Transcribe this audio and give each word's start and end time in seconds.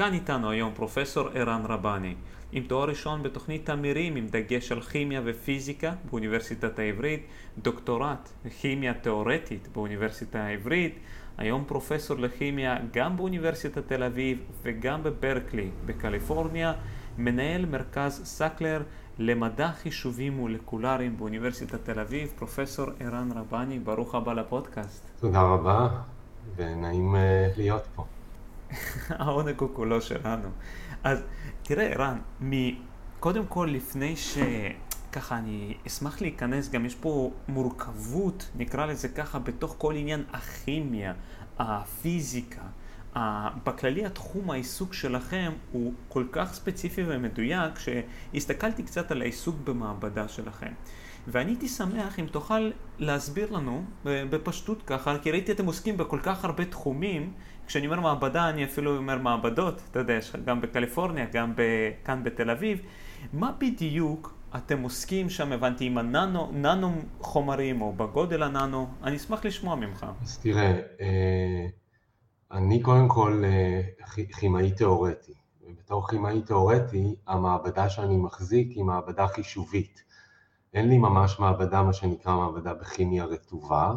כאן 0.00 0.12
איתנו 0.12 0.50
היום 0.50 0.72
פרופסור 0.74 1.28
ערן 1.34 1.62
רבני, 1.68 2.14
עם 2.52 2.62
תואר 2.62 2.88
ראשון 2.88 3.22
בתוכנית 3.22 3.66
תמירים 3.66 4.16
עם 4.16 4.26
דגש 4.26 4.72
על 4.72 4.80
כימיה 4.80 5.20
ופיזיקה 5.24 5.92
באוניברסיטת 6.10 6.78
העברית, 6.78 7.26
דוקטורט 7.58 8.28
בכימיה 8.44 8.94
תאורטית 8.94 9.68
באוניברסיטה 9.72 10.40
העברית, 10.40 10.98
היום 11.38 11.64
פרופסור 11.66 12.18
לכימיה 12.18 12.76
גם 12.92 13.16
באוניברסיטת 13.16 13.88
תל 13.88 14.02
אביב 14.02 14.38
וגם 14.62 15.02
בברקלי 15.02 15.68
בקליפורניה, 15.86 16.72
מנהל 17.18 17.66
מרכז 17.66 18.20
סקלר 18.24 18.82
למדע 19.18 19.68
חישובים 19.72 20.32
מולקולריים 20.32 21.16
באוניברסיטת 21.16 21.84
תל 21.84 22.00
אביב, 22.00 22.32
פרופסור 22.38 22.86
ערן 23.00 23.28
רבני, 23.32 23.78
ברוך 23.78 24.14
הבא 24.14 24.32
לפודקאסט. 24.32 25.10
תודה 25.20 25.42
רבה, 25.42 25.88
ונעים 26.56 27.16
אה, 27.16 27.48
להיות 27.56 27.86
פה. 27.94 28.04
העונג 29.18 29.60
הוא 29.60 29.68
כולו 29.72 30.02
שלנו. 30.02 30.48
אז 31.04 31.22
תראה, 31.62 31.86
ערן, 31.86 32.18
קודם 33.20 33.46
כל, 33.46 33.68
לפני 33.72 34.16
ש... 34.16 34.38
ככה, 35.12 35.38
אני 35.38 35.74
אשמח 35.86 36.20
להיכנס, 36.20 36.70
גם 36.70 36.86
יש 36.86 36.94
פה 36.94 37.32
מורכבות, 37.48 38.50
נקרא 38.56 38.86
לזה 38.86 39.08
ככה, 39.08 39.38
בתוך 39.38 39.74
כל 39.78 39.96
עניין 39.96 40.24
הכימיה, 40.32 41.12
הפיזיקה. 41.58 42.62
בכללי 43.64 44.06
התחום 44.06 44.50
העיסוק 44.50 44.94
שלכם 44.94 45.52
הוא 45.72 45.92
כל 46.08 46.24
כך 46.32 46.52
ספציפי 46.52 47.02
ומדויק 47.06 47.78
שהסתכלתי 47.78 48.82
קצת 48.82 49.10
על 49.10 49.22
העיסוק 49.22 49.56
במעבדה 49.64 50.28
שלכם. 50.28 50.72
ואני 51.28 51.50
הייתי 51.50 51.68
שמח 51.68 52.18
אם 52.18 52.26
תוכל 52.26 52.70
להסביר 52.98 53.52
לנו 53.52 53.84
בפשטות 54.04 54.82
ככה, 54.86 55.18
כי 55.22 55.30
ראיתי 55.30 55.52
אתם 55.52 55.66
עוסקים 55.66 55.96
בכל 55.96 56.18
כך 56.22 56.44
הרבה 56.44 56.64
תחומים, 56.64 57.32
כשאני 57.70 57.86
אומר 57.86 58.00
מעבדה 58.00 58.48
אני 58.48 58.64
אפילו 58.64 58.96
אומר 58.96 59.18
מעבדות, 59.18 59.82
אתה 59.90 59.98
יודע, 59.98 60.12
יש 60.12 60.32
גם 60.44 60.60
בקליפורניה, 60.60 61.26
גם 61.32 61.52
כאן 62.04 62.24
בתל 62.24 62.50
אביב, 62.50 62.80
מה 63.32 63.52
בדיוק 63.58 64.34
אתם 64.56 64.82
עוסקים 64.82 65.30
שם, 65.30 65.52
הבנתי, 65.52 65.84
עם 65.84 65.98
הננו, 65.98 66.50
ננו 66.52 66.92
חומרים 67.20 67.82
או 67.82 67.92
בגודל 67.92 68.42
הננו, 68.42 68.86
אני 69.02 69.16
אשמח 69.16 69.44
לשמוע 69.44 69.74
ממך. 69.74 70.06
אז 70.22 70.38
תראה, 70.38 70.80
אה, 71.00 71.66
אני 72.52 72.82
קודם 72.82 73.08
כל 73.08 73.42
אה, 73.44 73.80
כימאי 74.38 74.72
תיאורטי, 74.72 75.34
ובתור 75.62 76.08
כימאי 76.08 76.42
תיאורטי, 76.42 77.14
המעבדה 77.26 77.88
שאני 77.88 78.16
מחזיק 78.16 78.70
היא 78.70 78.84
מעבדה 78.84 79.26
חישובית. 79.26 80.02
אין 80.74 80.88
לי 80.88 80.98
ממש 80.98 81.38
מעבדה, 81.38 81.82
מה 81.82 81.92
שנקרא 81.92 82.36
מעבדה 82.36 82.74
בכימיה 82.74 83.24
רטובה, 83.24 83.92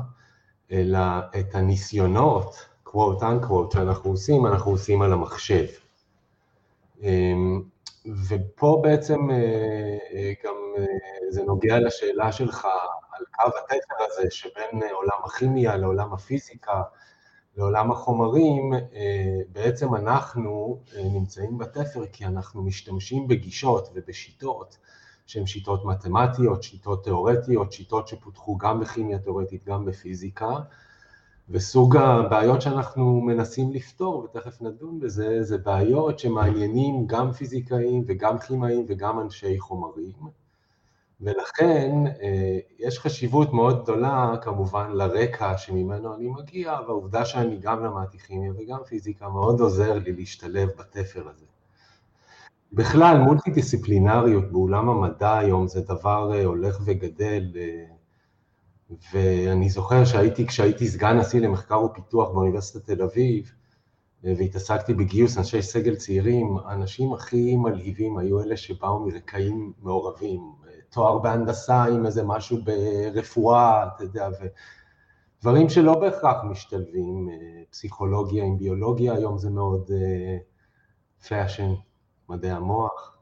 אלא 0.72 1.00
את 1.39 1.55
הניסיונות, 1.55 2.73
quote 2.94 3.22
unquote, 3.22 3.73
שאנחנו 3.73 4.09
עושים, 4.09 4.45
אנחנו 4.45 4.72
עושים 4.72 5.02
על 5.02 5.13
המחשב. 5.13 5.66
אמ, 7.02 7.61
ופה 8.27 8.80
בעצם 8.83 9.31
אה, 9.31 9.97
אה, 10.13 10.33
גם 10.45 10.55
זה 11.30 11.44
נוגע 11.44 11.80
לשאלה 11.80 12.31
שלך 12.31 12.67
על 13.11 13.25
קו 13.36 13.58
התפר 13.58 13.95
הזה 13.99 14.31
שבין 14.31 14.81
עולם 14.91 15.17
הכימיה 15.25 15.77
לעולם 15.77 16.14
הפיזיקה, 16.14 16.81
לעולם 17.58 17.91
החומרים, 17.91 18.73
בעצם 19.49 19.95
אנחנו 19.95 20.80
נמצאים 20.95 21.58
בתפר 21.58 22.05
כי 22.05 22.25
אנחנו 22.25 22.64
משתמשים 22.64 23.27
בגישות 23.27 23.89
ובשיטות 23.94 24.77
שהן 25.25 25.45
שיטות 25.45 25.86
מתמטיות, 25.86 26.64
שיטות 26.64 27.03
תיאורטיות, 27.03 27.71
שיטות 27.71 28.08
שפותחו 28.08 28.58
גם 28.58 28.80
בכימיה 28.80 29.19
תיאורטית, 29.19 29.66
גם 29.66 29.86
בפיזיקה, 29.86 30.55
וסוג 31.54 31.98
הבעיות 31.98 32.62
שאנחנו 32.62 33.22
מנסים 33.22 33.72
לפתור, 33.72 34.23
ותכף 34.23 34.62
נדון 34.62 35.00
בזה, 35.00 35.44
זה 35.44 35.58
בעיות 35.58 36.20
שמעניינים 36.20 37.08
גם 37.08 37.32
פיזיקאים 37.32 38.04
וגם 38.08 38.40
כימאים 38.40 38.86
וגם 38.88 39.20
אנשי 39.20 39.60
חומרים, 39.60 40.14
ולכן 41.22 41.92
אה, 42.22 42.60
יש 42.80 43.00
חשיבות 43.00 43.54
מאוד 43.54 43.83
גדולה 43.83 44.36
כמובן 44.42 44.92
לרקע 44.92 45.58
שממנו 45.58 46.16
אני 46.16 46.27
מגיע, 46.27 46.80
והעובדה 46.88 47.26
שאני 47.26 47.58
גם 47.61 47.83
למדתי 47.83 48.17
כימיה 48.17 48.52
וגם 48.58 48.80
פיזיקה 48.88 49.30
מאוד 49.30 49.60
עוזר 49.60 49.94
לי 49.94 50.11
להשתלב 50.11 50.70
בתפר 50.80 51.30
הזה. 51.30 51.45
בכלל, 52.73 53.17
מולטי 53.17 53.52
דיסציפלינריות 53.52 54.52
באולם 54.52 54.89
המדע 54.89 55.38
היום 55.38 55.67
זה 55.67 55.82
דבר 55.82 56.33
אה, 56.33 56.45
הולך 56.45 56.80
וגדל, 56.86 57.52
אה, 57.56 57.86
ואני 59.14 59.70
זוכר 59.70 60.05
שהייתי, 60.05 60.48
כשהייתי 60.48 60.88
סגן 60.88 61.17
נשיא 61.17 61.39
למחקר 61.39 61.83
ופיתוח 61.83 62.30
באוניברסיטת 62.30 62.86
תל 62.86 63.02
אביב, 63.02 63.52
אה, 64.26 64.33
והתעסקתי 64.38 64.94
בגיוס 64.94 65.38
אנשי 65.38 65.61
סגל 65.61 65.95
צעירים, 65.95 66.58
האנשים 66.66 67.14
הכי 67.14 67.55
מלהיבים 67.55 68.17
היו 68.17 68.44
אלה 68.44 68.58
שבאו 68.58 69.05
מרקעים 69.05 69.73
מעורבים, 69.82 70.42
תואר 70.89 71.20
בהנדסה 71.20 71.83
עם 71.83 72.05
איזה 72.05 72.23
משהו 72.23 72.58
ברפואה, 72.64 73.88
אתה 73.88 74.04
יודע, 74.04 74.30
ודברים 75.39 75.70
שלא 75.70 76.00
בהכרח 76.00 76.44
משתלבים, 76.44 77.30
פסיכולוגיה 77.70 78.44
עם 78.44 78.58
ביולוגיה, 78.58 79.14
היום 79.14 79.38
זה 79.38 79.50
מאוד 79.50 79.92
passion. 81.27 81.73
מדעי 82.30 82.52
המוח. 82.52 83.17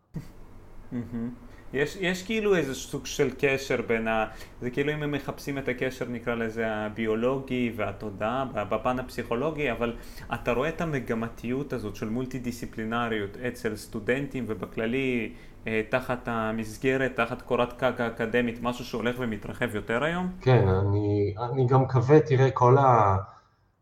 יש, 1.73 1.97
יש 1.99 2.23
כאילו 2.23 2.55
איזה 2.55 2.75
סוג 2.75 3.05
של 3.05 3.29
קשר 3.39 3.81
בין 3.87 4.07
ה... 4.07 4.25
זה 4.61 4.69
כאילו 4.69 4.93
אם 4.93 5.03
הם 5.03 5.11
מחפשים 5.11 5.57
את 5.57 5.67
הקשר 5.67 6.05
נקרא 6.09 6.35
לזה 6.35 6.71
הביולוגי 6.71 7.73
והתודעה 7.75 8.45
בפן 8.53 8.99
הפסיכולוגי, 8.99 9.71
אבל 9.71 9.95
אתה 10.33 10.51
רואה 10.51 10.69
את 10.69 10.81
המגמתיות 10.81 11.73
הזאת 11.73 11.95
של 11.95 12.09
מולטי 12.09 12.39
דיסציפלינריות 12.39 13.37
אצל 13.37 13.75
סטודנטים 13.75 14.45
ובכללי 14.47 15.31
אה, 15.67 15.81
תחת 15.89 16.27
המסגרת, 16.27 17.15
תחת 17.15 17.41
קורת 17.41 17.73
קרקע 17.73 18.07
אקדמית, 18.07 18.59
משהו 18.61 18.85
שהולך 18.85 19.15
ומתרחב 19.19 19.75
יותר 19.75 20.03
היום? 20.03 20.27
כן, 20.41 20.67
אני, 20.67 21.33
אני 21.51 21.67
גם 21.67 21.81
מקווה, 21.81 22.19
תראה, 22.19 22.51
כל 22.51 22.77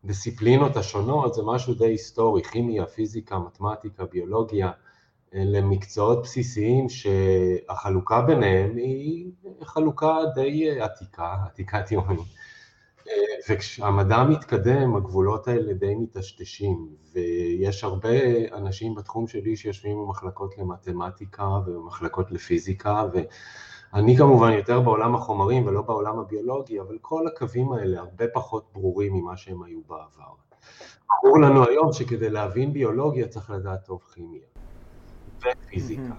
הדיסציפלינות 0.04 0.76
השונות 0.76 1.34
זה 1.34 1.42
משהו 1.46 1.74
די 1.74 1.86
היסטורי, 1.86 2.42
כימיה, 2.42 2.86
פיזיקה, 2.86 3.38
מתמטיקה, 3.38 4.04
ביולוגיה. 4.12 4.70
אלה 5.34 5.60
מקצועות 5.60 6.22
בסיסיים 6.22 6.86
שהחלוקה 6.88 8.20
ביניהם 8.20 8.76
היא 8.76 9.30
חלוקה 9.62 10.18
די 10.34 10.80
עתיקה, 10.80 11.36
עתיקת 11.46 11.92
יומין. 11.92 12.18
וכשהמדע 13.48 14.24
מתקדם, 14.24 14.96
הגבולות 14.96 15.48
האלה 15.48 15.72
די 15.72 15.94
מטשטשים, 15.94 16.88
ויש 17.12 17.84
הרבה 17.84 18.08
אנשים 18.52 18.94
בתחום 18.94 19.26
שלי 19.26 19.56
שיושבים 19.56 19.98
במחלקות 19.98 20.58
למתמטיקה 20.58 21.48
ובמחלקות 21.66 22.32
לפיזיקה, 22.32 23.04
ואני 23.92 24.16
כמובן 24.16 24.52
יותר 24.52 24.80
בעולם 24.80 25.14
החומרים 25.14 25.66
ולא 25.66 25.82
בעולם 25.82 26.18
הביולוגי, 26.18 26.80
אבל 26.80 26.98
כל 27.00 27.26
הקווים 27.26 27.72
האלה 27.72 28.00
הרבה 28.00 28.24
פחות 28.34 28.64
ברורים 28.72 29.14
ממה 29.14 29.36
שהם 29.36 29.62
היו 29.62 29.80
בעבר. 29.86 30.34
ברור 31.22 31.40
לנו 31.40 31.68
היום 31.68 31.92
שכדי 31.92 32.30
להבין 32.30 32.72
ביולוגיה 32.72 33.28
צריך 33.28 33.50
לדעת 33.50 33.84
טוב 33.84 34.00
כימיה. 34.14 34.59
ופיזיקה. 35.40 36.14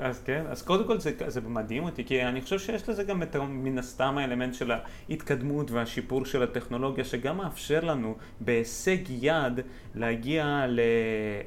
אז 0.00 0.22
כן, 0.22 0.44
אז 0.48 0.62
קודם 0.62 0.86
כל 0.86 1.00
זה, 1.00 1.12
זה 1.26 1.40
מדהים 1.40 1.84
אותי, 1.84 2.04
כי 2.04 2.22
אני 2.22 2.40
חושב 2.40 2.58
שיש 2.58 2.88
לזה 2.88 3.04
גם 3.04 3.22
את 3.22 3.36
מן 3.36 3.78
הסתם 3.78 4.18
האלמנט 4.18 4.54
של 4.54 4.70
ההתקדמות 4.70 5.70
והשיפור 5.70 6.24
של 6.24 6.42
הטכנולוגיה, 6.42 7.04
שגם 7.04 7.36
מאפשר 7.36 7.80
לנו 7.80 8.16
בהישג 8.40 8.98
יד 9.08 9.60
להגיע 9.94 10.66
ל, 10.68 10.80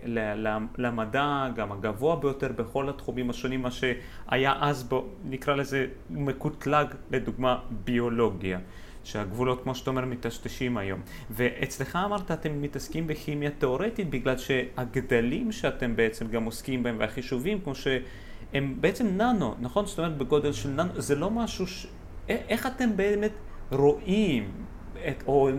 ל, 0.05 0.47
ל, 0.47 0.57
למדע 0.77 1.47
גם 1.55 1.71
הגבוה 1.71 2.15
ביותר 2.15 2.51
בכל 2.51 2.89
התחומים 2.89 3.29
השונים, 3.29 3.61
מה 3.61 3.69
שהיה 3.71 4.53
אז, 4.61 4.83
בו, 4.83 5.07
נקרא 5.25 5.55
לזה 5.55 5.85
מקוטלג, 6.09 6.87
לדוגמה 7.11 7.59
ביולוגיה. 7.83 8.59
שהגבולות, 9.07 9.63
כמו 9.63 9.75
שאתה 9.75 9.89
אומר, 9.89 10.05
מטשטשים 10.05 10.77
היום. 10.77 10.99
ואצלך 11.31 11.95
אמרת, 12.05 12.31
אתם 12.31 12.61
מתעסקים 12.61 13.07
בכימיה 13.07 13.51
תאורטית, 13.51 14.09
בגלל 14.09 14.37
שהגדלים 14.37 15.51
שאתם 15.51 15.95
בעצם 15.95 16.27
גם 16.27 16.43
עוסקים 16.43 16.83
בהם, 16.83 16.95
והחישובים, 16.99 17.61
כמו 17.61 17.75
שהם 17.75 18.75
בעצם 18.81 19.07
ננו, 19.07 19.55
נכון? 19.59 19.85
זאת 19.85 19.99
אומרת, 19.99 20.17
בגודל 20.17 20.51
של 20.51 20.69
ננו, 20.69 21.01
זה 21.01 21.15
לא 21.15 21.31
משהו 21.31 21.67
ש... 21.67 21.87
איך 22.29 22.67
אתם 22.67 22.97
באמת 22.97 23.31
רואים 23.71 24.51
את, 25.09 25.23
או 25.27 25.49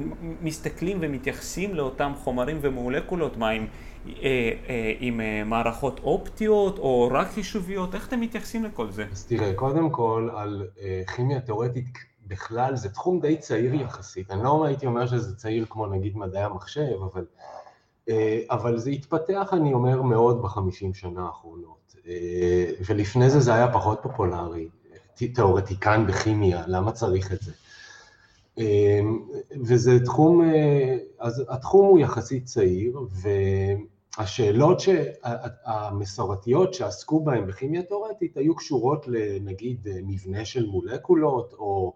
מסתכלים 0.40 0.98
ומתייחסים 1.00 1.74
לאותם 1.74 2.12
חומרים 2.16 2.58
ומולקולות, 2.60 3.36
מה 3.36 3.48
עם, 3.48 3.66
אה, 4.06 4.12
אה, 4.22 4.92
עם 5.00 5.20
אה, 5.20 5.44
מערכות 5.44 6.00
אופטיות 6.00 6.78
או 6.78 7.08
רק 7.12 7.28
חישוביות, 7.28 7.94
איך 7.94 8.08
אתם 8.08 8.20
מתייחסים 8.20 8.64
לכל 8.64 8.90
זה? 8.90 9.04
אז 9.12 9.26
תראה, 9.26 9.54
קודם 9.54 9.90
כל 9.90 10.28
על 10.36 10.66
אה, 10.80 11.02
כימיה 11.16 11.40
תאורטית 11.40 12.07
בכלל 12.28 12.76
זה 12.76 12.88
תחום 12.88 13.20
די 13.20 13.36
צעיר 13.36 13.74
יחסית, 13.74 14.30
אני 14.30 14.42
לא 14.42 14.64
הייתי 14.64 14.86
אומר 14.86 15.06
שזה 15.06 15.36
צעיר 15.36 15.66
כמו 15.70 15.86
נגיד 15.86 16.16
מדעי 16.16 16.42
המחשב, 16.42 16.96
אבל, 17.12 17.24
אה, 18.08 18.40
אבל 18.50 18.78
זה 18.78 18.90
התפתח 18.90 19.48
אני 19.52 19.72
אומר 19.72 20.02
מאוד 20.02 20.42
בחמישים 20.42 20.94
שנה 20.94 21.26
האחרונות, 21.26 21.96
אה, 22.06 22.70
ולפני 22.86 23.30
זה 23.30 23.40
זה 23.40 23.54
היה 23.54 23.72
פחות 23.72 23.98
פופולרי, 24.02 24.68
תיאורטיקן 25.34 26.06
בכימיה, 26.06 26.64
למה 26.66 26.92
צריך 26.92 27.32
את 27.32 27.38
זה? 27.40 27.52
וזה 29.64 30.04
תחום, 30.04 30.42
אז 31.18 31.44
התחום 31.48 31.86
הוא 31.86 31.98
יחסית 31.98 32.44
צעיר, 32.44 33.00
והשאלות 34.18 34.82
המסורתיות 35.64 36.74
שעסקו 36.74 37.24
בהן 37.24 37.46
בכימיה 37.46 37.82
תאורטית 37.82 38.36
היו 38.36 38.54
קשורות 38.54 39.08
לנגיד 39.08 39.88
מבנה 40.02 40.44
של 40.44 40.66
מולקולות, 40.66 41.54
או 41.58 41.94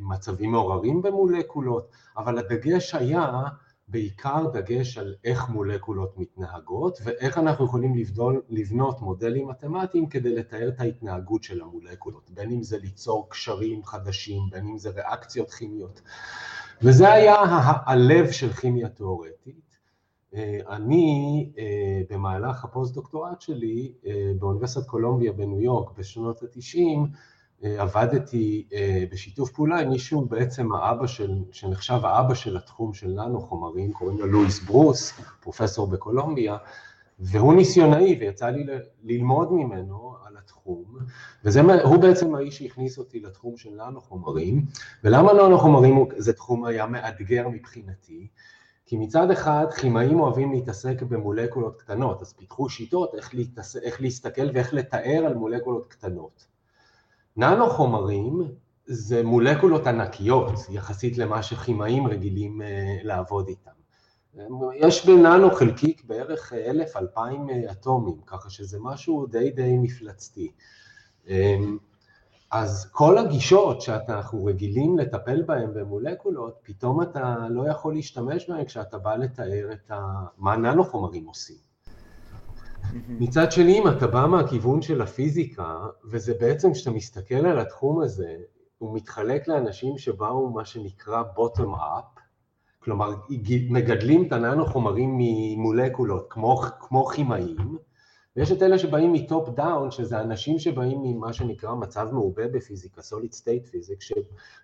מצבים 0.00 0.50
מעוררים 0.50 1.02
במולקולות, 1.02 1.90
אבל 2.16 2.38
הדגש 2.38 2.94
היה 2.94 3.42
בעיקר 3.88 4.50
דגש 4.52 4.98
על 4.98 5.14
איך 5.24 5.48
מולקולות 5.48 6.18
מתנהגות 6.18 6.98
ואיך 7.04 7.38
אנחנו 7.38 7.64
יכולים 7.64 7.94
למדל, 7.94 8.42
לבנות 8.48 9.00
מודלים 9.00 9.48
מתמטיים 9.48 10.06
כדי 10.06 10.34
לתאר 10.34 10.68
את 10.68 10.80
ההתנהגות 10.80 11.42
של 11.42 11.62
המולקולות, 11.62 12.30
בין 12.30 12.50
אם 12.50 12.62
זה 12.62 12.78
ליצור 12.78 13.26
קשרים 13.30 13.84
חדשים, 13.84 14.42
בין 14.50 14.66
אם 14.66 14.78
זה 14.78 14.90
ריאקציות 14.90 15.50
כימיות. 15.50 16.00
וזה 16.82 17.12
היה 17.12 17.34
הלב 17.86 18.30
של 18.30 18.52
כימיה 18.52 18.88
תאורטית. 18.88 19.76
אני 20.68 21.50
במהלך 22.10 22.64
הפוסט-דוקטורט 22.64 23.40
שלי 23.40 23.92
באוניברסיטת 24.38 24.86
קולומביה 24.86 25.32
בניו 25.32 25.60
יורק 25.60 25.98
בשנות 25.98 26.42
התשעים, 26.42 27.06
עבדתי 27.62 28.68
בשיתוף 29.12 29.50
פעולה 29.50 29.80
עם 29.80 29.88
מישהו 29.88 30.24
בעצם 30.24 30.72
האבא 30.72 31.06
של, 31.06 31.34
שנחשב 31.52 32.00
האבא 32.02 32.34
של 32.34 32.56
התחום 32.56 32.94
של 32.94 33.08
ננו 33.08 33.40
חומרים, 33.40 33.92
קוראים 33.92 34.18
לו 34.18 34.26
לואיס 34.26 34.64
ברוס, 34.64 35.12
פרופסור 35.40 35.86
בקולומביה, 35.86 36.56
והוא 37.18 37.54
ניסיונאי 37.54 38.16
ויצא 38.20 38.46
לי 38.46 38.66
ללמוד 39.04 39.52
ממנו 39.52 40.14
על 40.26 40.36
התחום, 40.36 40.84
והוא 41.44 41.96
בעצם 41.96 42.34
האיש 42.34 42.58
שהכניס 42.58 42.98
אותי 42.98 43.20
לתחום 43.20 43.56
של 43.56 43.70
ננו 43.70 44.00
חומרים, 44.00 44.64
ולמה 45.04 45.32
ננו 45.32 45.58
חומרים 45.58 46.04
זה 46.16 46.32
תחום 46.32 46.64
היה 46.64 46.86
מאתגר 46.86 47.48
מבחינתי? 47.48 48.28
כי 48.86 48.96
מצד 48.96 49.30
אחד 49.30 49.66
כימאים 49.80 50.20
אוהבים 50.20 50.52
להתעסק 50.52 51.02
במולקולות 51.02 51.82
קטנות, 51.82 52.22
אז 52.22 52.32
פיתחו 52.32 52.68
שיטות 52.68 53.14
איך, 53.14 53.34
להתעס... 53.34 53.76
איך 53.76 54.00
להסתכל 54.00 54.50
ואיך 54.54 54.74
לתאר 54.74 55.22
על 55.26 55.34
מולקולות 55.34 55.86
קטנות. 55.86 56.55
ננו 57.36 57.70
חומרים 57.70 58.42
זה 58.86 59.22
מולקולות 59.22 59.86
ענקיות 59.86 60.52
יחסית 60.70 61.18
למה 61.18 61.42
שכימאים 61.42 62.06
רגילים 62.06 62.60
לעבוד 63.02 63.48
איתם. 63.48 63.70
יש 64.74 65.06
בננו 65.06 65.50
חלקיק 65.50 66.04
בערך 66.04 66.52
אלף, 66.52 66.96
אלפיים 66.96 67.46
אטומים, 67.70 68.20
ככה 68.26 68.50
שזה 68.50 68.78
משהו 68.80 69.26
די 69.26 69.50
די 69.50 69.76
מפלצתי. 69.78 70.52
אז 72.50 72.90
כל 72.92 73.18
הגישות 73.18 73.80
שאנחנו 73.80 74.44
רגילים 74.44 74.98
לטפל 74.98 75.42
בהן 75.42 75.74
במולקולות, 75.74 76.58
פתאום 76.62 77.02
אתה 77.02 77.46
לא 77.50 77.70
יכול 77.70 77.94
להשתמש 77.94 78.50
בהן 78.50 78.64
כשאתה 78.64 78.98
בא 78.98 79.16
לתאר 79.16 79.72
את 79.72 79.90
מה 80.38 80.56
ננו 80.56 80.84
חומרים 80.84 81.26
עושים. 81.26 81.56
מצד 83.08 83.52
שני, 83.52 83.78
אם 83.78 83.88
אתה 83.88 84.06
בא 84.06 84.26
מהכיוון 84.26 84.82
של 84.82 85.02
הפיזיקה, 85.02 85.76
וזה 86.04 86.34
בעצם, 86.40 86.72
כשאתה 86.72 86.90
מסתכל 86.90 87.34
על 87.34 87.58
התחום 87.58 88.02
הזה, 88.02 88.36
הוא 88.78 88.96
מתחלק 88.96 89.48
לאנשים 89.48 89.98
שבאו 89.98 90.50
מה 90.50 90.64
שנקרא 90.64 91.22
bottom 91.36 91.74
up, 91.74 92.20
כלומר, 92.78 93.14
מגדלים 93.70 94.26
את 94.26 94.32
הננו 94.32 94.66
חומרים 94.66 95.18
ממולקולות, 95.18 96.26
כמו, 96.30 96.60
כמו 96.80 97.06
כימאים, 97.06 97.78
ויש 98.36 98.52
את 98.52 98.62
אלה 98.62 98.78
שבאים 98.78 99.12
מ 99.12 99.21
top 99.21 99.48
down, 99.48 99.90
שזה 99.90 100.20
אנשים 100.20 100.58
שבאים 100.58 100.98
ממה 101.02 101.32
שנקרא 101.32 101.74
מצב 101.74 102.08
מעובה 102.12 102.48
בפיזיקה, 102.48 103.00
solid 103.00 103.34
state 103.34 103.72
physics, 103.72 104.00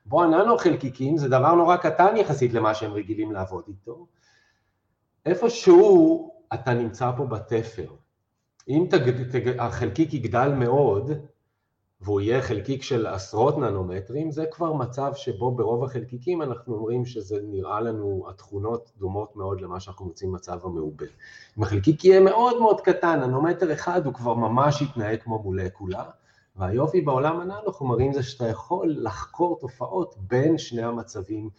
שבו 0.07 0.23
הננו 0.23 0.59
חלקיקים 0.59 1.17
זה 1.17 1.29
דבר 1.29 1.55
נורא 1.55 1.77
קטן 1.77 2.17
יחסית 2.17 2.53
למה 2.53 2.75
שהם 2.75 2.93
רגילים 2.93 3.33
לעבוד 3.33 3.65
איתו. 3.69 4.07
איפשהו 5.27 6.31
אתה 6.55 6.75
נמצא 6.75 7.11
פה 7.17 7.25
בתפר. 7.25 7.87
אם 8.69 8.87
תג, 8.91 9.23
תג, 9.31 9.59
החלקיק 9.59 10.15
יגדל 10.15 10.53
מאוד, 10.57 11.11
והוא 12.01 12.21
יהיה 12.21 12.43
חלקיק 12.43 12.83
של 12.83 13.07
עשרות 13.07 13.59
ננומטרים, 13.59 14.31
זה 14.31 14.45
כבר 14.51 14.73
מצב 14.73 15.13
שבו 15.15 15.51
ברוב 15.51 15.85
החלקיקים 15.85 16.43
אנחנו 16.43 16.75
אומרים 16.75 17.07
שזה 17.07 17.39
נראה 17.43 17.81
לנו, 17.81 18.27
התכונות 18.29 18.91
דומות 18.99 19.37
מאוד 19.37 19.61
למה 19.61 19.81
שאנחנו 19.81 20.07
מוצאים 20.07 20.31
במצב 20.31 20.59
המעובה. 20.65 21.07
אם 21.59 21.63
החלקיק 21.63 22.05
יהיה 22.05 22.21
מאוד 22.21 22.61
מאוד 22.61 22.81
קטן, 22.81 23.21
ננומטר 23.21 23.73
אחד 23.73 24.07
הוא 24.07 24.15
כבר 24.15 24.35
ממש 24.35 24.83
יתנהג 24.83 25.23
כמו 25.23 25.39
מולקולה, 25.43 26.05
והיופי 26.57 27.01
בעולם 27.01 27.41
הננו 27.41 27.73
חומרים 27.73 28.13
זה 28.13 28.23
שאתה 28.23 28.49
יכול 28.49 28.97
לחקור 28.99 29.59
תופעות 29.61 30.15
בין 30.19 30.59
שני 30.59 30.83
המצבים 30.83 31.51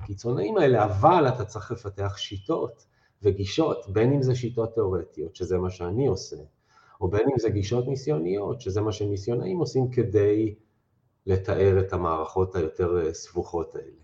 הקיצוניים 0.00 0.56
האלה, 0.56 0.84
אבל 0.84 1.28
אתה 1.28 1.44
צריך 1.44 1.70
לפתח 1.70 2.16
שיטות 2.16 2.86
וגישות, 3.22 3.86
בין 3.88 4.12
אם 4.12 4.22
זה 4.22 4.34
שיטות 4.34 4.74
תיאורטיות, 4.74 5.36
שזה 5.36 5.58
מה 5.58 5.70
שאני 5.70 6.06
עושה, 6.06 6.36
או 7.00 7.08
בין 7.08 7.22
אם 7.32 7.38
זה 7.38 7.50
גישות 7.50 7.88
ניסיוניות, 7.88 8.60
שזה 8.60 8.80
מה 8.80 8.92
שניסיונאים 8.92 9.58
עושים 9.58 9.90
כדי 9.90 10.54
לתאר 11.26 11.80
את 11.80 11.92
המערכות 11.92 12.54
היותר 12.56 13.14
סבוכות 13.14 13.74
האלה. 13.74 14.02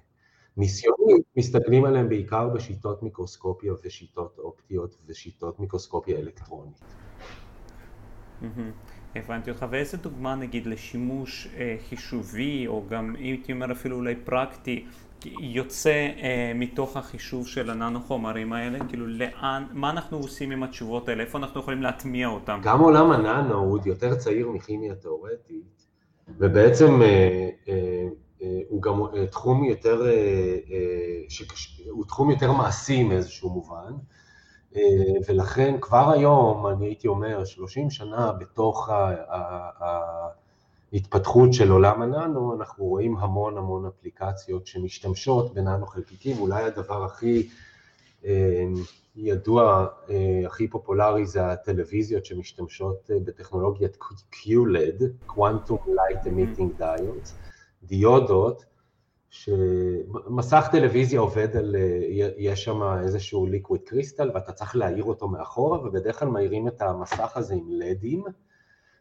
ניסיונית 0.56 1.26
מסתכלים 1.36 1.84
עליהם 1.84 2.08
בעיקר 2.08 2.48
בשיטות 2.48 3.02
מיקרוסקופיה 3.02 3.72
ושיטות 3.84 4.38
אופטיות 4.38 4.96
ושיטות 5.06 5.60
מיקרוסקופיה 5.60 6.18
אלקטרונית. 6.18 6.80
הבנתי 9.14 9.50
אותך, 9.50 9.66
ואיזה 9.70 9.96
דוגמה 9.96 10.34
נגיד 10.34 10.66
לשימוש 10.66 11.48
חישובי, 11.88 12.66
או 12.66 12.84
גם 12.88 13.14
הייתי 13.16 13.52
אומר 13.52 13.72
אפילו 13.72 13.96
אולי 13.96 14.16
פרקטי, 14.24 14.86
יוצא 15.26 16.08
אה, 16.22 16.52
מתוך 16.54 16.96
החישוב 16.96 17.46
של 17.46 17.70
הננו 17.70 18.00
חומרים 18.00 18.52
האלה? 18.52 18.78
כאילו 18.88 19.06
לאן, 19.06 19.66
מה 19.72 19.90
אנחנו 19.90 20.16
עושים 20.16 20.50
עם 20.50 20.62
התשובות 20.62 21.08
האלה? 21.08 21.22
איפה 21.22 21.38
אנחנו 21.38 21.60
יכולים 21.60 21.82
להטמיע 21.82 22.28
אותם? 22.28 22.60
גם 22.62 22.80
עולם 22.80 23.10
הננו 23.10 23.54
הוא 23.54 23.78
יותר 23.86 24.14
צעיר 24.14 24.48
מכימיה 24.48 24.94
תאורטית, 24.94 25.86
ובעצם 26.28 27.02
אה, 27.02 27.48
אה, 27.68 28.08
אה, 28.42 28.60
הוא 28.68 28.82
גם 28.82 29.02
אה, 29.16 29.26
תחום 29.26 29.64
יותר, 29.64 30.06
אה, 30.06 30.10
אה, 30.70 31.22
שקש, 31.28 31.82
הוא 31.90 32.04
תחום 32.04 32.30
יותר 32.30 32.52
מעשי 32.52 33.02
מאיזשהו 33.04 33.50
מובן, 33.50 33.92
אה, 34.76 34.82
ולכן 35.28 35.74
כבר 35.80 36.10
היום, 36.10 36.66
אני 36.66 36.86
הייתי 36.86 37.08
אומר, 37.08 37.44
30 37.44 37.90
שנה 37.90 38.32
בתוך 38.32 38.88
ה... 38.88 39.14
ה, 39.28 39.38
ה 39.84 40.28
התפתחות 40.92 41.52
של 41.52 41.70
עולם 41.70 42.02
הננו, 42.02 42.54
אנחנו 42.54 42.84
רואים 42.84 43.16
המון 43.16 43.58
המון 43.58 43.86
אפליקציות 43.86 44.66
שמשתמשות 44.66 45.54
בננו 45.54 45.86
חלקיקים, 45.86 46.38
אולי 46.38 46.64
הדבר 46.64 47.04
הכי 47.04 47.48
אה, 48.24 48.64
ידוע, 49.16 49.86
אה, 50.10 50.42
הכי 50.46 50.68
פופולרי 50.68 51.26
זה 51.26 51.46
הטלוויזיות 51.46 52.24
שמשתמשות 52.24 53.10
אה, 53.10 53.16
בטכנולוגיית 53.24 53.96
QLED, 54.32 55.30
Quantum 55.30 55.88
Light 55.88 56.24
Emitting 56.24 56.80
Diodes, 56.80 57.30
דיודות, 57.82 58.64
שמסך 59.30 60.68
טלוויזיה 60.72 61.20
עובד 61.20 61.56
על, 61.56 61.76
יש 62.38 62.64
שם 62.64 62.82
איזשהו 62.82 63.46
ליקוויד 63.46 63.82
קריסטל 63.82 64.30
ואתה 64.34 64.52
צריך 64.52 64.76
להעיר 64.76 65.04
אותו 65.04 65.28
מאחורה, 65.28 65.86
ובדרך 65.86 66.18
כלל 66.18 66.28
מאירים 66.28 66.68
את 66.68 66.82
המסך 66.82 67.36
הזה 67.36 67.54
עם 67.54 67.68
לדים, 67.70 68.24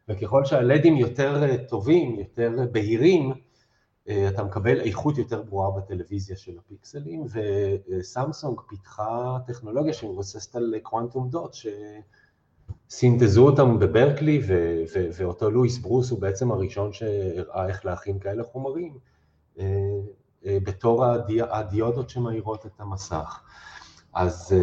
וככל 0.10 0.46
שהלדים 0.46 0.98
יותר 0.98 1.44
אה, 1.44 1.58
טובים, 1.58 2.16
יותר 2.20 2.52
בהירים, 2.72 3.34
אה, 4.10 4.28
אתה 4.28 4.44
מקבל 4.44 4.82
איכות 4.82 5.18
יותר 5.18 5.42
ברורה 5.42 5.72
בטלוויזיה 5.72 6.36
של 6.36 6.58
הפיקסלים, 6.58 7.26
וסמסונג 7.90 8.60
פיתחה 8.68 9.38
טכנולוגיה 9.48 9.94
שמבוססת 9.94 10.56
על 10.56 10.76
קוונטום 10.82 11.30
דוט, 11.30 11.56
שסינתזו 12.90 13.46
אותם 13.46 13.80
בברקלי, 13.80 14.42
ואותו 15.18 15.52
לואיס 15.52 15.78
ברוס 15.78 16.12
הוא 16.12 16.22
בעצם 16.22 16.52
הראשון 16.52 16.94
שהראה 16.94 17.68
איך 17.68 17.86
להכין 17.86 18.20
כאלה 18.20 18.44
חומרים, 18.44 18.98
אה, 19.60 19.66
בתור 20.46 21.06
הדיודות 21.50 22.10
שמאירות 22.10 22.66
את 22.66 22.80
המסך. 22.80 23.42
אז 24.14 24.56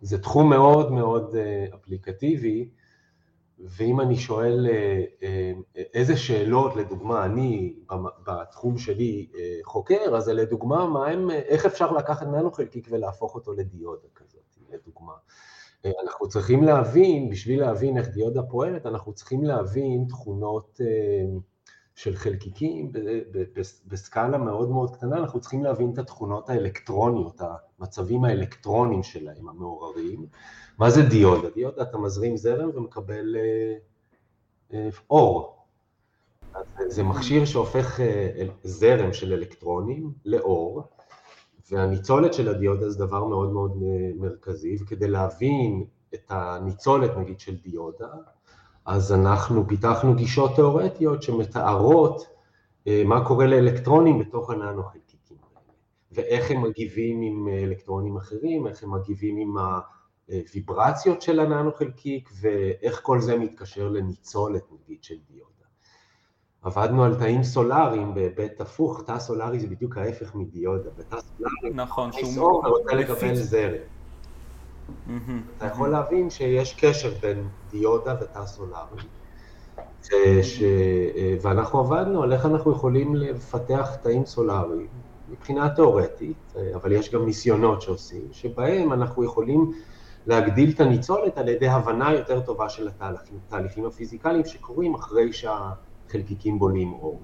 זה 0.00 0.18
תחום 0.18 0.50
מאוד 0.50 0.92
מאוד 0.92 1.36
אפליקטיבי, 1.74 2.68
ואם 3.64 4.00
אני 4.00 4.16
שואל 4.16 4.66
אה, 4.70 5.04
אה, 5.22 5.52
איזה 5.94 6.16
שאלות, 6.16 6.76
לדוגמה, 6.76 7.24
אני 7.24 7.74
בתחום 8.26 8.78
שלי 8.78 9.28
אה, 9.34 9.58
חוקר, 9.64 10.16
אז 10.16 10.28
לדוגמה, 10.28 10.86
מה 10.86 11.06
הם, 11.06 11.30
איך 11.30 11.66
אפשר 11.66 11.92
לקחת 11.92 12.26
ננו 12.26 12.52
חלקיק 12.52 12.88
ולהפוך 12.90 13.34
אותו 13.34 13.52
לדיודה 13.52 14.08
כזאת, 14.14 14.58
לדוגמה. 14.72 15.12
אנחנו 16.04 16.28
צריכים 16.28 16.64
להבין, 16.64 17.30
בשביל 17.30 17.60
להבין 17.60 17.98
איך 17.98 18.08
דיודה 18.08 18.42
פועלת, 18.42 18.86
אנחנו 18.86 19.12
צריכים 19.12 19.44
להבין 19.44 20.06
תכונות 20.08 20.80
של 21.94 22.16
חלקיקים 22.16 22.92
בסקאלה 23.86 24.38
מאוד 24.38 24.70
מאוד 24.70 24.96
קטנה, 24.96 25.16
אנחנו 25.16 25.40
צריכים 25.40 25.64
להבין 25.64 25.90
את 25.92 25.98
התכונות 25.98 26.50
האלקטרוניות, 26.50 27.40
המצבים 27.78 28.24
האלקטרוניים 28.24 29.02
שלהם, 29.02 29.48
המעוררים. 29.48 30.26
מה 30.82 30.90
זה 30.90 31.02
דיודה? 31.02 31.50
דיודה 31.50 31.82
אתה 31.82 31.98
מזרים 31.98 32.36
זרם 32.36 32.70
ומקבל 32.74 33.36
אה, 33.36 33.74
אה, 34.72 34.88
אור. 35.10 35.56
זה 36.86 37.02
מכשיר 37.02 37.44
שהופך 37.44 38.00
זרם 38.62 39.12
של 39.12 39.32
אלקטרונים 39.32 40.12
לאור, 40.24 40.82
והניצולת 41.70 42.34
של 42.34 42.48
הדיודה 42.48 42.90
זה 42.90 42.98
דבר 42.98 43.24
מאוד 43.24 43.52
מאוד 43.52 43.82
מרכזי, 44.16 44.76
וכדי 44.80 45.08
להבין 45.08 45.84
את 46.14 46.30
הניצולת 46.30 47.16
נגיד 47.16 47.40
של 47.40 47.56
דיודה, 47.56 48.08
אז 48.86 49.12
אנחנו 49.12 49.68
פיתחנו 49.68 50.14
גישות 50.14 50.54
תיאורטיות 50.54 51.22
שמתארות 51.22 52.26
מה 52.86 53.24
קורה 53.24 53.46
לאלקטרונים 53.46 54.18
בתוך 54.18 54.50
הננו-חלקיקים 54.50 55.36
האלה, 55.42 55.72
ואיך 56.12 56.50
הם 56.50 56.62
מגיבים 56.62 57.22
עם 57.22 57.48
אלקטרונים 57.48 58.16
אחרים, 58.16 58.66
איך 58.66 58.82
הם 58.82 58.94
מגיבים 58.94 59.36
עם 59.36 59.56
הוויברציות 60.32 61.22
של 61.22 61.40
הננו-חלקיק, 61.40 62.30
ואיך 62.40 63.00
כל 63.02 63.20
זה 63.20 63.36
מתקשר 63.36 63.88
לניצולת 63.88 64.62
נגיד 64.72 65.04
של 65.04 65.14
דיודה. 65.28 65.48
עבדנו 66.62 67.04
על 67.04 67.14
תאים 67.14 67.42
סולאריים 67.42 68.14
בהיבט 68.14 68.60
הפוך, 68.60 69.02
תא 69.06 69.18
סולארי 69.18 69.60
זה 69.60 69.66
בדיוק 69.66 69.96
ההפך 69.96 70.34
מדיודה, 70.34 70.90
בתא 70.96 71.16
סולארי 71.20 71.74
נכון, 71.74 72.12
שהוא 72.12 72.62
רוצה 72.66 72.94
לקבל 72.94 73.34
זרם. 73.34 73.82
אתה 75.56 75.66
יכול 75.66 75.88
להבין 75.88 76.30
שיש 76.30 76.74
קשר 76.74 77.14
בין 77.22 77.48
דיודה 77.70 78.14
ותא 78.20 78.46
סולארי, 78.46 79.02
ש... 80.42 80.62
ואנחנו 81.42 81.78
עבדנו 81.80 82.22
על 82.22 82.32
איך 82.32 82.46
אנחנו 82.46 82.72
יכולים 82.72 83.14
לפתח 83.14 83.94
תאים 84.02 84.26
סולאריים 84.26 84.88
מבחינה 85.28 85.74
תיאורטית, 85.74 86.52
אבל 86.74 86.92
יש 86.92 87.14
גם 87.14 87.26
ניסיונות 87.26 87.82
שעושים, 87.82 88.28
שבהם 88.32 88.92
אנחנו 88.92 89.24
יכולים 89.24 89.72
להגדיל 90.26 90.70
את 90.74 90.80
הניצולת 90.80 91.38
על 91.38 91.48
ידי 91.48 91.68
הבנה 91.68 92.12
יותר 92.12 92.40
טובה 92.40 92.68
של 92.68 92.88
התהליכים 93.00 93.86
הפיזיקליים 93.86 94.44
שקורים 94.44 94.94
אחרי 94.94 95.32
שה... 95.32 95.70
חלקיקים 96.12 96.58
בונים 96.58 96.92
אור. 96.92 97.20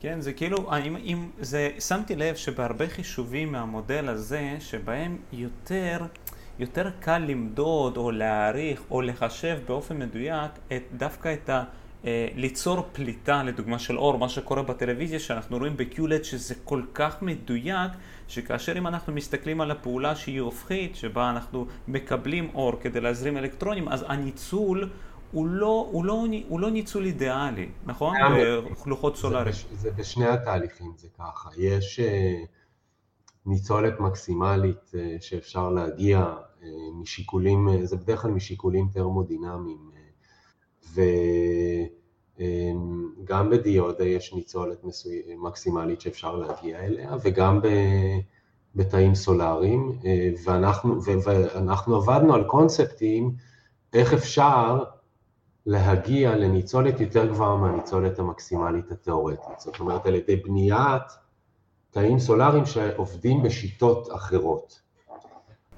כן, 0.00 0.20
זה 0.20 0.32
כאילו, 0.32 0.56
אם, 0.78 0.96
אם 0.96 1.28
זה, 1.40 1.70
שמתי 1.78 2.16
לב 2.16 2.34
שבהרבה 2.34 2.88
חישובים 2.88 3.52
מהמודל 3.52 4.08
הזה, 4.08 4.56
שבהם 4.58 5.18
יותר, 5.32 5.98
יותר 6.58 6.90
קל 7.00 7.18
למדוד 7.18 7.96
או 7.96 8.10
להעריך 8.10 8.82
או 8.90 9.02
לחשב 9.02 9.58
באופן 9.66 9.98
מדויק 9.98 10.50
את, 10.72 10.82
דווקא 10.96 11.32
את 11.32 11.48
ה... 11.48 11.64
אה, 12.06 12.28
ליצור 12.34 12.88
פליטה, 12.92 13.42
לדוגמה 13.42 13.78
של 13.78 13.98
אור, 13.98 14.18
מה 14.18 14.28
שקורה 14.28 14.62
בטלוויזיה, 14.62 15.18
שאנחנו 15.20 15.58
רואים 15.58 15.76
ב-QLED 15.76 16.24
שזה 16.24 16.54
כל 16.64 16.82
כך 16.94 17.22
מדויק, 17.22 17.92
שכאשר 18.28 18.78
אם 18.78 18.86
אנחנו 18.86 19.12
מסתכלים 19.12 19.60
על 19.60 19.70
הפעולה 19.70 20.16
שהיא 20.16 20.40
הופכית, 20.40 20.96
שבה 20.96 21.30
אנחנו 21.30 21.66
מקבלים 21.88 22.50
אור 22.54 22.72
כדי 22.80 23.00
להזרים 23.00 23.36
אלקטרונים, 23.36 23.88
אז 23.88 24.04
הניצול 24.08 24.90
הוא 25.32 25.46
לא, 25.46 25.88
הוא 25.90 26.04
לא, 26.04 26.24
הוא 26.48 26.60
לא 26.60 26.70
ניצול 26.70 27.04
אידיאלי, 27.04 27.68
נכון? 27.86 28.16
בחלוכות 28.70 29.16
סולאריים. 29.16 29.52
זה, 29.52 29.76
זה 29.76 29.90
בשני 29.90 30.26
התהליכים 30.26 30.92
זה 30.96 31.08
ככה. 31.18 31.50
יש 31.56 32.00
uh, 32.00 32.46
ניצולת 33.46 34.00
מקסימלית 34.00 34.92
uh, 34.92 34.96
שאפשר 35.20 35.70
להגיע 35.70 36.34
משיקולים, 37.00 37.68
זה 37.84 37.96
בדרך 37.96 38.22
כלל 38.22 38.30
משיקולים 38.30 38.88
תרמודינמיים, 38.92 39.90
וגם 42.36 43.46
um, 43.46 43.50
בדיודה 43.50 44.04
יש 44.04 44.34
ניצולת. 44.34 44.84
מקסימלית 45.38 46.00
שאפשר 46.00 46.36
להגיע 46.36 46.78
אליה, 46.78 47.16
וגם 47.22 47.60
ב... 47.62 47.68
בתאים 48.76 49.14
סולאריים, 49.14 49.98
ואנחנו, 50.44 51.02
ואנחנו 51.04 51.96
עבדנו 51.96 52.34
על 52.34 52.44
קונספטים 52.44 53.34
איך 53.92 54.12
אפשר 54.12 54.84
להגיע 55.66 56.36
לניצולת 56.36 57.00
יותר 57.00 57.26
גבוהה 57.26 57.56
מהניצולת 57.56 58.18
המקסימלית 58.18 58.92
התיאורטית. 58.92 59.58
זאת 59.60 59.80
אומרת, 59.80 60.06
על 60.06 60.14
ידי 60.14 60.36
בניית 60.36 61.02
תאים 61.90 62.18
סולאריים 62.18 62.66
שעובדים 62.66 63.42
בשיטות 63.42 64.08
אחרות. 64.12 64.80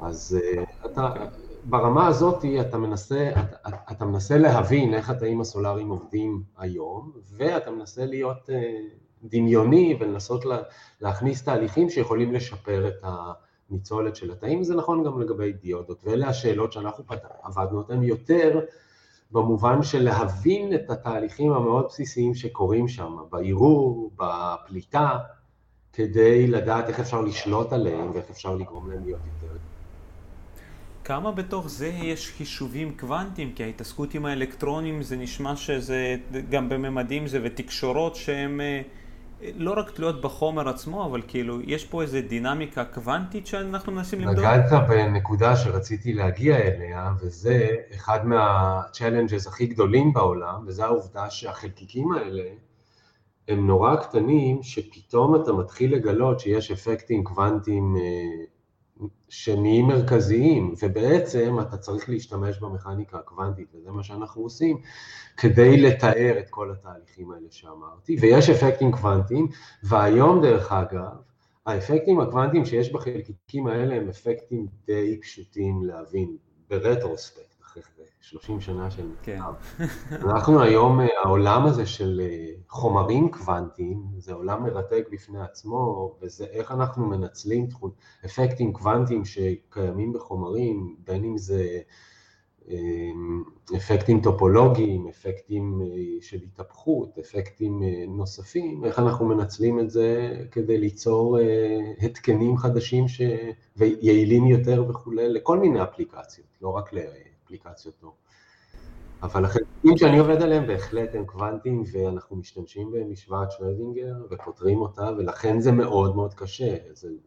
אז 0.01 0.39
אה, 0.43 0.65
אתה, 0.87 1.13
ברמה 1.65 2.07
הזאת 2.07 2.45
אתה 2.61 2.79
מנסה, 2.79 3.31
אתה, 3.31 3.69
אתה 3.93 4.05
מנסה 4.05 4.39
להבין 4.39 4.95
איך 4.95 5.11
התאים 5.11 5.41
הסולאריים 5.41 5.89
עובדים 5.89 6.43
היום, 6.59 7.13
ואתה 7.37 7.71
מנסה 7.71 8.07
להיות 8.07 8.51
אה, 8.51 8.81
דמיוני 9.25 9.97
ולנסות 10.01 10.45
להכניס 11.01 11.43
תהליכים 11.45 11.91
שיכולים 11.91 12.33
לשפר 12.33 12.89
את 12.89 13.05
הניצולת 13.71 14.17
של 14.17 14.31
התאים, 14.31 14.65
זה 14.65 14.75
נכון 14.75 15.05
גם 15.05 15.21
לגבי 15.21 15.53
דיודות, 15.53 16.01
ואלה 16.05 16.29
השאלות 16.29 16.73
שאנחנו 16.73 17.05
עבדנו 17.43 17.79
אותן 17.79 18.03
יותר 18.03 18.61
במובן 19.31 19.83
של 19.83 20.03
להבין 20.03 20.75
את 20.75 20.91
התהליכים 20.91 21.53
המאוד 21.53 21.85
בסיסיים 21.85 22.35
שקורים 22.35 22.89
שם, 22.89 23.17
בערעור, 23.31 24.11
בפליטה, 24.17 25.19
כדי 25.93 26.47
לדעת 26.47 26.89
איך 26.89 27.01
אפשר 27.01 27.21
לשלוט 27.21 27.73
עליהם 27.73 28.11
ואיך 28.15 28.31
אפשר 28.31 28.55
לגרום 28.55 28.91
להם 28.91 29.05
להיות 29.05 29.21
יותר. 29.27 29.55
כמה 31.09 31.33
בתוך 31.33 31.69
זה 31.69 31.87
יש 31.87 32.33
חישובים 32.37 32.97
קוונטיים? 33.01 33.53
כי 33.55 33.65
ההתעסקות 33.65 34.15
עם 34.15 34.27
האלקטרונים 34.27 35.03
זה 35.03 35.17
נשמע 35.17 35.57
שזה 35.57 36.17
גם 36.51 36.69
בממדים 36.69 37.27
זה 37.27 37.41
ותקשורות 37.43 38.17
שהן 38.17 38.61
אה, 38.61 38.81
לא 39.55 39.75
רק 39.77 39.91
תלויות 39.91 40.21
בחומר 40.21 40.69
עצמו, 40.69 41.07
אבל 41.07 41.23
כאילו, 41.29 41.61
יש 41.61 41.85
פה 41.85 42.03
איזו 42.03 42.19
דינמיקה 42.29 42.85
קוונטית 42.85 43.47
שאנחנו 43.47 43.93
מנסים 43.93 44.21
למדוד? 44.21 44.39
נגעת 44.39 44.89
בנקודה 44.89 45.57
שרציתי 45.57 46.13
להגיע 46.13 46.57
אליה, 46.57 47.13
וזה 47.21 47.69
אחד 47.95 48.27
מה-challenges 48.27 49.49
הכי 49.49 49.67
גדולים 49.67 50.13
בעולם, 50.13 50.65
וזה 50.67 50.85
העובדה 50.85 51.31
שהחלקיקים 51.31 52.13
האלה 52.13 52.45
הם 53.49 53.67
נורא 53.67 53.97
קטנים, 53.97 54.63
שפתאום 54.63 55.43
אתה 55.43 55.53
מתחיל 55.53 55.95
לגלות 55.95 56.41
שיש 56.41 56.71
אפקטים 56.71 57.25
קוונטיים 57.25 57.97
אה, 57.97 58.45
שנהיים 59.29 59.87
מרכזיים, 59.87 60.75
ובעצם 60.83 61.57
אתה 61.61 61.77
צריך 61.77 62.09
להשתמש 62.09 62.59
במכניקה 62.59 63.19
הקוונטית, 63.19 63.69
וזה 63.75 63.91
מה 63.91 64.03
שאנחנו 64.03 64.43
עושים, 64.43 64.81
כדי 65.37 65.77
לתאר 65.77 66.39
את 66.39 66.51
כל 66.51 66.71
התהליכים 66.71 67.31
האלה 67.31 67.47
שאמרתי, 67.51 68.17
ויש 68.21 68.51
אפקטים 68.51 68.93
קוונטיים, 68.93 69.49
והיום 69.83 70.43
דרך 70.43 70.73
אגב, 70.73 71.17
האפקטים 71.67 72.21
הקוונטיים 72.21 72.65
שיש 72.65 72.93
בחלקיקים 72.93 73.67
האלה 73.67 73.95
הם 73.95 74.09
אפקטים 74.09 74.67
די 74.87 75.21
פשוטים 75.23 75.85
להבין, 75.85 76.37
ברטרוספקט. 76.71 77.48
30 78.29 78.61
שנה 78.61 78.91
של 78.91 79.09
כן. 79.23 79.39
אנחנו 80.11 80.63
היום, 80.63 81.01
אה, 81.01 81.07
העולם 81.25 81.67
הזה 81.67 81.87
של 81.87 82.21
אה, 82.25 82.51
חומרים 82.69 83.31
קוונטיים, 83.31 84.03
זה 84.19 84.33
עולם 84.33 84.63
מרתק 84.63 85.07
בפני 85.13 85.41
עצמו, 85.41 86.15
וזה 86.23 86.45
איך 86.45 86.73
אנחנו 86.73 87.07
מנצלים 87.07 87.67
תחום, 87.67 87.91
אפקטים 88.25 88.73
קוונטיים 88.73 89.25
שקיימים 89.25 90.13
בחומרים, 90.13 90.97
בין 91.05 91.25
אם 91.25 91.39
זה 91.39 91.81
אה, 92.71 92.77
אפקטים 93.77 94.21
טופולוגיים, 94.21 95.09
אפקטים 95.09 95.83
של 96.21 96.39
התהפכות, 96.43 97.19
אפקטים 97.19 97.83
נוספים, 98.09 98.85
איך 98.85 98.99
אנחנו 98.99 99.27
מנצלים 99.27 99.81
את 99.81 99.91
זה 99.91 100.37
כדי 100.51 100.79
ליצור 100.79 101.39
התקנים 102.03 102.57
חדשים 102.57 103.09
ש... 103.09 103.21
ויעילים 103.77 104.47
יותר 104.47 104.85
וכולי, 104.89 105.29
לכל 105.29 105.59
מיני 105.59 105.83
אפליקציות, 105.83 106.47
לא 106.63 106.69
רק 106.69 106.93
ל... 106.93 106.99
אפליקציות 107.49 107.95
לא. 108.03 108.13
אבל 109.23 109.45
החלקים 109.45 109.97
שאני 109.97 110.19
עובד 110.19 110.43
עליהם 110.43 110.67
בהחלט 110.67 111.15
הם 111.15 111.25
קוונטיים 111.25 111.83
ואנחנו 111.93 112.37
משתמשים 112.37 112.91
במשוואת 112.93 113.53
שרדינגר 113.53 114.15
ופותרים 114.31 114.81
אותה 114.81 115.11
ולכן 115.19 115.61
זה 115.61 115.73
מאוד 115.73 116.17
מאוד 116.17 116.35
קשה, 116.35 116.77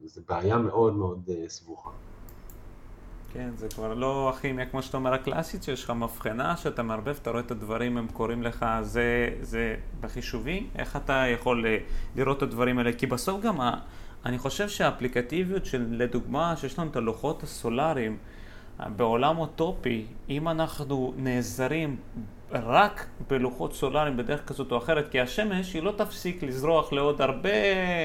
זו 0.06 0.22
בעיה 0.30 0.58
מאוד 0.58 0.94
מאוד 0.94 1.30
uh, 1.30 1.50
סבוכה. 1.50 1.90
כן, 3.34 3.50
זה 3.56 3.68
כבר 3.70 3.94
לא 3.94 4.30
הכימיה 4.30 4.66
כמו 4.66 4.82
שאתה 4.82 4.98
אומר 4.98 5.14
הקלאסית, 5.14 5.64
שיש 5.64 5.84
לך 5.84 5.90
מבחנה 5.90 6.58
שאתה 6.58 6.84
מערבב, 6.84 7.16
אתה 7.22 7.30
רואה 7.30 7.42
את 7.42 7.52
הדברים, 7.52 7.98
הם 7.98 8.08
קוראים 8.08 8.44
לך, 8.44 8.66
זה, 8.82 9.30
זה 9.42 9.76
בחישובי, 10.02 10.68
איך 10.76 10.96
אתה 10.96 11.24
יכול 11.34 11.66
אה, 11.66 11.78
לראות 12.16 12.38
את 12.38 12.44
הדברים 12.44 12.78
האלה? 12.78 12.94
כי 12.94 13.08
בסוף 13.08 13.42
גם, 13.42 13.60
אני 14.26 14.38
חושב 14.38 14.70
שהאפליקטיביות 14.70 15.66
של, 15.66 15.86
לדוגמה, 15.90 16.56
שיש 16.56 16.80
לנו 16.80 16.90
את 16.92 16.96
הלוחות 16.96 17.44
הסולאריים, 17.44 18.18
בעולם 18.80 19.38
אוטופי, 19.38 20.06
אם 20.30 20.48
אנחנו 20.48 21.14
נעזרים 21.18 21.98
רק 22.52 23.08
בלוחות 23.30 23.74
סולאריים 23.74 24.18
בדרך 24.18 24.48
כזאת 24.48 24.72
או 24.72 24.78
אחרת, 24.78 25.12
כי 25.12 25.20
השמש 25.20 25.74
היא 25.74 25.84
לא 25.84 25.94
תפסיק 25.98 26.44
לזרוח 26.44 26.94
לעוד 26.94 27.22
הרבה 27.22 27.50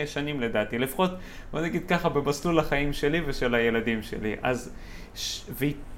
שנים 0.06 0.40
לדעתי, 0.40 0.78
לפחות 0.78 1.10
בוא 1.52 1.60
נגיד 1.60 1.88
ככה 1.88 2.08
במסלול 2.08 2.58
החיים 2.58 2.92
שלי 2.92 3.20
ושל 3.26 3.54
הילדים 3.54 4.02
שלי. 4.02 4.36
אז, 4.42 4.74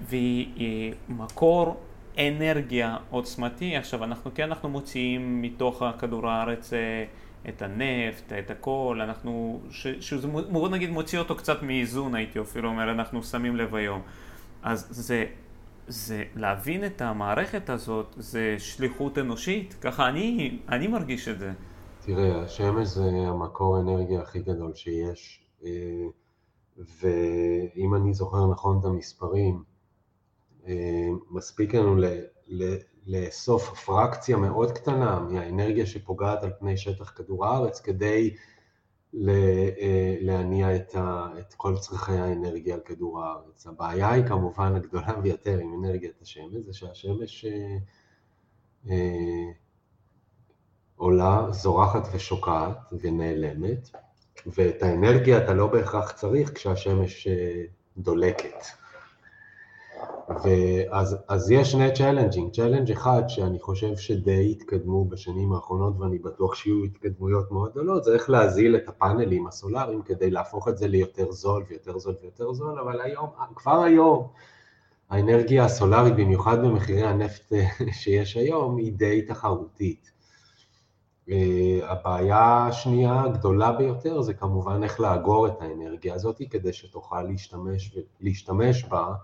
והיא 0.09 0.95
מקור 1.09 1.81
אנרגיה 2.19 2.97
עוצמתי, 3.11 3.77
עכשיו 3.77 4.05
אנחנו 4.05 4.31
כן 4.35 4.43
אנחנו 4.43 4.69
מוציאים 4.69 5.43
מתוך 5.43 5.83
כדור 5.99 6.29
הארץ 6.29 6.73
אה, 6.73 7.05
את 7.49 7.63
הנפט, 7.63 8.33
את 8.33 8.51
הכל, 8.51 8.99
אנחנו, 9.03 9.61
שזה 10.01 10.29
בוא 10.29 10.69
נגיד 10.69 10.91
מוציא 10.91 11.19
אותו 11.19 11.35
קצת 11.37 11.63
מאיזון 11.63 12.15
הייתי 12.15 12.41
אפילו 12.41 12.69
אומר, 12.69 12.91
אנחנו 12.91 13.23
שמים 13.23 13.57
לב 13.57 13.75
היום. 13.75 14.03
אז 14.63 14.87
זה 14.91 15.27
זה 15.89 16.25
להבין 16.35 16.87
את 16.87 17.03
המערכת 17.03 17.71
הזאת, 17.71 18.07
זה 18.17 18.55
שליחות 18.59 19.19
אנושית, 19.19 19.75
ככה 19.81 20.09
אני, 20.09 20.59
אני 20.69 20.87
מרגיש 20.87 21.29
את 21.29 21.39
זה. 21.39 21.53
תראה, 22.01 22.43
השמש 22.43 22.89
זה 22.89 23.05
המקור 23.05 23.77
האנרגיה 23.77 24.21
הכי 24.21 24.39
גדול 24.39 24.75
שיש, 24.75 25.45
אה, 25.65 25.71
ואם 26.79 27.95
אני 27.95 28.15
זוכר 28.15 28.47
נכון 28.47 28.79
את 28.81 28.85
המספרים, 28.85 29.63
אה, 30.67 31.09
מספיק 31.31 31.75
לנו 31.75 31.97
לאסוף 33.07 33.85
פרקציה 33.85 34.37
מאוד 34.37 34.73
קטנה 34.73 35.21
מהאנרגיה 35.21 35.87
שפוגעת 35.87 36.43
על 36.43 36.51
פני 36.59 36.77
שטח 36.77 37.13
כדור 37.17 37.47
הארץ 37.47 37.81
כדי 37.81 38.35
להניע 40.21 40.77
את, 40.77 40.95
ה, 40.95 41.29
את 41.39 41.55
כל 41.55 41.77
צרכי 41.79 42.13
האנרגיה 42.13 42.75
על 42.75 42.81
כדור 42.81 43.25
הארץ. 43.25 43.67
הבעיה 43.67 44.11
היא 44.13 44.25
כמובן 44.25 44.75
הגדולה 44.75 45.13
ביותר 45.23 45.59
עם 45.59 45.85
אנרגיית 45.85 46.23
השמש, 46.23 46.65
זה 46.65 46.73
שהשמש 46.73 47.45
אה, 47.45 47.77
אה, 48.91 49.53
עולה, 50.97 51.47
זורחת 51.51 52.09
ושוקעת 52.13 52.93
ונעלמת, 53.01 53.91
ואת 54.47 54.83
האנרגיה 54.83 55.45
אתה 55.45 55.55
לא 55.55 55.67
בהכרח 55.67 56.13
צריך 56.13 56.55
כשהשמש 56.55 57.27
אה, 57.27 57.65
דולקת. 57.97 58.65
ואז 60.45 61.17
אז 61.29 61.51
יש 61.51 61.73
שני 61.73 61.95
challenges, 61.95 62.53
challenge 62.53 62.91
אחד 62.91 63.23
שאני 63.29 63.61
חושב 63.61 63.97
שדי 63.97 64.51
התקדמו 64.51 65.05
בשנים 65.05 65.53
האחרונות 65.53 65.95
ואני 65.99 66.19
בטוח 66.19 66.55
שיהיו 66.55 66.85
התקדמויות 66.85 67.53
מאוד 67.53 67.71
גדולות, 67.71 68.05
זה 68.05 68.15
איך 68.15 68.31
להזיל 68.31 68.77
את 68.77 68.89
הפאנלים 68.89 69.47
הסולאריים 69.47 70.03
כדי 70.03 70.31
להפוך 70.31 70.69
את 70.69 70.79
זה 70.79 70.89
ליותר 70.89 71.33
זול 71.33 71.65
ויותר 71.69 71.99
זול 71.99 72.15
ויותר 72.23 72.53
זול, 72.53 72.79
אבל 72.79 73.01
היום, 73.01 73.31
כבר 73.55 73.83
היום, 73.83 74.27
האנרגיה 75.11 75.65
הסולארית, 75.65 76.17
במיוחד 76.17 76.59
במחירי 76.65 77.03
הנפט 77.03 77.53
שיש 78.01 78.37
היום, 78.37 78.77
היא 78.77 78.93
די 78.93 79.23
תחרותית. 79.23 80.11
אה, 81.31 81.79
הבעיה 81.83 82.67
השנייה 82.67 83.23
הגדולה 83.23 83.73
ביותר 83.73 84.21
זה 84.21 84.35
כמובן 84.35 84.83
איך 84.83 85.01
לאגור 85.01 85.47
את 85.47 85.63
האנרגיה 85.63 86.15
הזאת 86.15 86.43
כדי 86.51 86.73
שתוכל 86.73 87.23
להשתמש, 87.23 87.99
להשתמש 88.21 88.85
בה 88.85 89.15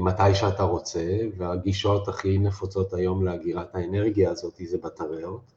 מתי 0.00 0.34
שאתה 0.34 0.62
רוצה, 0.62 1.18
והגישות 1.36 2.08
הכי 2.08 2.38
נפוצות 2.38 2.94
היום 2.94 3.24
לאגירת 3.24 3.74
האנרגיה 3.74 4.30
הזאת 4.30 4.60
זה 4.64 4.78
בטריות, 4.84 5.52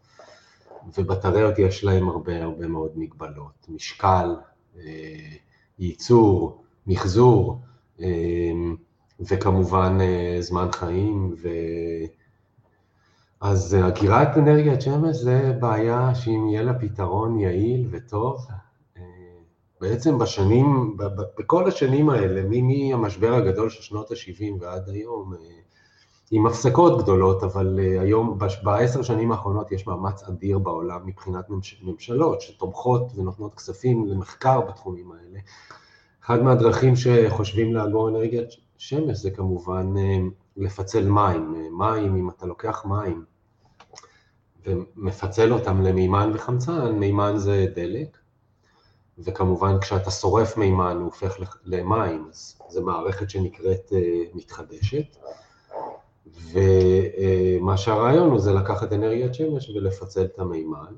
ובטריות 0.97 1.59
יש 1.59 1.83
להן 1.83 2.03
הרבה 2.03 2.43
הרבה 2.43 2.67
מאוד 2.67 2.91
מגבלות, 2.95 3.65
משקל, 3.69 4.35
אה, 4.79 4.83
ייצור, 5.79 6.63
מחזור, 6.87 7.59
אה, 8.01 8.51
וכמובן 9.19 9.97
זמן 10.39 10.71
חיים, 10.71 11.35
ו... 11.41 11.49
אז 13.41 13.77
אגירת 13.87 14.37
אנרגיית 14.37 14.81
שמש 14.81 15.17
זה 15.17 15.53
בעיה 15.59 16.15
שאם 16.15 16.47
יהיה 16.49 16.63
לה 16.63 16.79
פתרון 16.79 17.39
יעיל 17.39 17.87
וטוב, 17.91 18.47
בעצם 19.81 20.17
בשנים, 20.17 20.97
בכל 21.39 21.67
השנים 21.67 22.09
האלה, 22.09 22.41
מהמשבר 22.43 23.33
הגדול 23.33 23.69
של 23.69 23.81
שנות 23.81 24.11
ה-70 24.11 24.61
ועד 24.61 24.89
היום, 24.89 25.33
אה, 25.33 25.39
עם 26.31 26.47
הפסקות 26.47 27.03
גדולות, 27.03 27.43
אבל 27.43 27.79
אה, 27.79 28.01
היום, 28.01 28.37
בעשר 28.63 29.01
שנים 29.01 29.31
האחרונות 29.31 29.71
יש 29.71 29.87
מאמץ 29.87 30.23
אדיר 30.23 30.59
בעולם 30.59 31.05
מבחינת 31.05 31.45
ממשלות 31.81 32.41
שתומכות 32.41 33.11
ונותנות 33.15 33.55
כספים 33.55 34.07
למחקר 34.07 34.61
בתחומים 34.61 35.11
האלה. 35.11 35.39
אחד 36.25 36.43
מהדרכים 36.43 36.95
שחושבים 36.95 37.73
לאגור 37.73 38.09
אנרגיית 38.09 38.49
שמש 38.77 39.17
זה 39.17 39.31
כמובן 39.31 39.93
אה, 39.97 40.17
לפצל 40.57 41.09
מים. 41.09 41.71
מים, 41.77 42.15
אם 42.15 42.29
אתה 42.29 42.45
לוקח 42.45 42.85
מים 42.85 43.25
ומפצל 44.65 45.53
אותם 45.53 45.81
למימן 45.81 46.31
וחמצן, 46.33 46.91
מימן 46.99 47.33
זה 47.37 47.65
דלק, 47.75 48.17
וכמובן 49.23 49.79
כשאתה 49.79 50.11
שורף 50.11 50.57
מימן 50.57 50.95
הוא 50.95 51.05
הופך 51.05 51.37
למים, 51.65 52.27
אז 52.29 52.59
זו 52.69 52.81
מערכת 52.81 53.29
שנקראת 53.29 53.93
אה, 53.93 54.23
מתחדשת. 54.33 55.17
ומה 56.51 57.77
שהרעיון 57.77 58.29
הוא 58.29 58.39
זה 58.39 58.53
לקחת 58.53 58.93
אנרגיית 58.93 59.33
שמש 59.33 59.69
ולפצל 59.69 60.23
את 60.23 60.39
המימן, 60.39 60.93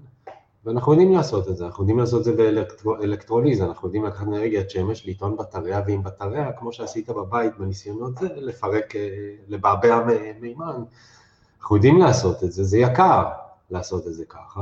ואנחנו 0.66 0.92
יודעים 0.92 1.12
לעשות 1.12 1.48
את 1.48 1.58
זה, 1.58 1.66
אנחנו 1.66 1.84
יודעים 1.84 2.00
לעשות 2.00 2.20
את 2.20 2.24
זה 2.24 2.36
באלקטרוליזה, 2.84 3.66
אנחנו 3.66 3.88
יודעים 3.88 4.06
לקחת 4.06 4.28
אנרגיית 4.28 4.70
שמש, 4.70 5.08
לטעון 5.08 5.38
בטריה 5.38 5.82
ועם 5.88 6.04
בטריה, 6.04 6.52
כמו 6.52 6.74
שעשית 6.74 7.10
בבית 7.10 7.58
בניסיונות 7.58 8.18
זה, 8.18 8.28
לפרק, 8.36 8.96
אה, 8.96 9.10
לבעבע 9.48 10.06
מימן, 10.40 10.84
אנחנו 11.60 11.76
יודעים 11.76 11.98
לעשות 12.00 12.44
את 12.44 12.52
זה, 12.52 12.64
זה 12.64 12.78
יקר 12.78 13.24
לעשות 13.70 14.08
את 14.08 14.14
זה 14.14 14.26
ככה. 14.26 14.62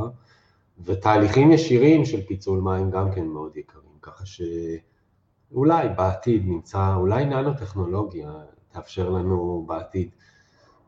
ותהליכים 0.85 1.51
ישירים 1.51 2.05
של 2.05 2.21
פיצול 2.25 2.59
מים 2.59 2.91
גם 2.91 3.11
כן 3.11 3.25
מאוד 3.25 3.57
יקרים, 3.57 3.97
ככה 4.01 4.23
שאולי 4.25 5.89
בעתיד 5.89 6.47
נמצא, 6.47 6.95
אולי 6.95 7.25
ננו-טכנולוגיה 7.25 8.31
תאפשר 8.71 9.09
לנו 9.09 9.65
בעתיד 9.67 10.09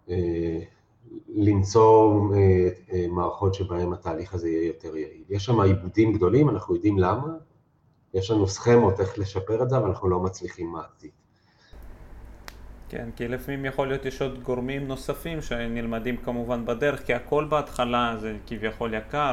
אה, 0.10 0.60
למצוא 1.30 2.22
אה, 2.36 2.70
אה, 2.94 3.08
מערכות 3.10 3.54
שבהן 3.54 3.94
התהליך 3.94 4.34
הזה 4.34 4.50
יהיה 4.50 4.68
יותר 4.68 4.96
יעיל. 4.96 5.24
יש 5.30 5.46
שם 5.46 5.62
עיבודים 5.62 6.14
גדולים, 6.14 6.50
אנחנו 6.50 6.76
יודעים 6.76 7.00
למה, 7.00 7.28
יש 8.14 8.32
לנו 8.32 8.48
סכמות 8.48 9.00
איך 9.00 9.20
לשפר 9.20 9.64
את 9.64 9.70
זה, 9.70 9.78
אבל 9.78 9.88
אנחנו 9.90 10.10
לא 10.10 10.20
מצליחים 10.20 10.72
מעתיד. 10.72 11.12
כן, 12.90 13.10
כי 13.16 13.28
לפעמים 13.28 13.66
יכול 13.66 13.88
להיות 13.88 14.06
יש 14.06 14.22
עוד 14.22 14.44
גורמים 14.44 14.88
נוספים 14.88 15.42
שנלמדים 15.42 16.18
כמובן 16.18 16.66
בדרך, 16.66 17.06
כי 17.06 17.14
הכל 17.14 17.46
בהתחלה 17.46 18.16
זה 18.20 18.38
כביכול 18.48 18.94
יקר. 18.94 19.32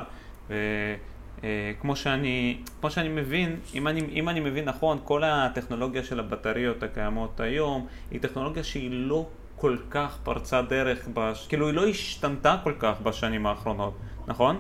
וכמו 0.48 1.96
שאני, 1.96 2.62
כמו 2.80 2.90
שאני 2.90 3.08
מבין, 3.08 3.56
אם 3.74 3.88
אני, 3.88 4.00
אם 4.00 4.28
אני 4.28 4.40
מבין 4.40 4.64
נכון, 4.64 4.98
כל 5.04 5.24
הטכנולוגיה 5.24 6.04
של 6.04 6.20
הבטריות 6.20 6.82
הקיימות 6.82 7.40
היום 7.40 7.86
היא 8.10 8.20
טכנולוגיה 8.20 8.64
שהיא 8.64 8.90
לא 8.92 9.26
כל 9.56 9.76
כך 9.90 10.18
פרצה 10.22 10.62
דרך, 10.62 11.08
בש... 11.14 11.46
כאילו 11.46 11.66
היא 11.66 11.74
לא 11.74 11.86
השתנתה 11.86 12.56
כל 12.64 12.74
כך 12.78 13.00
בשנים 13.02 13.46
האחרונות, 13.46 13.94
נכון? 14.26 14.56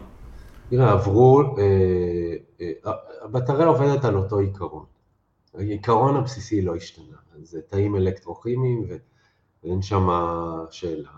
תראה, 0.70 0.92
עברו, 0.92 1.42
אה, 1.58 2.34
אה, 2.60 2.92
הבטריה 3.22 3.66
עובדת 3.66 4.04
על 4.04 4.16
אותו 4.16 4.38
עיקרון. 4.38 4.84
העיקרון 5.54 6.16
הבסיסי 6.16 6.62
לא 6.62 6.76
השתנה, 6.76 7.16
זה 7.42 7.60
תאים 7.62 7.96
אלקטרוכימיים 7.96 8.84
ואין 9.62 9.82
שם 9.82 10.08
שאלה. 10.70 11.10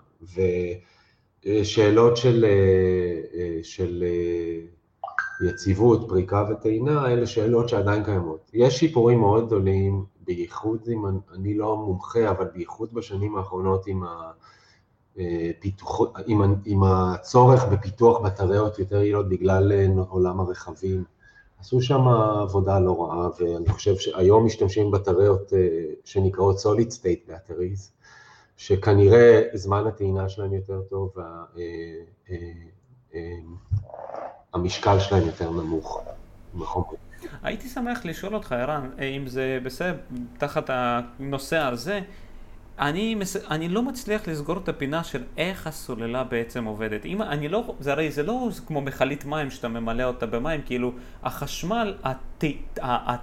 ו... 1.46 1.64
שאלות 1.64 2.16
של, 2.16 2.44
אה, 2.44 3.20
אה, 3.40 3.58
של 3.62 4.04
אה, 4.06 4.60
יציבות, 5.48 6.08
פריקה 6.08 6.44
וטעינה, 6.50 7.12
אלה 7.12 7.26
שאלות 7.26 7.68
שעדיין 7.68 8.04
קיימות. 8.04 8.50
יש 8.54 8.78
שיפורים 8.78 9.20
מאוד 9.20 9.46
גדולים, 9.46 10.04
בייחוד 10.24 10.88
אם 10.92 11.04
אני 11.34 11.54
לא 11.54 11.76
מומחה, 11.76 12.30
אבל 12.30 12.44
בייחוד 12.54 12.94
בשנים 12.94 13.36
האחרונות 13.36 13.86
עם, 13.86 14.02
הפיתוח, 15.16 16.00
עם, 16.26 16.54
עם 16.64 16.82
הצורך 16.82 17.64
בפיתוח 17.64 18.20
בטריות 18.20 18.78
יותר 18.78 18.96
יעילות 18.96 19.28
בגלל 19.28 19.72
עולם 20.08 20.40
הרכבים. 20.40 21.04
עשו 21.60 21.82
שם 21.82 22.08
עבודה 22.42 22.80
לא 22.80 23.02
רעה, 23.02 23.28
ואני 23.40 23.68
חושב 23.68 23.96
שהיום 23.96 24.46
משתמשים 24.46 24.90
בטריות 24.90 25.52
שנקראות 26.04 26.56
solid 26.56 26.92
state 26.92 27.30
batteries, 27.30 27.99
שכנראה 28.60 29.42
זמן 29.54 29.86
הטעינה 29.86 30.28
שלהם 30.28 30.54
יותר 30.54 30.80
טוב 30.90 31.14
והמשקל 34.54 34.90
אה, 34.90 34.94
אה, 34.94 35.00
שלהם 35.00 35.26
יותר 35.26 35.50
נמוך. 35.50 36.02
הייתי 37.42 37.68
שמח 37.68 38.04
לשאול 38.04 38.34
אותך, 38.34 38.52
ערן, 38.52 38.90
אם 39.16 39.26
זה 39.26 39.58
בסדר, 39.62 39.96
תחת 40.38 40.70
הנושא 40.72 41.56
הזה, 41.56 42.00
אני, 42.78 43.14
מס... 43.14 43.36
אני 43.36 43.68
לא 43.68 43.82
מצליח 43.82 44.28
לסגור 44.28 44.58
את 44.58 44.68
הפינה 44.68 45.04
של 45.04 45.22
איך 45.36 45.66
הסוללה 45.66 46.24
בעצם 46.24 46.64
עובדת. 46.64 47.06
אם 47.06 47.22
אני 47.22 47.48
לא, 47.48 47.74
זה 47.80 47.92
הרי 47.92 48.10
זה 48.10 48.22
לא 48.22 48.48
כמו 48.66 48.80
מכלית 48.80 49.24
מים 49.24 49.50
שאתה 49.50 49.68
ממלא 49.68 50.02
אותה 50.02 50.26
במים, 50.26 50.62
כאילו 50.62 50.92
החשמל, 51.22 51.94
הת... 52.02 52.44
הת... 52.80 53.20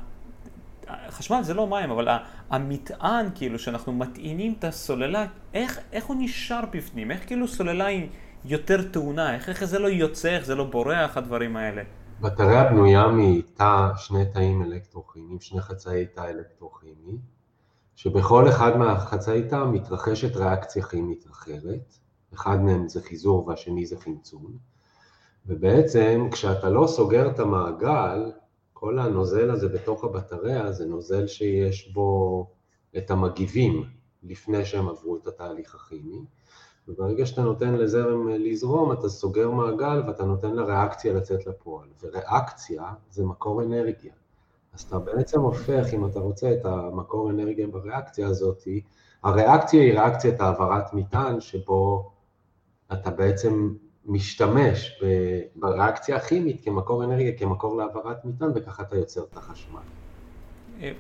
חשמל 1.10 1.44
זה 1.44 1.54
לא 1.54 1.68
מים, 1.68 1.92
אבל 1.92 2.08
המטען, 2.50 3.30
כאילו, 3.36 3.60
שאנחנו 3.60 3.94
מטעינים 3.94 4.56
את 4.60 4.64
הסוללה, 4.64 5.26
איך, 5.54 5.80
איך 5.92 6.06
הוא 6.06 6.16
נשאר 6.20 6.62
בפנים? 6.72 7.12
איך 7.12 7.28
כאילו 7.28 7.48
סוללה 7.48 7.86
היא 7.86 8.10
יותר 8.46 8.84
טעונה? 8.92 9.36
איך, 9.36 9.50
איך 9.50 9.64
זה 9.64 9.80
לא 9.80 9.88
יוצא, 9.88 10.30
איך 10.30 10.46
זה 10.46 10.56
לא 10.56 10.64
בורח, 10.64 11.18
הדברים 11.18 11.58
האלה? 11.58 11.82
בטריה 12.22 12.64
בנויה 12.64 13.08
מתא, 13.08 13.90
שני 13.96 14.26
תאים 14.34 14.64
אלקטרוכימיים, 14.64 15.40
שני 15.40 15.62
חצאי 15.62 16.06
תא 16.06 16.22
אלקטרוכימי, 16.22 17.18
שבכל 17.96 18.50
אחד 18.50 18.78
מהחצאי 18.78 19.48
תא 19.50 19.64
מתרחשת 19.72 20.36
ריאקציה 20.36 20.84
כימית 20.84 21.26
אחרת, 21.32 21.98
אחד 22.34 22.62
מהם 22.62 22.88
זה 22.88 23.02
חיזור 23.02 23.48
והשני 23.48 23.86
זה 23.86 24.00
חמצון, 24.00 24.58
ובעצם 25.46 26.28
כשאתה 26.32 26.70
לא 26.70 26.88
סוגר 26.88 27.28
את 27.28 27.40
המעגל, 27.40 28.32
כל 28.80 29.00
הנוזל 29.00 29.52
הזה 29.52 29.70
בתוך 29.70 30.04
הבטריה 30.04 30.72
זה 30.72 30.86
נוזל 30.86 31.28
שיש 31.28 31.92
בו 31.94 32.48
את 32.98 33.12
המגיבים, 33.12 33.84
לפני 34.24 34.66
שהם 34.66 34.88
עברו 34.88 35.18
את 35.18 35.28
התהליך 35.28 35.76
הכימי, 35.76 36.26
וברגע 36.88 37.26
שאתה 37.26 37.42
נותן 37.42 37.74
לזרם 37.74 38.28
לזרום, 38.28 38.92
אתה 38.92 39.10
סוגר 39.10 39.52
מעגל 39.52 40.04
ואתה 40.08 40.26
נותן 40.26 40.56
לריאקציה 40.56 41.14
לצאת 41.14 41.48
לפועל, 41.48 41.88
וריאקציה 42.02 42.84
זה 43.10 43.26
מקור 43.26 43.64
אנרגיה. 43.64 44.14
אז 44.74 44.82
אתה 44.82 45.00
בעצם 45.00 45.42
הופך, 45.42 45.86
אם 45.94 46.06
אתה 46.06 46.20
רוצה, 46.20 46.54
את 46.54 46.66
המקור 46.66 47.30
אנרגיה 47.30 47.68
בריאקציה 47.68 48.28
הזאת, 48.28 48.64
הריאקציה 49.24 49.82
היא 49.82 49.94
ריאקציית 49.94 50.42
העברת 50.42 50.94
מטען, 50.94 51.40
שבו 51.40 52.12
אתה 52.94 53.12
בעצם 53.12 53.74
משתמש 54.08 55.02
בריאקציה 55.56 56.16
הכימית 56.16 56.66
כמקור 56.66 57.04
אנרגיה, 57.04 57.32
כמקור 57.38 57.78
להעברת 57.78 58.26
מטען, 58.26 58.52
וככה 58.56 58.84
אתה 58.84 58.96
יוצר 58.96 59.22
את 59.32 59.38
החשמל. 59.38 59.80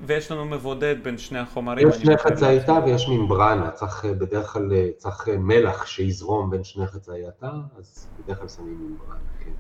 ויש 0.06 0.32
לנו 0.32 0.46
מבודד 0.46 0.96
בין 1.04 1.18
שני 1.18 1.40
החומרים. 1.40 1.90
יש 1.90 1.96
שני 1.96 2.18
חצאי 2.18 2.60
תא 2.66 2.80
ויש 2.86 3.10
ממברנה, 3.10 3.72
צריך 3.72 4.06
בדרך 4.06 4.54
כלל, 4.54 4.72
צריך 4.98 5.28
מלח 5.40 5.86
שיזרום 5.86 6.50
בין 6.50 6.64
שני 6.64 6.88
חצאי 6.88 7.28
התא, 7.28 7.52
אז 7.78 8.08
בדרך 8.24 8.40
כלל 8.40 8.48
שמים 8.48 8.78
ממברנה, 8.90 9.20
כן. 9.40 9.52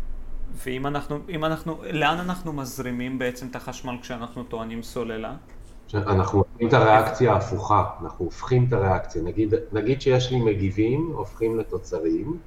ואם 0.53 0.87
אנחנו, 0.87 1.19
אם 1.29 1.45
אנחנו, 1.45 1.77
לאן 1.91 2.17
אנחנו 2.17 2.53
מזרימים 2.53 3.19
בעצם 3.19 3.47
את 3.47 3.55
החשמל 3.55 3.97
כשאנחנו 4.01 4.43
טוענים 4.43 4.83
סוללה? 4.83 5.35
אנחנו 5.93 6.39
עושים 6.39 6.67
את 6.67 6.73
הריאקציה 6.73 7.33
ההפוכה, 7.33 7.83
אנחנו 8.01 8.25
הופכים 8.25 8.65
את 8.67 8.73
הריאקציה, 8.73 9.21
נגיד, 9.21 9.53
נגיד 9.71 10.01
שיש 10.01 10.31
לי 10.31 10.39
מגיבים, 10.39 11.11
הופכים 11.15 11.59
לתוצרים, 11.59 12.37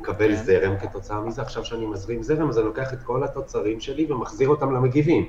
מקבל 0.00 0.36
כן. 0.36 0.42
זרם 0.44 0.76
כתוצאה 0.78 1.20
מזה, 1.20 1.42
עכשיו 1.42 1.64
שאני 1.64 1.86
מזרים 1.86 2.22
זרם, 2.22 2.48
אז 2.48 2.58
אני 2.58 2.66
לוקח 2.66 2.92
את 2.92 3.02
כל 3.02 3.24
התוצרים 3.24 3.80
שלי 3.80 4.12
ומחזיר 4.12 4.48
אותם 4.48 4.72
למגיבים. 4.72 5.28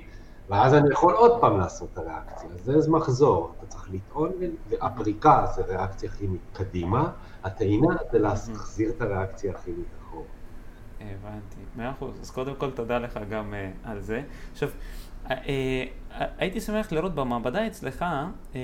ואז 0.49 0.73
אני 0.73 0.91
יכול 0.91 1.13
עוד 1.13 1.41
פעם 1.41 1.59
לעשות 1.59 1.89
את 1.93 1.97
הריאקציה. 1.97 2.49
זה 2.55 2.91
מחזור, 2.91 3.53
אתה 3.57 3.65
צריך 3.65 3.89
לטעון, 3.91 4.31
והפריקה 4.69 5.45
זה 5.55 5.61
ריאקציה 5.61 6.09
כימית 6.09 6.41
קדימה, 6.53 7.11
הטעינה 7.43 7.95
זה 8.11 8.19
להחזיר 8.19 8.89
את 8.89 9.01
הריאקציה 9.01 9.51
הכימית 9.51 9.87
אחורה. 10.01 10.23
הבנתי, 10.99 11.61
מאה 11.75 11.91
אחוז. 11.91 12.19
אז 12.21 12.31
קודם 12.31 12.55
כל 12.55 12.71
תודה 12.71 12.99
לך 12.99 13.19
גם 13.29 13.53
uh, 13.53 13.89
על 13.89 14.01
זה. 14.01 14.21
עכשיו, 14.51 14.69
uh, 15.25 15.29
uh, 15.29 15.33
הייתי 16.37 16.61
שמח 16.61 16.91
לראות 16.91 17.15
במעבדה 17.15 17.67
אצלך, 17.67 18.05
uh, 18.53 18.55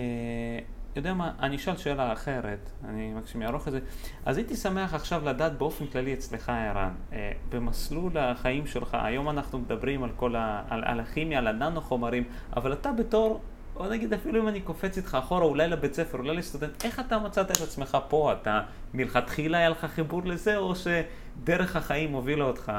יודע 0.96 1.14
מה, 1.14 1.32
אני 1.40 1.56
אשאל 1.56 1.78
שאלה 1.78 2.14
אחרת, 2.14 2.72
אני 2.86 3.14
מקשיב 3.14 3.42
מערוך 3.42 3.68
את 3.68 3.72
זה. 3.74 3.80
אז 4.26 4.38
הייתי 4.38 4.56
שמח 4.56 4.94
עכשיו 4.94 5.26
לדעת 5.26 5.58
באופן 5.58 5.88
כללי 5.88 6.14
אצלך, 6.14 6.50
ערן, 6.50 6.94
אה, 7.14 7.32
במסלול 7.50 8.18
החיים 8.18 8.68
שלך, 8.68 8.98
היום 9.02 9.30
אנחנו 9.30 9.60
מדברים 9.60 10.04
על 10.04 10.10
כל 10.16 10.36
ה... 10.36 10.64
על, 10.70 10.84
על 10.86 11.00
הכימיה, 11.00 11.40
על 11.40 11.48
הננו 11.48 11.82
חומרים, 11.82 12.24
אבל 12.56 12.74
אתה 12.74 12.92
בתור, 12.92 13.42
בוא 13.74 13.88
נגיד 13.88 14.14
אפילו 14.14 14.42
אם 14.42 14.48
אני 14.48 14.62
קופץ 14.62 14.98
איתך 14.98 15.18
אחורה, 15.20 15.44
אולי 15.46 15.68
לבית 15.68 15.94
ספר, 15.94 16.18
אולי 16.18 16.36
לסטודנט, 16.38 16.86
איך 16.86 17.00
אתה 17.00 17.20
מצאת 17.20 17.52
את 17.52 17.62
עצמך 17.62 17.98
פה? 18.08 18.34
אתה 18.34 18.62
מלכתחילה 18.94 19.58
היה 19.58 19.70
לך 19.70 19.86
חיבור 19.86 20.22
לזה, 20.26 20.58
או 20.58 20.74
שדרך 20.76 21.76
החיים 21.76 22.12
הובילה 22.12 22.46
אותך 22.46 22.72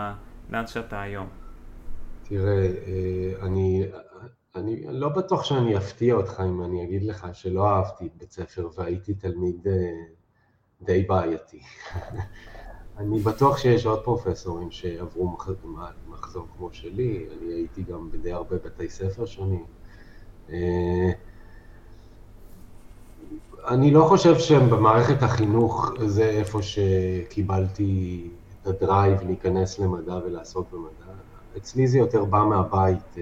לאן 0.51 0.67
שאתה 0.67 1.03
היום? 1.03 1.27
תראה, 2.29 2.53
אה, 2.53 3.47
אני, 3.47 3.85
אני 4.55 4.83
לא 4.89 5.09
בטוח 5.09 5.45
שאני 5.45 5.77
אפתיע 5.77 6.15
אותך 6.15 6.43
אם 6.47 6.65
אני 6.65 6.85
אגיד 6.85 7.03
לך 7.03 7.27
שלא 7.33 7.69
אהבתי 7.69 8.07
את 8.07 8.11
בית 8.17 8.33
ספר 8.33 8.69
והייתי 8.77 9.15
תלמיד 9.15 9.67
אה, 9.67 9.73
די 10.83 11.03
בעייתי. 11.03 11.61
אני 12.99 13.21
בטוח 13.21 13.59
שיש 13.59 13.87
עוד 13.87 14.05
פרופסורים 14.05 14.71
שעברו 14.71 15.37
מחזור 16.09 16.47
כמו 16.57 16.73
שלי, 16.73 17.27
אני 17.39 17.53
הייתי 17.53 17.83
גם 17.83 18.11
בדי 18.11 18.33
הרבה 18.33 18.57
בתי 18.57 18.89
ספר 18.89 19.27
שונים. 19.27 19.65
אה, 20.51 21.11
אני 23.69 23.91
לא 23.91 24.05
חושב 24.05 24.39
שבמערכת 24.39 25.23
החינוך 25.23 25.93
זה 26.07 26.25
איפה 26.25 26.59
שקיבלתי 26.63 28.31
את 28.63 28.67
הדרייב 28.67 29.23
להיכנס 29.23 29.79
למדע 29.79 30.15
ולעסוק 30.15 30.71
במדע. 30.73 31.13
אצלי 31.57 31.87
זה 31.87 31.99
יותר 31.99 32.25
בא 32.25 32.45
מהבית. 32.45 33.17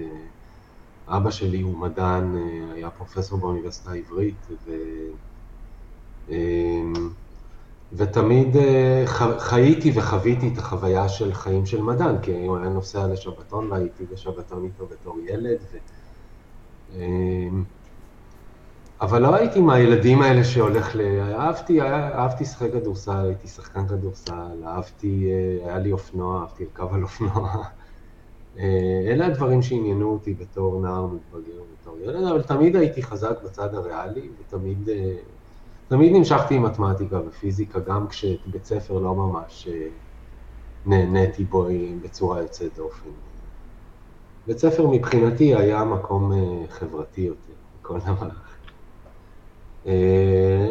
אבא 1.17 1.31
שלי 1.31 1.61
הוא 1.61 1.77
מדען, 1.77 2.35
אה, 2.35 2.73
היה 2.73 2.91
פרופסור 2.91 3.39
באוניברסיטה 3.39 3.91
העברית, 3.91 4.47
ו... 4.65 4.71
אמ, 6.29 6.93
ותמיד 7.91 8.57
אה, 8.57 9.03
חייתי 9.39 9.91
וחוויתי 9.95 10.53
את 10.53 10.57
החוויה 10.57 11.09
של 11.09 11.33
חיים 11.33 11.65
של 11.65 11.81
מדען, 11.81 12.21
כי 12.21 12.45
הוא 12.45 12.57
היה 12.57 12.69
נוסע 12.69 13.07
לשבתון 13.07 13.71
והייתי 13.71 14.05
בשבתון 14.05 14.65
איתו 14.65 14.87
בתור 14.87 15.19
ילד. 15.21 15.59
ו... 15.71 15.77
אמ, 16.91 17.65
אבל 19.01 19.21
לא 19.21 19.35
הייתי 19.35 19.61
מהילדים 19.61 20.21
האלה 20.21 20.43
שהולך 20.43 20.95
ל... 20.95 21.01
אהבתי, 21.33 21.81
אהבתי 21.81 22.43
לשחק 22.43 22.71
כדורסל, 22.73 23.25
הייתי 23.25 23.47
שחקן 23.47 23.87
כדורסל, 23.87 24.63
אהבתי, 24.65 25.31
אה, 25.31 25.67
היה 25.67 25.79
לי 25.79 25.91
אופנוע, 25.91 26.41
אהבתי 26.41 26.65
לרכב 26.65 26.93
על 26.93 27.03
אופנוע. 27.03 27.63
אה, 28.61 29.11
אלה 29.11 29.25
הדברים 29.25 29.61
שעניינו 29.61 30.13
אותי 30.13 30.33
בתור 30.33 30.81
נער 30.81 31.05
מתבגר 31.05 31.61
ובתור 31.61 31.99
ילד, 31.99 32.23
אבל 32.23 32.41
תמיד 32.41 32.75
הייתי 32.75 33.03
חזק 33.03 33.41
בצד 33.43 33.73
הריאלי, 33.75 34.29
ותמיד 34.39 34.89
אה, 34.89 35.15
תמיד 35.87 36.15
נמשכתי 36.15 36.55
עם 36.55 36.63
מתמטיקה 36.63 37.19
ופיזיקה, 37.27 37.79
גם 37.79 38.07
כשבית 38.07 38.65
ספר 38.65 38.99
לא 38.99 39.15
ממש 39.15 39.67
אה, 39.71 39.87
נהניתי 40.85 41.43
בו 41.43 41.67
בצורה 42.01 42.41
יוצאת 42.41 42.75
דופן. 42.75 43.09
בית 44.47 44.57
ספר 44.57 44.87
מבחינתי 44.87 45.55
היה 45.55 45.83
מקום 45.83 46.31
חברתי 46.69 47.21
יותר, 47.21 47.53
כל 47.81 47.99
דבר. 47.99 48.29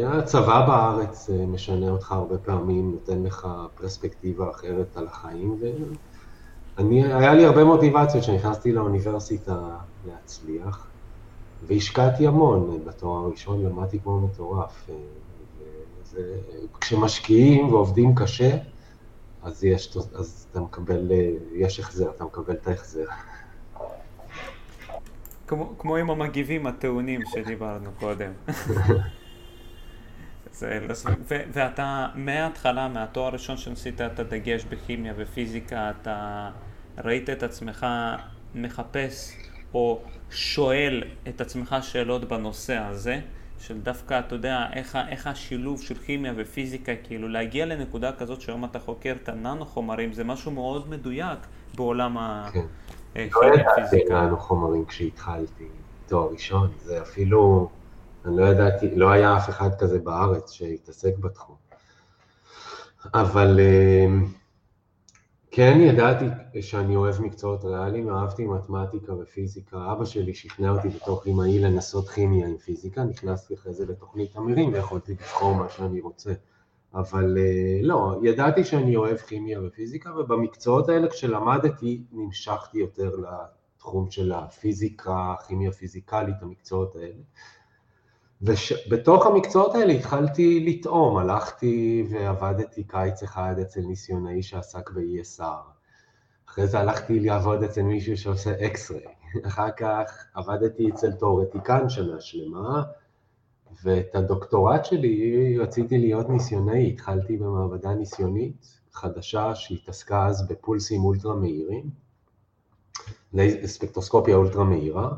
הצבא 0.05 0.67
בארץ 0.67 1.29
משנה 1.29 1.89
אותך 1.89 2.11
הרבה 2.11 2.37
פעמים, 2.37 2.91
נותן 2.91 3.23
לך 3.23 3.47
פרספקטיבה 3.75 4.49
אחרת 4.49 4.97
על 4.97 5.07
החיים, 5.07 5.57
אני, 6.77 7.13
היה 7.13 7.33
לי 7.33 7.45
הרבה 7.45 7.63
מוטיבציות 7.63 8.23
כשנכנסתי 8.23 8.71
לאוניברסיטה 8.71 9.55
להצליח, 10.07 10.87
והשקעתי 11.67 12.27
המון 12.27 12.81
בתואר 12.85 13.25
הראשון, 13.25 13.63
למדתי 13.63 13.99
כמו 13.99 14.19
מטורף. 14.19 14.89
אה, 14.89 14.95
וזה, 16.01 16.35
כשמשקיעים 16.81 17.73
ועובדים 17.73 18.15
קשה, 18.15 18.57
אז, 19.43 19.63
יש, 19.63 19.97
אז 19.97 20.47
אתה 20.51 20.59
מקבל, 20.59 21.11
אה, 21.11 21.31
יש 21.53 21.79
החזר, 21.79 22.09
אתה 22.09 22.23
מקבל 22.23 22.53
את 22.53 22.67
ההחזר. 22.67 23.05
כמו, 25.47 25.73
כמו 25.77 25.95
עם 25.95 26.09
המגיבים 26.09 26.67
הטעונים 26.67 27.21
שדיברנו 27.33 27.89
קודם. 27.99 28.31
זה, 30.53 30.79
ו, 31.27 31.35
ואתה 31.53 32.07
מההתחלה, 32.15 32.87
מהתואר 32.87 33.27
הראשון 33.27 33.57
שעשית 33.57 34.01
את 34.01 34.19
הדגש 34.19 34.65
בכימיה 34.65 35.13
ופיזיקה, 35.17 35.91
אתה 36.01 36.49
ראית 37.03 37.29
את 37.29 37.43
עצמך 37.43 37.85
מחפש 38.55 39.33
או 39.73 40.01
שואל 40.29 41.03
את 41.29 41.41
עצמך 41.41 41.75
שאלות 41.81 42.25
בנושא 42.25 42.77
הזה, 42.77 43.19
של 43.59 43.81
דווקא, 43.81 44.19
אתה 44.19 44.35
יודע, 44.35 44.65
איך, 44.73 44.97
איך 45.09 45.27
השילוב 45.27 45.81
של 45.81 45.95
כימיה 45.95 46.33
ופיזיקה, 46.35 46.91
כאילו 47.03 47.27
להגיע 47.27 47.65
לנקודה 47.65 48.11
כזאת 48.11 48.41
שהיום 48.41 48.65
אתה 48.65 48.79
חוקר 48.79 49.15
את 49.23 49.29
הננו 49.29 49.65
חומרים, 49.65 50.13
זה 50.13 50.23
משהו 50.23 50.51
מאוד 50.51 50.89
מדויק 50.89 51.39
בעולם 51.75 52.17
כן. 52.53 52.59
פיזיקה. 53.13 53.39
לא 53.39 53.55
ידעתי 53.55 54.03
ננו 54.09 54.37
חומרים 54.37 54.85
כשהתחלתי 54.85 55.67
תואר 56.07 56.29
ראשון, 56.31 56.69
זה 56.83 57.01
אפילו, 57.01 57.69
אני 58.25 58.37
לא 58.37 58.45
ידעתי, 58.45 58.95
לא 58.95 59.09
היה 59.09 59.37
אף 59.37 59.49
אחד 59.49 59.69
כזה 59.79 59.99
בארץ 59.99 60.51
שהתעסק 60.51 61.17
בתחום. 61.17 61.55
אבל... 63.13 63.59
Uh, 63.59 64.41
כן 65.53 65.77
ידעתי 65.81 66.25
שאני 66.61 66.95
אוהב 66.95 67.21
מקצועות 67.21 67.65
ריאליים, 67.65 68.09
אהבתי 68.09 68.45
מתמטיקה 68.45 69.13
ופיזיקה. 69.13 69.91
אבא 69.91 70.05
שלי 70.05 70.33
שכנע 70.33 70.71
אותי 70.71 70.89
בתור 70.89 71.23
כימאי 71.23 71.59
לנסות 71.59 72.09
כימיה 72.09 72.47
עם 72.47 72.57
פיזיקה, 72.57 73.03
נכנסתי 73.03 73.53
אחרי 73.53 73.73
זה 73.73 73.85
לתוכנית 73.85 74.37
אמירים 74.37 74.73
ויכולתי 74.73 75.11
לבחור 75.11 75.55
מה 75.55 75.69
שאני 75.69 76.01
רוצה. 76.01 76.33
אבל 76.93 77.37
אה, 77.37 77.79
לא, 77.81 78.19
ידעתי 78.23 78.63
שאני 78.63 78.95
אוהב 78.95 79.17
כימיה 79.17 79.61
ופיזיקה, 79.63 80.15
ובמקצועות 80.15 80.89
האלה 80.89 81.09
כשלמדתי 81.09 82.03
נמשכתי 82.11 82.77
יותר 82.77 83.15
לתחום 83.15 84.11
של 84.11 84.31
הפיזיקה, 84.31 85.33
כימיה 85.47 85.71
פיזיקלית, 85.71 86.35
המקצועות 86.41 86.95
האלה. 86.95 87.21
ובתוך 88.41 89.25
המקצועות 89.25 89.75
האלה 89.75 89.93
התחלתי 89.93 90.65
לטעום, 90.65 91.17
הלכתי 91.17 92.07
ועבדתי 92.09 92.83
קיץ 92.83 93.23
אחד 93.23 93.55
אצל 93.61 93.81
ניסיונאי 93.81 94.43
שעסק 94.43 94.89
ב-ESR. 94.89 95.71
אחרי 96.49 96.67
זה 96.67 96.79
הלכתי 96.79 97.19
לעבוד 97.19 97.63
אצל 97.63 97.81
מישהו 97.81 98.17
שעושה 98.17 98.65
אקס-ריי. 98.65 99.13
אחר 99.47 99.71
כך 99.77 100.25
עבדתי 100.33 100.89
אצל 100.89 101.11
תאורטיקן 101.11 101.89
שנה 101.89 102.21
שלמה, 102.21 102.83
ואת 103.83 104.15
הדוקטורט 104.15 104.85
שלי 104.85 105.57
רציתי 105.59 105.97
להיות 105.97 106.29
ניסיונאי. 106.29 106.89
התחלתי 106.89 107.37
במעבדה 107.37 107.93
ניסיונית 107.93 108.79
חדשה 108.91 109.55
שהתעסקה 109.55 110.27
אז 110.27 110.47
בפולסים 110.47 111.05
אולטרה 111.05 111.35
מהירים, 111.35 111.89
ספקטרוסקופיה 113.65 114.35
אולטרה 114.35 114.63
מהירה. 114.63 115.09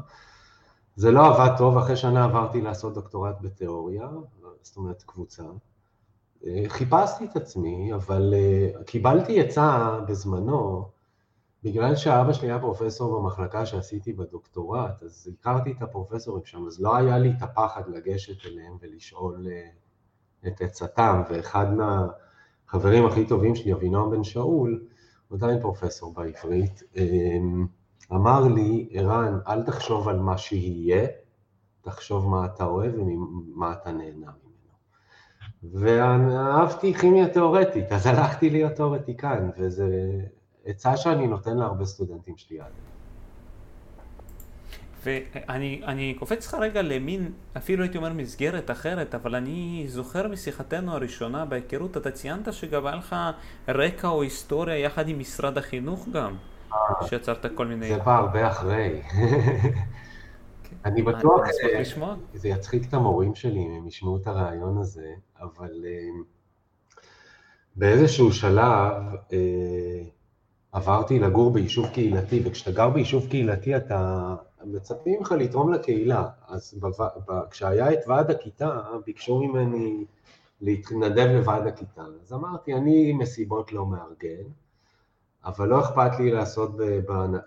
זה 0.96 1.12
לא 1.12 1.26
עבד 1.28 1.58
טוב, 1.58 1.78
אחרי 1.78 1.96
שנה 1.96 2.24
עברתי 2.24 2.62
לעשות 2.62 2.94
דוקטורט 2.94 3.36
בתיאוריה, 3.42 4.08
זאת 4.62 4.78
אומרת 4.78 5.04
קבוצה. 5.04 5.44
אה, 6.46 6.64
חיפשתי 6.68 7.26
את 7.26 7.36
עצמי, 7.36 7.94
אבל 7.94 8.34
אה, 8.34 8.84
קיבלתי 8.84 9.42
עצה 9.42 10.00
בזמנו, 10.08 10.90
בגלל 11.64 11.96
שאבא 11.96 12.34
שלי 12.34 12.48
היה 12.48 12.60
פרופסור 12.60 13.20
במחלקה 13.20 13.66
שעשיתי 13.66 14.14
בדוקטורט, 14.14 15.04
אז 15.04 15.30
הכרתי 15.40 15.72
את 15.72 15.82
הפרופסורים 15.82 16.46
שם, 16.46 16.68
אז 16.68 16.82
לא 16.82 16.96
היה 16.96 17.18
לי 17.18 17.34
את 17.38 17.42
הפחד 17.42 17.84
לגשת 17.88 18.46
אליהם 18.46 18.78
ולשאול 18.82 19.48
את 20.48 20.62
עצתם, 20.62 21.22
ואחד 21.30 21.66
מהחברים 21.74 23.06
הכי 23.06 23.28
טובים 23.28 23.56
שלי, 23.56 23.74
אבינועם 23.74 24.12
בן 24.12 24.24
שאול, 24.24 24.84
הוא 25.28 25.38
עדיין 25.38 25.62
פרופסור 25.62 26.14
בעברית, 26.14 26.84
אמר 28.16 28.48
לי, 28.48 28.90
ערן, 28.92 29.40
אל 29.48 29.64
תחשוב 29.64 30.10
על 30.10 30.20
מה 30.20 30.38
שיהיה, 30.38 31.08
תחשוב 31.82 32.30
מה 32.30 32.46
אתה 32.46 32.66
אוהב 32.66 32.94
ומה 33.00 33.74
אתה 33.74 33.92
נהנה 33.92 34.12
ממנו. 34.18 34.44
ואהבתי 35.74 36.94
כימיה 36.94 37.28
תיאורטית, 37.28 37.92
אז 37.92 38.08
הלכתי 38.08 38.50
להיות 38.50 38.72
תיאורטיקן, 38.74 39.50
וזו 39.58 39.84
עצה 40.66 40.98
שאני 40.98 41.28
נותן 41.28 41.58
להרבה 41.58 41.86
סטודנטים 41.86 42.38
שלי 42.38 42.60
עד. 42.60 42.72
ואני 45.04 46.16
קופץ 46.20 46.48
לך 46.48 46.54
רגע 46.54 46.82
למין, 46.82 47.32
אפילו 47.58 47.84
הייתי 47.84 47.98
אומר 47.98 48.14
מסגרת 48.14 48.72
אחרת, 48.72 49.16
אבל 49.16 49.36
אני 49.36 49.86
זוכר 49.88 50.28
משיחתנו 50.28 50.94
הראשונה 50.94 51.46
בהיכרות, 51.46 51.98
אתה 51.98 52.12
ציינת 52.12 52.54
שגם 52.54 52.86
היה 52.86 52.96
לך 52.96 53.16
רקע 53.68 54.08
או 54.08 54.22
היסטוריה 54.22 54.78
יחד 54.78 55.08
עם 55.08 55.20
משרד 55.20 55.58
החינוך 55.58 56.08
גם. 56.14 56.36
שיצרת 57.10 57.46
כל 57.56 57.68
מיני... 57.68 57.88
זה 57.88 57.98
בא 57.98 58.18
הרבה 58.18 58.48
אחרי. 58.48 59.02
אני 60.86 61.02
בטוח, 61.02 61.42
זה 62.34 62.48
יצחיק 62.48 62.88
את 62.90 62.94
המורים 62.94 63.36
שלי 63.36 63.60
אם 63.60 63.72
הם 63.72 63.88
ישמעו 63.88 64.18
את 64.18 64.28
הרעיון 64.28 64.78
הזה, 64.78 65.08
אבל 65.42 65.86
אה, 65.86 66.24
באיזשהו 67.76 68.32
שלב 68.32 68.94
אה, 69.34 70.04
עברתי 70.72 71.20
לגור 71.20 71.54
ביישוב 71.54 71.88
קהילתי, 71.94 72.42
וכשאתה 72.46 72.72
גר 72.72 72.90
ביישוב 72.90 73.28
קהילתי 73.30 73.78
אתה 73.78 74.36
מצפים 74.66 75.22
לך 75.22 75.32
לתרום 75.32 75.74
לקהילה. 75.74 76.28
אז 76.48 76.84
כשהיה 77.52 77.94
את 77.94 78.00
ועד 78.08 78.32
הכיתה, 78.32 78.82
ביקשו 79.06 79.40
ממני 79.40 80.06
להתנדב 80.62 81.28
לוועד 81.28 81.68
הכיתה. 81.68 82.04
אז 82.22 82.34
אמרתי, 82.34 82.74
אני 82.74 83.14
מסיבות 83.14 83.74
לא 83.74 83.86
מארגן. 83.86 84.44
אבל 85.46 85.68
לא 85.68 85.80
אכפת 85.80 86.20
לי 86.20 86.32
לעשות 86.32 86.72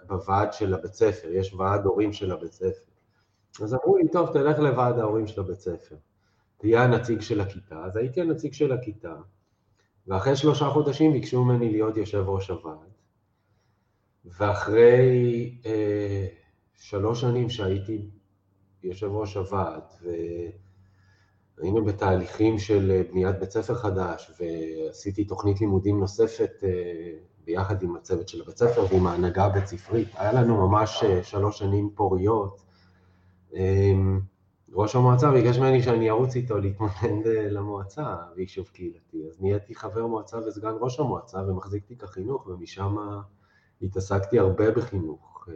בוועד 0.06 0.52
של 0.52 0.74
הבית 0.74 0.94
ספר, 0.94 1.28
יש 1.32 1.54
ועד 1.54 1.84
הורים 1.84 2.12
של 2.12 2.32
הבית 2.32 2.52
ספר. 2.52 2.90
אז 3.62 3.74
אמרו 3.74 3.96
לי, 3.96 4.08
טוב, 4.08 4.32
תלך 4.32 4.58
לוועד 4.58 4.98
ההורים 4.98 5.26
של 5.26 5.40
הבית 5.40 5.60
ספר, 5.60 5.96
תהיה 6.58 6.82
הנציג 6.82 7.20
של 7.20 7.40
הכיתה. 7.40 7.84
אז 7.84 7.96
הייתי 7.96 8.20
הנציג 8.20 8.52
של 8.52 8.72
הכיתה, 8.72 9.14
ואחרי 10.06 10.36
שלושה 10.36 10.68
חודשים 10.68 11.12
ביקשו 11.12 11.44
ממני 11.44 11.72
להיות 11.72 11.96
יושב 11.96 12.24
ראש 12.26 12.50
הוועד, 12.50 12.90
ואחרי 14.24 15.54
אה, 15.66 16.26
שלוש 16.76 17.20
שנים 17.20 17.50
שהייתי 17.50 18.10
יושב 18.82 19.10
ראש 19.10 19.36
הוועד, 19.36 19.82
והיינו 21.58 21.84
בתהליכים 21.84 22.58
של 22.58 23.02
בניית 23.10 23.38
בית 23.38 23.50
ספר 23.50 23.74
חדש, 23.74 24.30
ועשיתי 24.40 25.24
תוכנית 25.24 25.60
לימודים 25.60 26.00
נוספת 26.00 26.64
אה, 26.64 27.12
ביחד 27.46 27.82
עם 27.82 27.96
הצוות 27.96 28.28
של 28.28 28.42
הבית 28.42 28.56
ספר 28.56 28.86
ועם 28.90 29.06
ההנהגה 29.06 29.44
הבית 29.44 29.66
ספרית. 29.66 30.08
היה 30.14 30.32
לנו 30.32 30.68
ממש 30.68 31.04
אה, 31.04 31.22
שלוש 31.22 31.58
שנים 31.58 31.90
פוריות. 31.94 32.62
אמ, 33.54 34.20
ראש 34.72 34.96
המועצה 34.96 35.30
ביקש 35.30 35.58
ממני 35.58 35.82
שאני 35.82 36.10
ארוץ 36.10 36.36
איתו 36.36 36.58
להתמודד 36.58 37.26
אה, 37.26 37.50
למועצה 37.50 38.16
ביישוב 38.34 38.68
קהילתי, 38.72 39.24
אז 39.28 39.40
נהייתי 39.40 39.74
חבר 39.74 40.06
מועצה 40.06 40.38
וסגן 40.38 40.72
ראש 40.80 41.00
המועצה 41.00 41.38
ומחזיק 41.38 41.84
תיק 41.86 42.04
החינוך, 42.04 42.46
ומשם 42.46 42.96
התעסקתי 43.82 44.38
הרבה 44.38 44.70
בחינוך, 44.70 45.48
אה, 45.52 45.54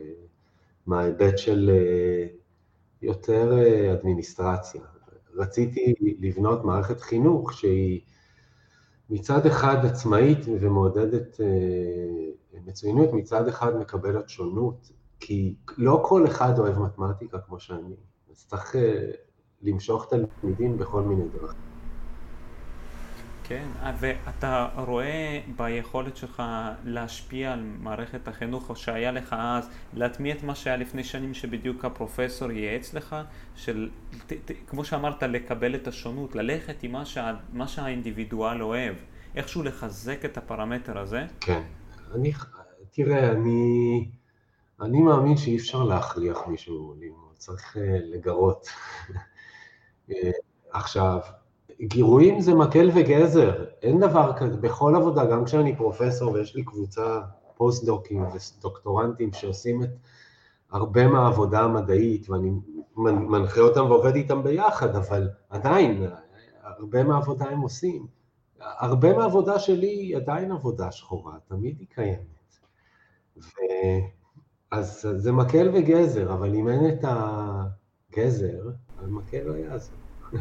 מההיבט 0.86 1.38
של 1.38 1.70
יותר 3.02 3.52
אדמיניסטרציה. 3.92 4.82
רציתי 5.34 5.94
לבנות 6.00 6.64
מערכת 6.64 7.00
חינוך 7.00 7.52
שהיא 7.52 8.00
מצד 9.10 9.46
אחד 9.46 9.84
עצמאית 9.84 10.38
ומעודדת 10.60 11.40
אה, 11.40 12.60
מצוינות, 12.64 13.12
מצד 13.12 13.48
אחד 13.48 13.76
מקבלת 13.76 14.28
שונות, 14.28 14.90
כי 15.20 15.54
לא 15.78 16.02
כל 16.04 16.26
אחד 16.26 16.58
אוהב 16.58 16.78
מתמטיקה 16.78 17.38
כמו 17.38 17.60
שאני, 17.60 17.96
אז 18.30 18.46
צריך 18.46 18.76
אה, 18.76 19.10
למשוך 19.62 20.06
תלמידים 20.10 20.76
בכל 20.76 21.02
מיני 21.02 21.28
דרכים. 21.28 21.69
כן, 23.50 23.68
ואתה 23.98 24.68
רואה 24.76 25.40
ביכולת 25.56 26.16
שלך 26.16 26.42
להשפיע 26.84 27.52
על 27.52 27.60
מערכת 27.78 28.28
החינוך, 28.28 28.76
שהיה 28.76 29.12
לך 29.12 29.36
אז, 29.38 29.68
להטמיע 29.94 30.34
את 30.34 30.42
מה 30.42 30.54
שהיה 30.54 30.76
לפני 30.76 31.04
שנים 31.04 31.34
שבדיוק 31.34 31.84
הפרופסור 31.84 32.50
ייעץ 32.50 32.94
לך, 32.94 33.16
של, 33.54 33.90
ת, 34.26 34.32
ת, 34.32 34.50
כמו 34.66 34.84
שאמרת, 34.84 35.22
לקבל 35.22 35.74
את 35.74 35.88
השונות, 35.88 36.34
ללכת 36.34 36.82
עם 36.82 36.92
מה, 36.92 37.04
שה, 37.04 37.34
מה 37.52 37.68
שהאינדיבידואל 37.68 38.62
אוהב, 38.62 38.94
איכשהו 39.36 39.62
לחזק 39.62 40.24
את 40.24 40.36
הפרמטר 40.36 40.98
הזה? 40.98 41.26
כן, 41.40 41.62
אני, 42.14 42.32
תראה, 42.90 43.30
אני, 43.30 44.08
אני 44.80 45.00
מאמין 45.00 45.36
שאי 45.36 45.56
אפשר 45.56 45.84
להכריח 45.84 46.38
מישהו 46.46 46.94
צריך 47.34 47.76
אה, 47.76 47.98
לגרות. 48.02 48.66
אה, 50.10 50.30
עכשיו, 50.72 51.20
גירויים 51.80 52.40
זה 52.40 52.54
מקל 52.54 52.90
וגזר, 52.94 53.64
אין 53.82 54.00
דבר 54.00 54.32
כזה, 54.36 54.56
בכל 54.56 54.94
עבודה, 54.96 55.24
גם 55.24 55.44
כשאני 55.44 55.76
פרופסור 55.76 56.32
ויש 56.32 56.56
לי 56.56 56.64
קבוצה 56.64 57.20
פוסט-דוקים 57.56 58.24
ודוקטורנטים 58.58 59.32
שעושים 59.32 59.82
את 59.82 59.90
הרבה 60.70 61.08
מהעבודה 61.08 61.60
המדעית, 61.60 62.30
ואני 62.30 62.50
מנחה 62.96 63.60
אותם 63.60 63.84
ועובד 63.90 64.14
איתם 64.14 64.42
ביחד, 64.42 64.96
אבל 64.96 65.28
עדיין, 65.50 66.06
הרבה 66.62 67.04
מהעבודה 67.04 67.44
הם 67.44 67.60
עושים. 67.60 68.06
הרבה 68.60 69.16
מהעבודה 69.16 69.58
שלי 69.58 69.86
היא 69.86 70.16
עדיין 70.16 70.52
עבודה 70.52 70.92
שחורה, 70.92 71.32
תמיד 71.48 71.76
היא 71.78 71.86
קיימת. 71.94 72.56
ו... 73.36 73.48
אז 74.70 75.08
זה 75.16 75.32
מקל 75.32 75.70
וגזר, 75.74 76.32
אבל 76.32 76.54
אם 76.54 76.68
אין 76.68 76.88
את 76.88 77.04
הגזר, 77.04 78.70
המקל 78.98 79.42
לא 79.42 79.54
יעזור. 79.56 79.98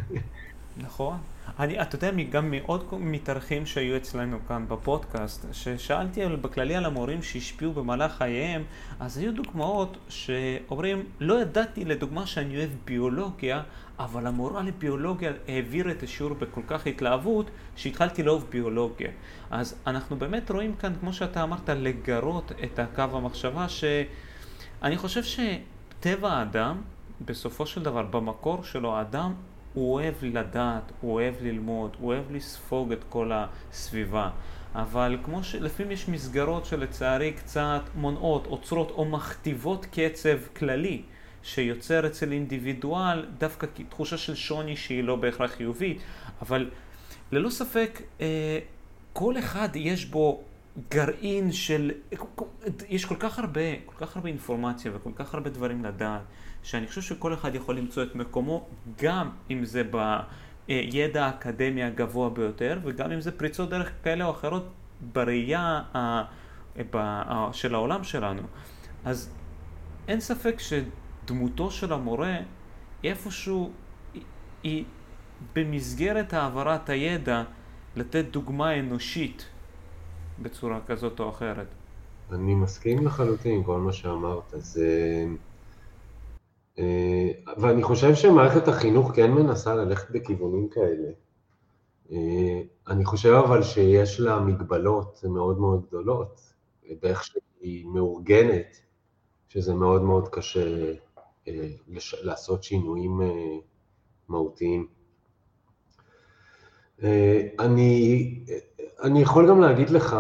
נכון. 0.78 1.18
אני, 1.60 1.82
אתה 1.82 1.96
יודע, 1.96 2.12
גם 2.32 2.52
מעוד 2.52 2.86
מתארחים 3.00 3.66
שהיו 3.66 3.98
אצלנו 3.98 4.38
כאן 4.48 4.66
בפודקאסט, 4.68 5.46
ששאלתי 5.52 6.26
בכללי 6.42 6.76
על 6.76 6.86
המורים 6.86 7.24
שהשפיעו 7.24 7.74
במהלך 7.74 8.12
חייהם, 8.18 8.64
אז 9.00 9.18
היו 9.18 9.34
דוגמאות 9.34 9.98
שאומרים, 10.10 11.04
לא 11.20 11.42
ידעתי 11.42 11.86
לדוגמה 11.86 12.28
שאני 12.28 12.58
אוהב 12.58 12.70
ביולוגיה, 12.86 13.62
אבל 14.00 14.28
המורה 14.28 14.64
לביולוגיה 14.64 15.32
העביר 15.48 15.92
את 15.92 16.04
השיעור 16.04 16.34
בכל 16.34 16.62
כך 16.68 16.88
התלהבות, 16.88 17.50
שהתחלתי 17.76 18.24
לאהוב 18.24 18.46
ביולוגיה. 18.50 19.10
אז 19.52 19.76
אנחנו 19.88 20.16
באמת 20.16 20.52
רואים 20.52 20.76
כאן, 20.76 20.94
כמו 21.00 21.14
שאתה 21.14 21.44
אמרת, 21.44 21.70
לגרות 21.70 22.52
את 22.64 22.80
הקו 22.80 23.18
המחשבה, 23.18 23.70
שאני 23.70 24.98
חושב 24.98 25.22
שטבע 25.24 26.32
האדם, 26.32 26.82
בסופו 27.26 27.66
של 27.66 27.84
דבר, 27.84 28.04
במקור 28.04 28.64
שלו, 28.64 28.96
האדם 28.98 29.34
הוא 29.74 29.94
אוהב 29.94 30.14
לדעת, 30.22 30.92
הוא 31.02 31.14
אוהב 31.14 31.34
ללמוד, 31.42 31.96
הוא 32.00 32.14
אוהב 32.14 32.32
לספוג 32.32 32.92
את 32.92 33.04
כל 33.10 33.32
הסביבה. 33.34 34.30
אבל 34.76 35.18
כמו 35.24 35.44
שלפעמים 35.44 35.92
יש 35.92 36.10
מסגרות 36.10 36.66
שלצערי 36.66 37.32
קצת 37.34 37.82
מונעות, 37.96 38.46
עוצרות 38.46 38.92
או 38.92 39.06
מכתיבות 39.06 39.86
קצב 39.86 40.38
כללי 40.58 41.02
שיוצר 41.44 42.08
אצל 42.08 42.32
אינדיבידואל 42.32 43.26
דווקא 43.38 43.68
תחושה 43.90 44.18
של 44.18 44.36
שוני 44.36 44.76
שהיא 44.76 45.04
לא 45.04 45.16
בהכרח 45.16 45.52
חיובית, 45.52 46.02
אבל 46.42 46.70
ללא 47.32 47.50
ספק 47.50 48.02
אה, 48.22 48.60
כל 49.14 49.40
אחד 49.40 49.70
יש 49.76 50.06
בו 50.06 50.44
גרעין 50.92 51.52
של, 51.52 51.92
יש 52.90 53.06
כל 53.06 53.16
כך 53.20 53.40
הרבה, 53.40 53.62
כל 53.86 54.06
כך 54.06 54.16
הרבה 54.16 54.30
אינפורמציה 54.30 54.92
וכל 54.96 55.12
כך 55.16 55.34
הרבה 55.34 55.50
דברים 55.50 55.86
לדעת. 55.86 56.22
שאני 56.64 56.88
חושב 56.88 57.02
שכל 57.02 57.34
אחד 57.34 57.56
יכול 57.56 57.78
למצוא 57.78 58.04
את 58.04 58.16
מקומו, 58.16 58.68
גם 59.02 59.30
אם 59.52 59.66
זה 59.66 59.84
בידע 60.68 61.26
האקדמי 61.26 61.84
הגבוה 61.84 62.30
ביותר, 62.30 62.80
וגם 62.84 63.12
אם 63.12 63.22
זה 63.22 63.32
פריצות 63.32 63.70
דרך 63.70 63.92
כאלה 64.04 64.26
או 64.26 64.32
אחרות 64.32 64.68
בראייה 65.14 65.82
של 67.52 67.76
העולם 67.76 68.04
שלנו. 68.04 68.42
אז 69.06 69.34
אין 70.08 70.20
ספק 70.20 70.56
שדמותו 70.60 71.72
של 71.72 71.94
המורה 71.94 72.38
איפשהו 73.04 73.72
היא, 74.64 74.86
במסגרת 75.56 76.34
העברת 76.34 76.90
הידע 76.90 77.44
לתת 77.96 78.26
דוגמה 78.32 78.80
אנושית 78.80 79.46
בצורה 80.40 80.80
כזאת 80.88 81.20
או 81.20 81.30
אחרת. 81.30 81.68
אני 82.32 82.56
מסכים 82.56 83.06
לחלוטין 83.06 83.56
עם 83.56 83.64
כל 83.64 83.80
מה 83.80 83.94
שאמרת. 83.94 84.54
זה... 84.58 85.26
אה, 86.80 87.32
ואני 87.58 87.84
חושב 87.84 88.16
שמערכת 88.16 88.68
החינוך 88.68 89.12
כן 89.16 89.32
מנסה 89.32 89.76
ללכת 89.76 90.12
בכיוונים 90.12 90.70
כאלה. 90.70 91.10
אה, 92.12 92.62
אני 92.88 93.06
חושב 93.06 93.30
אבל 93.46 93.64
שיש 93.64 94.20
לה 94.20 94.40
מגבלות 94.40 95.24
מאוד 95.30 95.60
מאוד 95.60 95.86
גדולות, 95.88 96.42
באיך 97.02 97.24
שהיא 97.24 97.86
מאורגנת, 97.86 98.82
שזה 99.50 99.74
מאוד 99.74 100.02
מאוד 100.02 100.28
קשה 100.28 100.94
לעשות 102.22 102.64
שינויים 102.64 103.22
מהותיים. 104.30 104.88
אני, 107.60 108.40
אני 109.04 109.22
יכול 109.22 109.50
גם 109.50 109.62
להגיד 109.62 109.90
לך, 109.90 110.16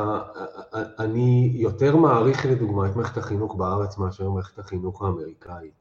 אני 0.73 1.51
יותר 1.55 1.95
מעריך 1.95 2.45
לדוגמה 2.45 2.89
את 2.89 2.95
מערכת 2.95 3.17
החינוך 3.17 3.55
בארץ 3.55 3.97
מאשר 3.97 4.29
מערכת 4.29 4.59
החינוך 4.59 5.01
האמריקאית. 5.01 5.78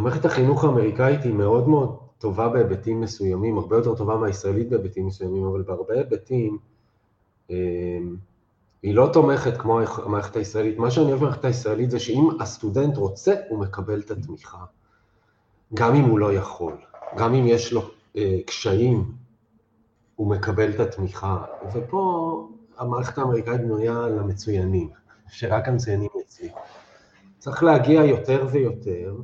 המערכת 0.00 0.24
החינוך 0.24 0.64
האמריקאית 0.64 1.22
היא 1.22 1.34
מאוד 1.34 1.68
מאוד 1.68 1.98
טובה 2.18 2.48
בהיבטים 2.48 3.00
מסוימים, 3.00 3.58
הרבה 3.58 3.76
יותר 3.76 3.94
טובה 3.94 4.16
מהישראלית 4.16 4.68
בהיבטים 4.68 5.06
מסוימים, 5.06 5.44
אבל 5.44 5.62
בהרבה 5.62 5.94
היבטים 5.94 6.58
אמ, 7.50 8.16
היא 8.82 8.94
לא 8.94 9.10
תומכת 9.12 9.56
כמו 9.56 9.80
המערכת 10.04 10.36
הישראלית. 10.36 10.78
מה 10.78 10.90
שאני 10.90 11.06
אוהב 11.06 11.20
במערכת 11.20 11.44
הישראלית 11.44 11.90
זה 11.90 12.00
שאם 12.00 12.28
הסטודנט 12.40 12.96
רוצה, 12.96 13.34
הוא 13.48 13.58
מקבל 13.58 14.00
את 14.00 14.10
התמיכה, 14.10 14.64
גם 15.74 15.94
אם 15.94 16.04
הוא 16.04 16.18
לא 16.18 16.32
יכול, 16.32 16.76
גם 17.16 17.34
אם 17.34 17.46
יש 17.46 17.72
לו 17.72 17.82
אה, 18.16 18.38
קשיים 18.46 19.12
הוא 20.16 20.30
מקבל 20.30 20.70
את 20.70 20.80
התמיכה. 20.80 21.44
ופה 21.72 22.48
המערכת 22.78 23.18
האמריקאית 23.18 23.60
בנויה 23.60 24.08
למצוינים, 24.08 24.88
שרק 25.28 25.68
המצוינים 25.68 26.10
יצליחו. 26.20 26.58
צריך 27.38 27.62
להגיע 27.62 28.04
יותר 28.04 28.46
ויותר 28.50 29.16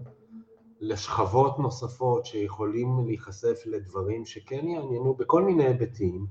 לשכבות 0.81 1.59
נוספות 1.59 2.27
שיכולים 2.27 3.07
להיחשף 3.07 3.63
לדברים 3.67 4.27
שכן 4.27 4.67
יעניינו 4.67 5.15
בכל 5.15 5.43
מיני 5.43 5.65
היבטים, 5.65 6.27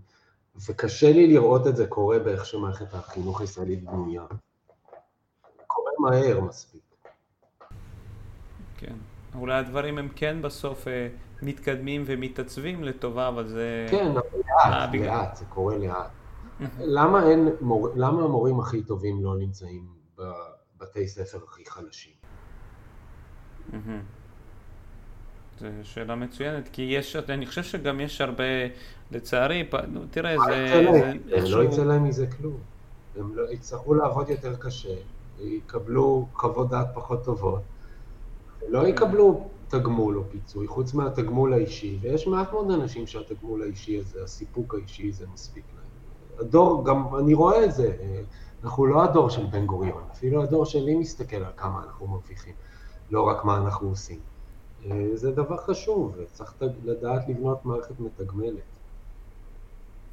וקשה 0.67 1.11
לי 1.11 1.27
לראות 1.27 1.67
את 1.67 1.75
זה 1.75 1.87
קורה 1.87 2.19
באיך 2.19 2.45
שמערכת 2.45 2.93
החינוך 2.93 3.41
הישראלית 3.41 3.83
בנויה. 3.83 4.25
קורה 5.67 5.91
מהר 5.99 6.41
מספיק. 6.41 6.81
כן. 8.77 8.95
אולי 9.35 9.53
הדברים 9.53 9.97
הם 9.97 10.09
כן 10.15 10.41
בסוף 10.41 10.87
אה, 10.87 11.07
מתקדמים 11.41 12.03
ומתעצבים 12.05 12.83
לטובה, 12.83 13.27
אבל 13.27 13.47
זה... 13.47 13.87
כן, 13.91 14.11
אבל 14.11 14.39
לאט, 14.67 14.89
בגלל... 14.91 15.07
לאט, 15.07 15.35
זה 15.35 15.45
קורה 15.45 15.77
לאט. 15.77 16.11
למה, 16.79 17.29
אין, 17.29 17.49
מור... 17.61 17.89
למה 17.95 18.23
המורים 18.23 18.59
הכי 18.59 18.83
טובים 18.83 19.23
לא 19.23 19.37
נמצאים 19.37 19.87
בבתי 20.17 21.07
ספר 21.07 21.37
הכי 21.47 21.65
חלשים? 21.65 22.13
זו 25.59 25.67
שאלה 25.83 26.15
מצוינת, 26.15 26.69
כי 26.71 26.81
יש, 26.81 27.15
אני 27.15 27.45
חושב 27.45 27.63
שגם 27.63 27.99
יש 27.99 28.21
הרבה, 28.21 28.43
לצערי, 29.11 29.63
נו, 29.87 30.01
תראה, 30.11 30.35
זה... 30.45 30.81
הם 31.31 31.43
לא 31.45 31.63
יצא 31.63 31.83
להם 31.83 32.03
מזה 32.03 32.27
כלום. 32.27 32.57
הם 33.17 33.35
לא, 33.35 33.51
יצטרכו 33.51 33.93
לעבוד 33.93 34.29
יותר 34.29 34.55
קשה, 34.55 34.95
יקבלו 35.39 36.27
חוות 36.33 36.69
דעת 36.69 36.87
פחות 36.93 37.23
טובות, 37.23 37.61
לא 38.67 38.87
יקבלו 38.87 39.49
תגמול 39.67 40.17
או 40.17 40.23
פיצוי, 40.31 40.67
חוץ 40.67 40.93
מהתגמול 40.93 41.53
האישי, 41.53 41.97
ויש 42.01 42.27
מעט 42.27 42.51
מאוד 42.51 42.71
אנשים 42.71 43.07
שהתגמול 43.07 43.61
האישי 43.61 43.99
הזה, 43.99 44.23
הסיפוק 44.23 44.73
האישי 44.73 45.11
זה 45.11 45.25
מספיק 45.33 45.63
להם. 45.75 45.85
הדור, 46.39 46.85
גם 46.85 47.15
אני 47.19 47.33
רואה 47.33 47.65
את 47.65 47.73
זה, 47.73 47.95
אנחנו 48.63 48.85
לא 48.85 49.03
הדור 49.03 49.29
של 49.29 49.45
בן 49.45 49.65
גוריון, 49.65 50.03
אפילו 50.11 50.43
הדור 50.43 50.65
שלי 50.65 50.95
מסתכל 50.95 51.35
על 51.35 51.51
כמה 51.57 51.83
אנחנו 51.83 52.07
מרוויחים, 52.07 52.53
לא 53.11 53.21
רק 53.21 53.45
מה 53.45 53.57
אנחנו 53.57 53.89
עושים. 53.89 54.34
זה 55.13 55.31
דבר 55.31 55.57
חשוב, 55.57 56.15
וצריך 56.17 56.53
לדעת 56.83 57.29
לבנות 57.29 57.65
מערכת 57.65 57.99
מתגמלת. 57.99 58.61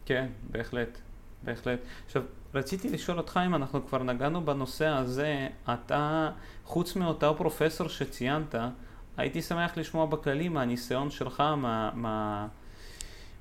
כן, 0.05 0.29
בהחלט, 0.51 0.99
בהחלט. 1.43 1.79
עכשיו, 2.07 2.23
רציתי 2.55 2.89
לשאול 2.89 3.19
אותך 3.19 3.41
אם 3.47 3.55
אנחנו 3.55 3.87
כבר 3.87 4.03
נגענו 4.03 4.45
בנושא 4.45 4.87
הזה, 4.87 5.49
אתה, 5.75 6.31
חוץ 6.65 6.97
מאותו 6.97 7.35
פרופסור 7.37 7.89
שציינת, 7.89 8.55
הייתי 9.17 9.43
שמח 9.43 9.77
לשמוע 9.77 10.07
בכללי 10.07 10.49
מהניסיון 10.49 11.11
שלך, 11.11 11.41
מה, 11.41 11.91
מה, 11.95 12.49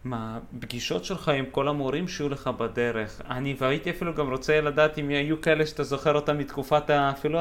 מהפגישות 0.03 1.05
שלך 1.05 1.29
עם 1.29 1.45
כל 1.51 1.67
המורים 1.67 2.07
שהיו 2.07 2.29
לך 2.29 2.47
בדרך. 2.47 3.21
אני 3.29 3.55
והייתי 3.59 3.89
אפילו 3.89 4.15
גם 4.15 4.29
רוצה 4.29 4.61
לדעת 4.61 4.97
אם 4.97 5.09
היו 5.09 5.41
כאלה 5.41 5.65
שאתה 5.65 5.83
זוכר 5.83 6.15
אותם 6.15 6.37
מתקופת 6.37 6.89
אפילו 6.89 7.39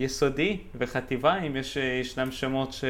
היסודי 0.00 0.60
וחטיבה, 0.74 1.38
אם 1.38 1.56
יש, 1.56 1.76
ישנם 1.76 2.30
שמות 2.30 2.72
ש, 2.72 2.84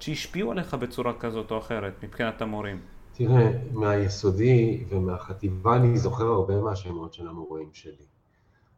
שהשפיעו 0.00 0.52
עליך 0.52 0.74
בצורה 0.74 1.12
כזאת 1.12 1.50
או 1.50 1.58
אחרת 1.58 1.92
מבחינת 2.04 2.42
המורים. 2.42 2.80
תראה, 3.12 3.50
מהיסודי 3.72 4.84
ומהחטיבה 4.88 5.76
אני 5.76 5.98
זוכר 5.98 6.24
הרבה 6.24 6.60
מהשמות 6.60 7.14
של 7.14 7.28
המורים 7.28 7.68
שלי. 7.72 8.04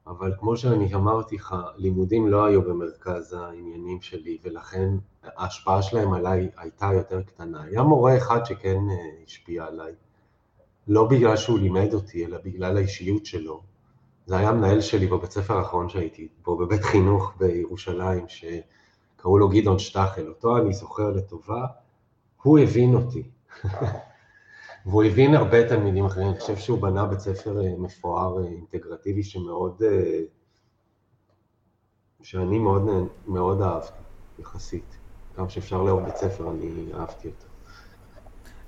אבל 0.06 0.32
כמו 0.38 0.56
שאני 0.56 0.94
אמרתי 0.94 1.36
לך, 1.36 1.56
לימודים 1.76 2.28
לא 2.28 2.44
היו 2.44 2.62
במרכז 2.62 3.32
העניינים 3.32 4.00
שלי, 4.00 4.38
ולכן 4.42 4.88
ההשפעה 5.22 5.82
שלהם 5.82 6.12
עליי 6.12 6.48
הייתה 6.56 6.90
יותר 6.94 7.22
קטנה. 7.22 7.62
היה 7.62 7.82
מורה 7.82 8.16
אחד 8.16 8.44
שכן 8.44 8.78
אה, 8.90 9.24
השפיע 9.26 9.64
עליי, 9.64 9.92
לא 10.88 11.08
בגלל 11.08 11.36
שהוא 11.36 11.58
לימד 11.58 11.94
אותי, 11.94 12.26
אלא 12.26 12.38
בגלל 12.44 12.76
האישיות 12.76 13.26
שלו. 13.26 13.71
זה 14.32 14.38
היה 14.38 14.48
המנהל 14.48 14.80
שלי 14.80 15.06
בבית 15.06 15.30
ספר 15.30 15.58
האחרון 15.58 15.88
שהייתי 15.88 16.28
בו, 16.44 16.56
בבית 16.56 16.82
חינוך 16.82 17.34
בירושלים, 17.38 18.24
שקראו 18.28 19.38
לו 19.38 19.48
גדעון 19.48 19.78
שטחל. 19.78 20.28
אותו 20.28 20.58
אני 20.58 20.72
זוכר 20.72 21.10
לטובה, 21.10 21.66
הוא 22.42 22.58
הבין 22.58 22.94
אותי. 22.94 23.22
והוא 24.86 25.04
הבין 25.04 25.34
הרבה 25.34 25.68
תלמידים 25.68 26.04
אחרים, 26.04 26.28
אני 26.28 26.40
חושב 26.40 26.56
שהוא 26.56 26.78
בנה 26.78 27.06
בית 27.06 27.20
ספר 27.20 27.64
אה, 27.64 27.74
מפואר 27.78 28.38
אה, 28.38 28.48
אינטגרטיבי 28.48 29.22
שמאוד, 29.22 29.82
אה, 29.82 30.20
שאני 32.22 32.58
מאוד, 32.58 32.82
מאוד 33.26 33.62
אהבתי, 33.62 34.02
יחסית. 34.38 34.98
גם 35.38 35.48
שאפשר 35.48 35.82
לאהוב 35.82 36.02
בית 36.04 36.16
ספר, 36.16 36.50
אני 36.50 36.92
אהבתי 36.94 37.28
אותו. 37.28 37.51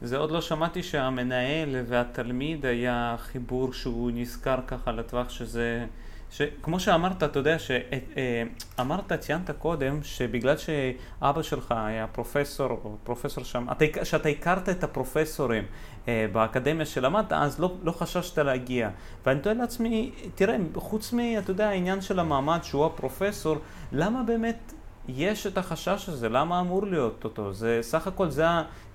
זה 0.04 0.16
עוד 0.16 0.30
לא 0.30 0.40
שמעתי 0.40 0.82
שהמנהל 0.82 1.76
והתלמיד 1.86 2.66
היה 2.66 3.16
חיבור 3.18 3.72
שהוא 3.72 4.10
נזכר 4.14 4.58
ככה 4.66 4.92
לטווח 4.92 5.30
שזה... 5.30 5.86
שכמו 6.30 6.80
שאמרת, 6.80 7.22
אתה 7.22 7.38
יודע, 7.38 7.56
שאמרת, 7.58 9.12
ציינת 9.12 9.50
קודם, 9.50 10.02
שבגלל 10.02 10.56
שאבא 10.56 11.42
שלך 11.42 11.74
היה 11.76 12.06
פרופסור, 12.06 12.70
או 12.70 12.96
פרופסור 13.04 13.44
שם, 13.44 13.66
אתה, 13.72 14.04
שאתה 14.04 14.28
הכרת 14.28 14.68
את 14.68 14.84
הפרופסורים 14.84 15.64
אה, 16.08 16.26
באקדמיה 16.32 16.86
שלמדת, 16.86 17.32
אז 17.32 17.60
לא, 17.60 17.74
לא 17.82 17.92
חששת 17.92 18.38
להגיע. 18.38 18.90
ואני 19.26 19.40
תוהה 19.40 19.54
לעצמי, 19.54 20.10
תראה, 20.34 20.56
חוץ 20.74 21.12
מ, 21.12 21.18
אתה 21.38 21.50
יודע, 21.50 21.68
העניין 21.68 22.00
של 22.00 22.18
המעמד 22.18 22.58
שהוא 22.62 22.86
הפרופסור, 22.86 23.56
למה 23.92 24.22
באמת 24.22 24.72
יש 25.08 25.46
את 25.46 25.58
החשש 25.58 26.08
הזה, 26.08 26.28
למה 26.28 26.60
אמור 26.60 26.86
להיות 26.86 27.24
אותו? 27.24 27.52
זה 27.52 27.78
סך 27.82 28.06
הכל, 28.06 28.30
זה, 28.30 28.44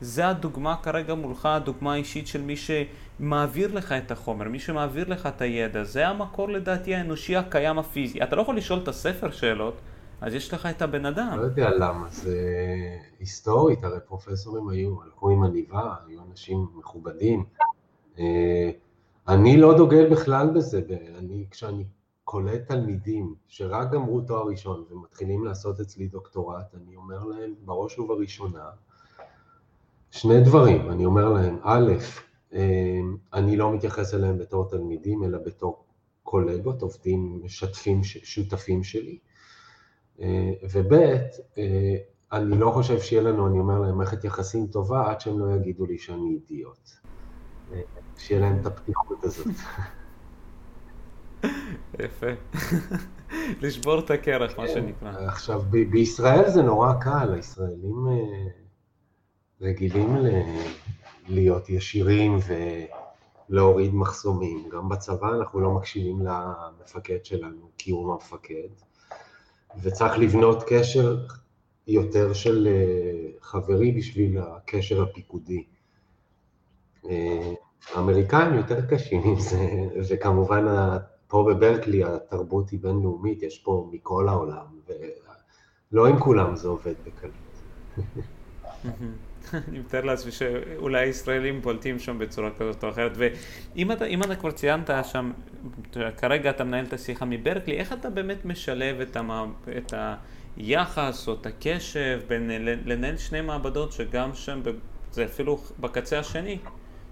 זה 0.02 0.28
הדוגמה 0.28 0.76
כרגע 0.84 1.13
מולך, 1.13 1.45
הדוגמה 1.45 1.93
האישית 1.93 2.28
של 2.28 2.41
מי 2.41 2.56
שמעביר 2.56 3.74
לך 3.74 3.91
את 3.91 4.12
החומר, 4.12 4.48
מי 4.48 4.60
שמעביר 4.60 5.10
לך 5.10 5.28
את 5.28 5.41
הידע, 5.41 5.84
זה 5.84 6.08
המקור 6.08 6.50
לדעתי 6.50 6.95
האנושי 6.95 7.36
הקיים 7.36 7.80
הפיזי. 7.80 8.24
אתה 8.24 8.36
לא 8.36 8.41
יכול 8.41 8.58
לשאול 8.58 8.80
את 8.80 8.88
הספר 8.88 9.32
שאלות, 9.32 9.74
אז 10.22 10.34
יש 10.34 10.54
לך 10.54 10.65
את 10.65 10.82
הבן 10.82 11.06
אדם. 11.06 11.38
לא 11.38 11.41
יודע 11.41 11.69
למה, 11.69 12.08
זה 12.10 12.38
היסטורית, 13.19 13.84
הרי 13.84 14.00
פרופסורים 14.08 14.69
היו, 14.69 15.04
הלכו 15.04 15.30
עם 15.30 15.43
עניבה, 15.43 15.93
היו 16.08 16.19
אנשים 16.32 16.67
מכובדים. 16.76 17.45
אה, 18.19 18.69
אני 19.28 19.58
לא 19.58 19.78
דוגל 19.78 20.10
בכלל 20.10 20.50
בזה, 20.56 20.82
אני, 21.17 21.45
כשאני 21.52 21.84
קולט 22.30 22.68
תלמידים 22.68 23.36
שרק 23.48 23.92
גמרו 23.92 24.22
תואר 24.22 24.48
ראשון 24.48 24.86
ומתחילים 24.92 25.46
לעשות 25.46 25.80
אצלי 25.80 26.08
דוקטורט, 26.08 26.76
אני 26.76 26.96
אומר 26.96 27.24
להם 27.24 27.54
בראש 27.65 28.00
ובראשונה 28.00 28.70
שני 30.12 30.42
דברים, 30.42 30.92
אני 30.92 31.06
אומר 31.06 31.30
להם, 31.30 31.58
א', 31.63 31.92
אה, 32.54 33.00
אני 33.34 33.58
לא 33.58 33.74
מתייחס 33.74 34.13
אליהם 34.13 34.38
בתור 34.38 34.70
תלמידים, 34.70 35.24
אלא 35.24 35.38
בתור 35.46 35.86
קולגות, 36.24 36.82
עובדים, 36.82 37.42
משתפים, 37.44 38.04
שותפים 38.04 38.84
שלי, 38.84 39.17
אה, 40.21 40.52
וב', 40.73 40.94
אה, 41.58 41.96
אני 42.32 42.58
לא 42.58 42.71
חושב 42.71 43.00
שיהיה 43.00 43.21
לנו, 43.21 43.48
אני 43.48 43.60
אומר 43.60 43.80
להם, 43.80 43.98
מערכת 43.98 44.23
יחסים 44.23 44.67
טובה 44.67 45.12
עד 45.12 45.21
שהם 45.21 45.40
לא 45.40 45.56
יגידו 45.56 45.86
לי 45.86 45.98
שאני 45.98 46.30
אידיוט. 46.30 46.90
שיהיה 48.17 48.42
להם 48.42 48.60
את 48.62 48.65
הפתיחות 48.65 49.23
הזאת. 49.23 49.48
יפה. 52.00 52.27
לשבור 53.62 54.00
את 54.00 54.12
הקרח, 54.12 54.58
מה 54.58 54.67
כן. 54.67 54.73
שנקרא. 54.73 55.10
עכשיו, 55.27 55.62
בישראל 55.90 56.50
זה 56.50 56.62
נורא 56.62 56.94
קל, 57.02 57.33
הישראלים 57.33 58.08
אה, 58.08 58.48
רגילים 59.62 60.15
להיות 61.27 61.69
ישירים 61.69 62.37
ולהוריד 63.50 63.96
מחסומים. 63.96 64.69
גם 64.69 64.90
בצבא 64.90 65.29
אנחנו 65.29 65.60
לא 65.60 65.71
מקשיבים 65.71 66.21
למפקד 66.21 67.25
שלנו, 67.25 67.69
כי 67.77 67.92
הוא 67.92 68.13
המפקד, 68.13 68.69
וצריך 69.81 70.19
לבנות 70.19 70.63
קשר 70.67 71.17
יותר 71.87 72.33
של 72.33 72.67
אה, 72.67 73.31
חברי 73.42 73.92
בשביל 73.92 74.37
הקשר 74.40 75.04
הפיקודי. 75.04 75.63
אה, 77.10 77.54
האמריקאים 77.94 78.54
יותר 78.54 78.85
קשים 78.85 79.21
עם 79.23 79.40
זה, 79.40 79.67
וכמובן 80.10 80.65
פה 81.30 81.46
בברקלי 81.50 82.04
התרבות 82.04 82.69
היא 82.69 82.80
בינלאומית, 82.80 83.44
יש 83.44 83.60
פה 83.60 83.90
מכל 83.92 84.27
העולם, 84.30 84.65
ולא 85.92 86.08
עם 86.08 86.19
כולם 86.19 86.56
זה 86.56 86.67
עובד 86.67 86.94
בקלות. 87.06 87.34
אני 89.54 89.80
מתאר 89.80 90.02
לעצמי 90.02 90.32
שאולי 90.32 91.06
ישראלים 91.06 91.62
בולטים 91.62 92.00
שם 92.00 92.19
בצורה 92.19 92.52
כזאת 92.52 92.84
או 92.84 92.90
אחרת. 92.90 93.12
ואם 93.15 93.92
אתה, 93.92 94.06
אתה 94.25 94.36
כבר 94.36 94.52
ציינת 94.52 94.90
שם, 95.04 95.32
כרגע 96.17 96.50
אתה 96.50 96.63
מנהל 96.63 96.86
את 96.86 96.94
השיחה 96.94 97.25
מברקלי, 97.25 97.77
איך 97.77 97.94
אתה 97.94 98.10
באמת 98.10 98.46
משלב 98.46 99.02
את, 99.02 99.15
המה, 99.15 99.46
את 99.77 99.94
היחס 100.58 101.27
או 101.27 101.34
את 101.34 101.46
הקשב 101.46 102.19
בין 102.27 102.52
לנהל 102.86 103.17
שני 103.17 103.42
מעבדות 103.42 103.92
שגם 103.92 104.34
שם, 104.34 104.62
זה 105.12 105.25
אפילו 105.25 105.60
בקצה 105.80 106.19
השני 106.19 106.58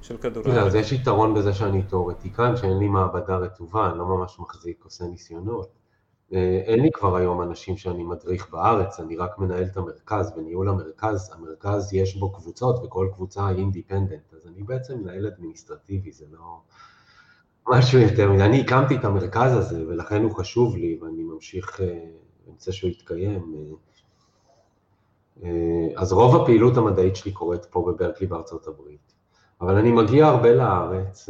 של 0.01 0.17
כדור 0.17 0.43
הארץ? 0.47 0.67
אז 0.67 0.75
יש 0.75 0.91
יתרון 0.91 1.33
בזה 1.33 1.53
שאני 1.53 1.83
תיאורטיקן, 1.83 2.57
שאין 2.57 2.77
לי 2.77 2.87
מעבדה 2.87 3.37
רטובה, 3.37 3.89
אני 3.89 3.97
לא 3.97 4.05
ממש 4.05 4.39
מחזיק, 4.39 4.83
עושה 4.83 5.05
ניסיונות. 5.05 5.69
אה, 6.33 6.61
אין 6.65 6.79
לי 6.79 6.91
כבר 6.93 7.15
היום 7.15 7.41
אנשים 7.41 7.77
שאני 7.77 8.03
מדריך 8.03 8.49
בארץ, 8.49 8.99
אני 8.99 9.15
רק 9.15 9.39
מנהל 9.39 9.63
את 9.63 9.77
המרכז, 9.77 10.31
בניהול 10.35 10.69
המרכז, 10.69 11.31
המרכז 11.35 11.93
יש 11.93 12.15
בו 12.15 12.31
קבוצות 12.31 12.83
וכל 12.83 13.09
קבוצה 13.13 13.47
היא 13.47 13.57
אינדיפנדנט, 13.57 14.33
אז 14.33 14.47
אני 14.47 14.63
בעצם 14.63 14.99
מנהל 14.99 15.27
אדמיניסטרטיבי, 15.27 16.11
זה 16.11 16.25
לא 16.31 16.59
משהו 17.67 17.99
יותר 17.99 18.31
מדי. 18.31 18.43
אני 18.43 18.61
הקמתי 18.61 18.95
את 18.95 19.05
המרכז 19.05 19.57
הזה 19.57 19.87
ולכן 19.87 20.23
הוא 20.23 20.31
חשוב 20.31 20.77
לי 20.77 20.99
ואני 21.01 21.23
ממשיך, 21.23 21.81
אה, 21.81 21.85
אני 21.87 22.51
רוצה 22.51 22.71
שהוא 22.71 22.89
יתקיים. 22.89 23.55
אה, 25.43 25.49
אז 25.95 26.13
רוב 26.13 26.41
הפעילות 26.41 26.77
המדעית 26.77 27.15
שלי 27.15 27.31
קורית 27.31 27.65
פה 27.65 27.91
בברקלי 27.91 28.27
בארצות 28.27 28.67
הברית, 28.67 29.13
אבל 29.61 29.75
אני 29.75 29.91
מגיע 29.91 30.27
הרבה 30.27 30.53
לארץ, 30.53 31.29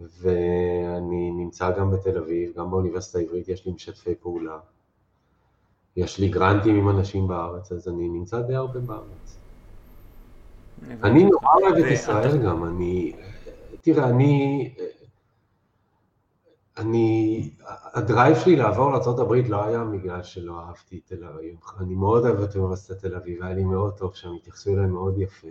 ואני 0.00 1.30
נמצא 1.30 1.78
גם 1.78 1.90
בתל 1.90 2.18
אביב, 2.18 2.52
גם 2.56 2.70
באוניברסיטה 2.70 3.18
העברית 3.18 3.48
יש 3.48 3.66
לי 3.66 3.72
משתפי 3.72 4.14
פעולה. 4.14 4.58
יש 5.96 6.18
לי 6.18 6.28
גרנטים 6.28 6.76
עם 6.76 6.88
אנשים 6.88 7.28
בארץ, 7.28 7.72
אז 7.72 7.88
אני 7.88 8.08
נמצא 8.08 8.40
די 8.40 8.54
הרבה 8.54 8.80
בארץ. 8.80 9.38
אני 11.02 11.24
נורא 11.24 11.54
אוהב 11.62 11.74
את 11.74 11.90
ישראל 11.90 12.42
גם, 12.44 12.64
אני... 12.64 13.12
תראה, 13.80 14.08
אני... 14.08 14.74
אני... 16.76 17.50
הדרייב 17.94 18.36
שלי 18.36 18.56
לעבור 18.56 18.92
לארה"ב 18.92 19.32
לא 19.48 19.64
היה 19.64 19.84
בגלל 19.84 20.22
שלא 20.22 20.60
אהבתי 20.60 20.98
את 20.98 21.02
תל 21.06 21.24
אביב. 21.24 21.56
אני 21.78 21.94
מאוד 21.94 22.24
אוהב 22.26 22.40
את 22.40 22.56
אוניברסיטת 22.56 22.98
תל 22.98 23.14
אביב, 23.14 23.42
היה 23.42 23.54
לי 23.54 23.64
מאוד 23.64 23.96
טוב 23.96 24.14
שם, 24.14 24.28
התייחסו 24.40 24.74
אליי 24.74 24.86
מאוד 24.86 25.18
יפה. 25.18 25.48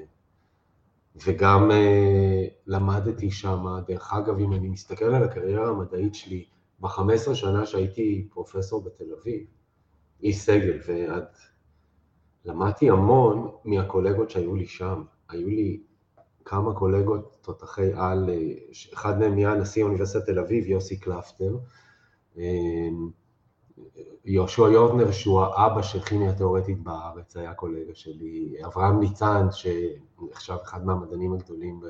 וגם 1.16 1.72
uh, 1.72 1.74
למדתי 2.68 3.32
שם, 3.32 3.66
דרך 3.88 4.14
אגב, 4.14 4.40
אם 4.40 4.54
אני 4.54 4.70
מסתכל 4.70 5.06
על 5.06 5.24
הקריירה 5.24 5.70
המדעית 5.70 6.16
שלי, 6.16 6.46
ב-15 6.80 7.34
שנה 7.34 7.66
שהייתי 7.66 8.28
פרופסור 8.30 8.84
בתל 8.84 9.14
אביב, 9.22 9.46
איש 10.24 10.38
סגל, 10.38 10.80
ועד... 10.88 11.26
למדתי 12.46 12.90
המון 12.90 13.52
מהקולגות 13.66 14.30
שהיו 14.30 14.56
לי 14.56 14.66
שם. 14.66 15.04
היו 15.30 15.48
לי 15.48 15.80
כמה 16.46 16.74
קולגות 16.74 17.38
תותחי 17.42 17.94
על, 17.96 18.30
אה, 18.30 18.54
אחד 18.94 19.20
מהם 19.20 19.34
נהיה 19.34 19.56
נשיא 19.56 19.84
אוניברסיטת 19.84 20.26
תל 20.26 20.40
אביב, 20.40 20.68
יוסי 20.68 21.00
קלפטר, 21.00 21.58
אה, 22.38 22.44
יהושע 24.26 24.62
יורטנר, 24.62 25.12
שהוא 25.12 25.42
האבא 25.42 25.82
של 25.82 26.00
כימיה 26.00 26.34
תאורטית 26.34 26.84
בארץ, 26.84 27.38
היה 27.38 27.54
קולגה 27.54 27.96
שלי, 27.96 28.54
אברהם 28.66 29.00
ניצן, 29.00 29.48
שנחשב 29.52 30.58
אחד 30.64 30.86
מהמדענים 30.86 31.34
הגדולים. 31.34 31.82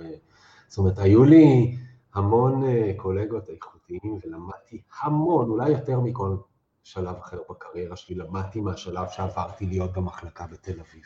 זאת 0.67 0.77
אומרת, 0.77 0.99
היו 0.99 1.23
לי 1.23 1.77
המון 2.13 2.63
אה, 2.63 2.91
קולגות 2.97 3.49
איכותיים 3.49 4.19
ולמדתי 4.23 4.81
המון, 5.01 5.49
אולי 5.49 5.69
יותר 5.69 5.99
מכל 5.99 6.35
שלב 6.83 7.15
אחר 7.15 7.39
בקריירה 7.49 7.95
שלי, 7.95 8.15
למדתי 8.15 8.61
מהשלב 8.61 9.07
שעברתי 9.07 9.65
להיות 9.65 9.93
במחלקה 9.93 10.45
בתל 10.47 10.79
אביב. 10.79 11.03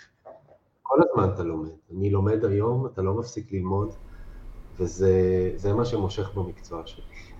כל 0.81 0.97
הזמן 1.03 1.33
אתה 1.33 1.43
לומד. 1.43 1.69
אני 1.91 2.09
לומד 2.09 2.45
היום, 2.45 2.85
אתה 2.85 3.01
לא 3.01 3.13
מפסיק 3.13 3.51
ללמוד, 3.51 3.93
וזה 4.79 5.73
מה 5.77 5.85
שמושך 5.85 6.37
במקצוע 6.37 6.81
שלי. 6.85 7.36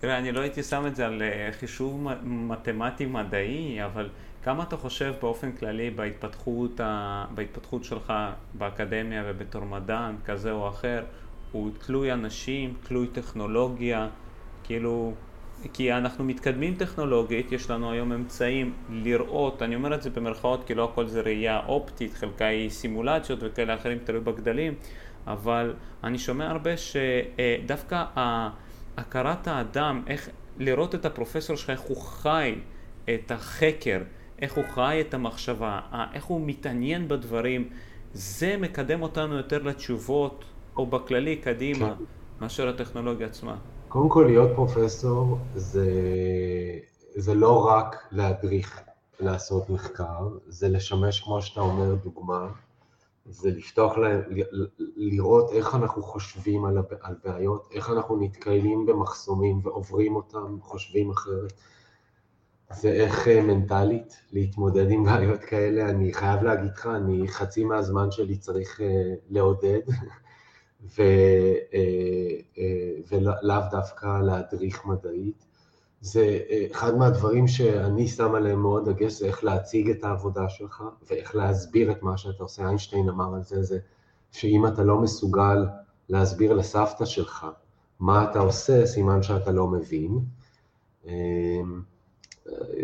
תראה, 0.00 0.18
אני 0.18 0.32
לא 0.32 0.40
הייתי 0.40 0.62
שם 0.62 0.86
את 0.86 0.96
זה 0.96 1.06
על 1.06 1.22
אה, 1.22 1.48
חישוב 1.52 2.06
מתמטי-מדעי, 2.24 3.84
אבל 3.84 4.08
כמה 4.42 4.62
אתה 4.62 4.76
חושב 4.76 5.14
באופן 5.20 5.52
כללי 5.52 5.90
בהתפתחות, 5.90 6.80
ה... 6.80 7.24
בהתפתחות 7.34 7.84
שלך 7.84 8.12
באקדמיה 8.54 9.22
ובתור 9.26 9.64
מדען 9.64 10.14
כזה 10.24 10.50
או 10.50 10.68
אחר, 10.68 11.04
הוא 11.52 11.70
תלוי 11.86 12.12
אנשים, 12.12 12.74
תלוי 12.82 13.06
טכנולוגיה, 13.06 14.08
כאילו, 14.64 15.12
כי 15.72 15.92
אנחנו 15.92 16.24
מתקדמים 16.24 16.74
טכנולוגית, 16.74 17.52
יש 17.52 17.70
לנו 17.70 17.92
היום 17.92 18.12
אמצעים 18.12 18.74
לראות, 18.90 19.62
אני 19.62 19.74
אומר 19.74 19.94
את 19.94 20.02
זה 20.02 20.10
במרכאות 20.10 20.64
כי 20.66 20.74
לא 20.74 20.84
הכל 20.84 21.06
זה 21.06 21.20
ראייה 21.20 21.60
אופטית, 21.66 22.14
חלקה 22.14 22.44
היא 22.44 22.70
סימולציות 22.70 23.38
וכאלה 23.42 23.74
אחרים, 23.74 23.98
תלוי 24.04 24.20
בגדלים, 24.20 24.74
אבל 25.26 25.74
אני 26.04 26.18
שומע 26.18 26.50
הרבה 26.50 26.70
שדווקא 26.76 28.04
ה... 28.18 28.48
הכרת 28.98 29.48
האדם, 29.48 30.02
איך 30.06 30.28
לראות 30.58 30.94
את 30.94 31.04
הפרופסור 31.04 31.56
שלך, 31.56 31.70
איך 31.70 31.80
הוא 31.80 31.96
חי 31.96 32.54
את 33.14 33.30
החקר, 33.30 34.00
איך 34.42 34.54
הוא 34.54 34.64
חי 34.74 35.04
את 35.08 35.14
המחשבה, 35.14 35.80
איך 36.14 36.24
הוא 36.24 36.40
מתעניין 36.46 37.08
בדברים, 37.08 37.68
זה 38.12 38.56
מקדם 38.56 39.02
אותנו 39.02 39.36
יותר 39.36 39.62
לתשובות, 39.62 40.44
או 40.76 40.86
בכללי 40.86 41.36
קדימה, 41.36 41.94
כן. 41.94 42.04
מאשר 42.40 42.68
הטכנולוגיה 42.68 43.26
עצמה. 43.26 43.56
קודם 43.88 44.08
כל, 44.08 44.24
להיות 44.26 44.50
פרופסור 44.54 45.38
זה, 45.54 45.90
זה 47.14 47.34
לא 47.34 47.66
רק 47.66 47.96
להדריך 48.12 48.80
לעשות 49.20 49.70
מחקר, 49.70 50.28
זה 50.46 50.68
לשמש, 50.68 51.20
כמו 51.20 51.42
שאתה 51.42 51.60
אומר, 51.60 51.94
דוגמה. 51.94 52.48
זה 53.30 53.50
לפתוח 53.50 53.98
להם, 53.98 54.20
לראות 54.96 55.52
איך 55.52 55.74
אנחנו 55.74 56.02
חושבים 56.02 56.64
על, 56.64 56.78
על 57.00 57.14
בעיות, 57.24 57.68
איך 57.72 57.90
אנחנו 57.90 58.16
נתקלים 58.16 58.86
במחסומים 58.86 59.60
ועוברים 59.62 60.16
אותם, 60.16 60.58
חושבים 60.60 61.10
אחרת, 61.10 61.52
ואיך 62.82 63.28
אה, 63.28 63.40
מנטלית 63.42 64.20
להתמודד 64.32 64.90
עם 64.90 65.04
בעיות 65.04 65.40
כאלה. 65.40 65.90
אני 65.90 66.14
חייב 66.14 66.42
להגיד 66.42 66.70
לך, 66.70 66.86
אני 66.86 67.28
חצי 67.28 67.64
מהזמן 67.64 68.10
שלי 68.10 68.36
צריך 68.36 68.80
אה, 68.80 69.14
לעודד, 69.30 69.80
ו, 70.96 71.02
אה, 71.74 72.62
ולאו 73.10 73.60
דווקא 73.70 74.20
להדריך 74.22 74.86
מדעית. 74.86 75.47
זה 76.00 76.40
אה, 76.50 76.66
אחד 76.70 76.96
מהדברים 76.96 77.48
שאני 77.48 78.08
שם 78.08 78.34
עליהם 78.34 78.62
מאוד 78.62 78.88
דגש, 78.88 79.12
זה 79.12 79.26
איך 79.26 79.44
להציג 79.44 79.90
את 79.90 80.04
העבודה 80.04 80.48
שלך 80.48 80.84
ואיך 81.10 81.36
להסביר 81.36 81.92
את 81.92 82.02
מה 82.02 82.16
שאתה 82.16 82.42
עושה. 82.42 82.66
איינשטיין 82.66 83.08
אמר 83.08 83.34
על 83.34 83.42
זה, 83.42 83.62
זה 83.62 83.78
שאם 84.32 84.66
אתה 84.66 84.84
לא 84.84 85.00
מסוגל 85.00 85.66
להסביר 86.08 86.52
לסבתא 86.52 87.04
שלך 87.04 87.46
מה 88.00 88.30
אתה 88.30 88.38
עושה, 88.38 88.86
סימן 88.86 89.22
שאתה 89.22 89.52
לא 89.52 89.66
מבין. 89.66 90.18
אמ, 91.06 91.82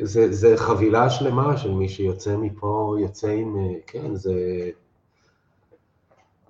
זה, 0.03 0.33
זה 0.33 0.55
חבילה 0.57 1.11
שלמה 1.11 1.57
של 1.57 1.75
מי 1.75 1.89
שיוצא 1.89 2.37
מפה, 2.37 2.97
יוצא 3.01 3.29
עם, 3.29 3.57
אה, 3.57 3.75
כן, 3.87 4.15
זה, 4.15 4.35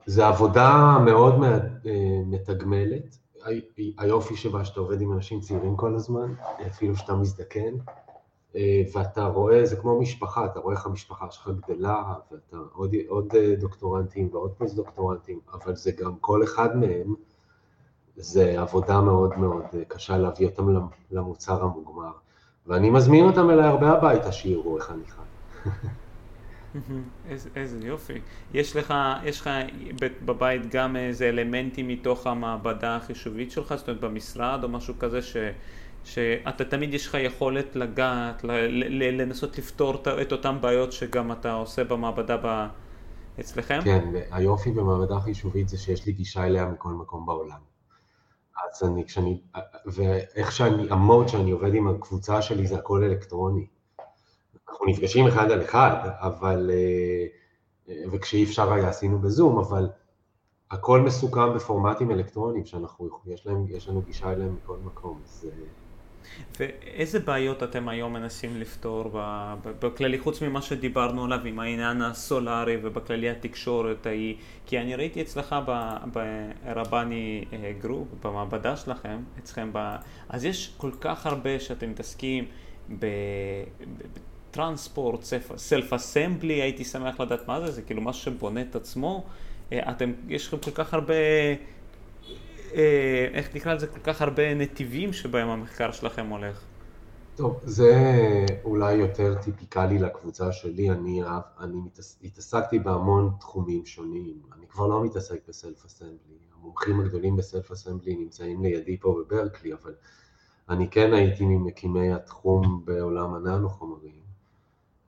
זה 0.07 0.27
עבודה 0.27 0.99
מאוד 1.05 1.35
אה, 1.45 2.21
מתגמלת. 2.27 3.19
היופי 3.99 4.36
שבה 4.36 4.64
שאתה 4.64 4.80
עובד 4.80 5.01
עם 5.01 5.12
אנשים 5.12 5.40
צעירים 5.40 5.76
כל 5.76 5.95
הזמן, 5.95 6.34
אפילו 6.66 6.97
שאתה 6.97 7.14
מזדקן, 7.14 7.74
אה, 8.57 8.82
ואתה 8.95 9.24
רואה, 9.24 9.66
זה 9.66 9.76
כמו 9.76 10.01
משפחה, 10.01 10.47
אתה 10.47 10.61
רואה 10.61 10.74
איך 10.74 10.86
המשפחה 10.86 11.30
שלך 11.30 11.51
גדלה, 11.68 12.14
ואתה 12.32 12.57
עוד, 12.72 12.95
עוד 13.09 13.34
אה, 13.34 13.55
דוקטורנטים 13.59 14.28
ועוד 14.32 14.51
פוסט 14.59 14.76
דוקטורנטים, 14.76 15.40
אבל 15.53 15.76
זה 15.76 15.92
גם 15.92 16.16
כל 16.20 16.45
אחד 16.45 16.76
מהם, 16.76 17.14
זה 18.16 18.61
עבודה 18.61 19.01
מאוד 19.01 19.38
מאוד 19.38 19.64
אה, 19.74 19.84
קשה 19.88 20.18
להביא 20.18 20.47
אותם 20.47 20.88
למוצר 21.11 21.62
המוגמר. 21.62 22.12
ואני 22.66 22.90
מזמין 22.90 23.24
אותם 23.24 23.51
אליי 23.51 23.66
הרבה 23.66 23.90
הביתה 23.90 24.32
שיראו 24.32 24.76
איך 24.76 24.90
אני 24.90 25.05
חי. 25.07 25.22
איזה, 27.57 27.87
יופי. 27.87 28.20
יש 28.55 28.77
לך, 28.77 28.95
יש 29.25 29.41
לך 29.41 29.51
בבית 30.01 30.70
גם 30.70 30.97
איזה 30.97 31.29
אלמנטים 31.29 31.89
מתוך 31.89 32.27
המעבדה 32.27 32.97
החישובית 32.97 33.51
שלך, 33.51 33.75
זאת 33.75 33.89
אומרת 33.89 34.01
במשרד 34.01 34.64
או 34.64 34.68
משהו 34.68 34.95
כזה 34.99 35.22
ש... 35.22 35.37
שאתה 36.05 36.64
תמיד 36.64 36.95
יש 36.95 37.07
לך 37.07 37.16
יכולת 37.20 37.77
לגעת, 37.77 38.45
ל, 38.45 38.51
ל, 38.68 39.20
לנסות 39.22 39.59
לפתור 39.59 40.03
את 40.22 40.33
אותן 40.33 40.59
בעיות 40.61 40.93
שגם 40.93 41.33
אתה 41.33 41.53
עושה 41.53 41.85
במעבדה 41.85 42.37
ב, 42.43 42.66
אצלכם? 43.41 43.79
כן, 43.85 44.09
היופי 44.31 44.70
במעבדה 44.70 45.20
חישובית 45.20 45.68
זה 45.68 45.79
שיש 45.79 46.07
לי 46.07 46.12
גישה 46.12 46.47
אליה 46.47 46.66
מכל 46.66 46.93
מקום 46.93 47.27
בעולם. 47.27 47.59
אז 48.64 48.89
אני, 48.89 49.05
כשאני, 49.05 49.41
ואיך 49.87 50.53
שאני, 50.53 50.87
המוד 50.91 51.29
שאני 51.29 51.51
עובד 51.51 51.75
עם 51.75 51.89
הקבוצה 51.89 52.43
שלי 52.43 52.66
זה 52.66 52.77
הכל 52.77 53.05
אלקטרוני. 53.05 53.66
אנחנו 54.75 54.87
נפגשים 54.87 55.27
אחד 55.27 55.51
על 55.51 55.62
אחד, 55.62 56.09
אבל, 56.20 56.70
וכשאי 57.89 58.45
אפשר 58.45 58.72
היה 58.72 58.89
עשינו 58.89 59.18
בזום, 59.18 59.59
אבל 59.59 59.89
הכל 60.70 61.01
מסוכם 61.01 61.55
בפורמטים 61.55 62.11
אלקטרוניים 62.11 62.66
שאנחנו, 62.66 63.09
יש, 63.27 63.47
להם, 63.47 63.66
יש 63.68 63.89
לנו 63.89 64.03
גישה 64.03 64.33
אליהם 64.33 64.57
מכל 64.62 64.77
מקום. 64.85 65.20
אז... 65.25 65.47
ואיזה 66.61 67.20
בעיות 67.20 67.62
אתם 67.62 67.89
היום 67.89 68.12
מנסים 68.12 68.61
לפתור 68.61 69.11
בכללי, 69.62 70.18
חוץ 70.18 70.43
ממה 70.43 70.62
שדיברנו 70.62 71.25
עליו 71.25 71.39
עם 71.45 71.61
העניין 71.61 72.03
הסולארי 72.03 72.77
ובכללי 72.83 73.31
התקשורת 73.31 74.07
ההיא? 74.07 74.37
כי 74.66 74.79
אני 74.79 74.95
ראיתי 74.95 75.22
אצלך 75.22 75.55
ברבני 76.12 77.45
אה, 77.53 77.72
group, 77.81 78.09
במעבדה 78.25 78.77
שלכם, 78.77 79.22
אצלכם, 79.39 79.70
ב... 79.72 79.97
אז 80.29 80.45
יש 80.45 80.75
כל 80.77 80.91
כך 81.01 81.27
הרבה 81.27 81.61
שאתם 81.61 81.91
מתעסקים 81.91 82.45
ב 84.55 84.61
transport, 84.61 85.25
self 85.57 85.93
assembly, 85.93 86.62
הייתי 86.63 86.85
שמח 86.85 87.21
לדעת 87.21 87.49
מה 87.49 87.61
זה, 87.61 87.71
זה 87.71 87.83
כאילו 87.83 88.03
משהו 88.03 88.33
שבונה 88.33 88.61
את 88.61 88.77
עצמו. 88.77 89.25
אה, 89.73 89.91
אתם, 89.91 90.13
יש 90.29 90.47
לכם 90.49 90.59
כל 90.59 90.71
כך 90.71 90.95
הרבה, 90.95 91.15
אה, 92.75 93.29
איך 93.33 93.57
נקרא 93.57 93.75
לזה, 93.75 93.87
כל 93.87 94.01
כך 94.01 94.23
הרבה 94.23 94.55
נתיבים 94.55 95.13
שבהם 95.13 95.49
המחקר 95.49 95.93
שלכם 95.93 96.27
הולך. 96.27 96.61
טוב, 97.37 97.61
זה 97.65 97.95
אולי 98.65 98.95
יותר 98.95 99.35
טיפיקלי 99.35 99.99
לקבוצה 99.99 100.53
שלי, 100.53 100.91
אני, 100.91 101.23
אני 101.61 101.77
מתעס, 101.77 102.19
התעסקתי 102.25 102.79
בהמון 102.79 103.31
תחומים 103.41 103.87
שונים, 103.87 104.43
אני 104.57 104.67
כבר 104.67 104.87
לא 104.87 105.05
מתעסק 105.05 105.39
בסלף 105.49 105.85
אסמבלי, 105.85 106.39
המומחים 106.59 107.01
הגדולים 107.01 107.37
בסלף 107.37 107.71
אסמבלי 107.71 108.17
נמצאים 108.17 108.63
לידי 108.63 108.97
פה 109.01 109.21
בברקלי, 109.21 109.73
אבל 109.73 109.95
אני 110.69 110.89
כן 110.91 111.13
הייתי 111.13 111.45
ממקימי 111.45 112.13
התחום 112.13 112.83
בעולם 112.85 113.35
הננו 113.35 113.69
חומרים, 113.69 114.24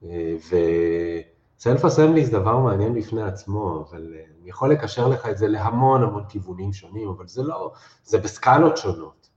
אה, 0.03 0.35
ו... 0.49 0.55
סלף 1.59 1.85
אסמבלי 1.85 2.25
זה 2.25 2.31
דבר 2.31 2.57
מעניין 2.57 2.93
בפני 2.93 3.21
עצמו, 3.21 3.85
אבל 3.89 4.13
אה, 4.15 4.23
אני 4.41 4.49
יכול 4.49 4.71
לקשר 4.71 5.07
לך 5.07 5.25
את 5.25 5.37
זה 5.37 5.47
להמון 5.47 6.03
המון 6.03 6.23
כיוונים 6.29 6.73
שונים, 6.73 7.07
אבל 7.07 7.27
זה 7.27 7.43
לא, 7.43 7.71
זה 8.03 8.17
בסקלות 8.17 8.77
שונות 8.77 9.29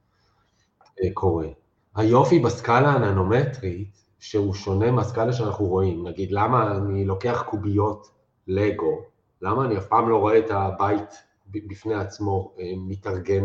אה, 1.03 1.09
קורה. 1.15 1.47
היופי 1.95 2.39
בסקאלה 2.39 2.89
הננומטרית, 2.89 4.01
שהוא 4.19 4.55
שונה 4.55 4.91
מהסקאלה 4.91 5.33
שאנחנו 5.33 5.65
רואים, 5.65 6.07
נגיד 6.07 6.33
למה 6.33 6.77
אני 6.77 7.05
לוקח 7.05 7.45
קוביות 7.47 8.11
לגו, 8.47 9.03
למה 9.43 9.65
אני 9.65 9.79
אף 9.79 9.87
פעם 9.87 10.09
לא 10.09 10.17
רואה 10.17 10.39
את 10.39 10.51
הבית 10.51 11.15
בפני 11.47 11.95
עצמו 11.95 12.53
אה, 12.59 12.73
מתארגן, 12.77 13.45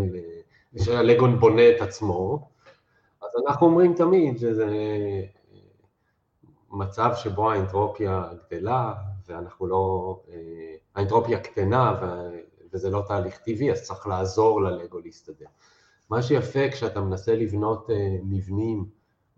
שהלגו 0.78 1.28
בונה 1.40 1.70
את 1.70 1.82
עצמו, 1.82 2.50
אז 3.22 3.30
אנחנו 3.48 3.68
אומרים 3.68 3.94
תמיד 3.94 4.38
שזה 4.38 4.68
מצב 6.72 7.12
שבו 7.16 7.52
האנטרופיה 7.52 8.24
גדלה 8.52 8.94
ואנחנו 9.28 9.68
לא, 9.68 10.16
אה, 10.30 10.76
האנטרופיה 10.96 11.40
קטנה 11.40 12.02
וזה 12.74 12.90
לא 12.90 13.04
תהליך 13.08 13.38
טבעי, 13.38 13.72
אז 13.72 13.84
צריך 13.84 14.08
לעזור 14.08 14.62
ללגו 14.62 15.00
להסתדר. 15.00 15.46
מה 16.10 16.22
שיפה 16.22 16.70
כשאתה 16.72 17.02
מנסה 17.02 17.36
לבנות 17.36 17.90
אה, 17.90 18.18
מבנים 18.24 18.86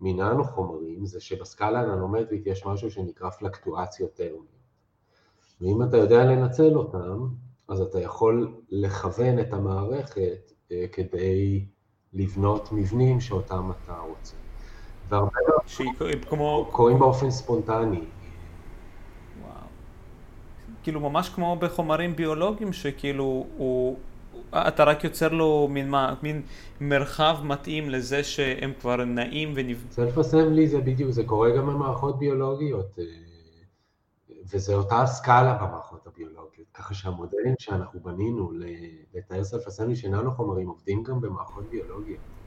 מננו 0.00 0.44
חומרים, 0.44 1.06
זה 1.06 1.20
שבסקאלה 1.20 1.80
הננומטרית 1.80 2.46
יש 2.46 2.66
משהו 2.66 2.90
שנקרא 2.90 3.30
פלקטואציות 3.30 4.14
טרמיות. 4.14 4.58
ואם 5.60 5.82
אתה 5.82 5.96
יודע 5.96 6.24
לנצל 6.24 6.76
אותם, 6.76 7.28
אז 7.68 7.80
אתה 7.80 8.00
יכול 8.00 8.54
לכוון 8.70 9.38
את 9.38 9.52
המערכת 9.52 10.52
אה, 10.72 10.84
כדי 10.92 11.66
לבנות 12.12 12.68
מבנים 12.72 13.20
שאותם 13.20 13.70
אתה 13.70 13.98
רוצה. 13.98 14.36
והרבה 15.08 15.30
כמו... 16.28 16.68
קורים 16.70 16.98
באופן 16.98 17.30
ספונטני. 17.30 18.00
וואו. 19.42 19.52
כאילו 20.82 21.00
ממש 21.00 21.28
כמו 21.28 21.56
בחומרים 21.56 22.16
ביולוגיים 22.16 22.72
שכאילו 22.72 23.46
הוא... 23.56 23.96
אתה 24.52 24.84
רק 24.84 25.04
יוצר 25.04 25.28
לו 25.28 25.68
מין, 25.70 25.90
מה, 25.90 26.14
מין 26.22 26.42
מרחב 26.80 27.36
מתאים 27.44 27.90
לזה 27.90 28.24
שהם 28.24 28.72
כבר 28.80 29.04
נעים 29.04 29.52
ונבנים. 29.54 29.90
סלף 29.90 30.18
אסמבלי 30.18 30.68
זה 30.68 30.80
בדיוק, 30.80 31.10
זה 31.10 31.24
קורה 31.24 31.50
גם 31.56 31.66
במערכות 31.66 32.18
ביולוגיות, 32.18 32.98
אה, 32.98 33.04
וזה 34.52 34.74
אותה 34.74 35.06
סקאלה 35.06 35.54
במערכות 35.54 36.06
הביולוגיות, 36.06 36.66
ככה 36.74 36.94
שהמודלים 36.94 37.54
שאנחנו 37.58 38.00
בנינו 38.00 38.52
לתאר 39.14 39.44
סלף 39.44 39.66
אסמבלי 39.66 39.96
שאיננו 39.96 40.32
חומרים 40.32 40.68
עובדים 40.68 41.02
גם 41.02 41.20
במערכות 41.20 41.70
ביולוגיות. 41.70 42.37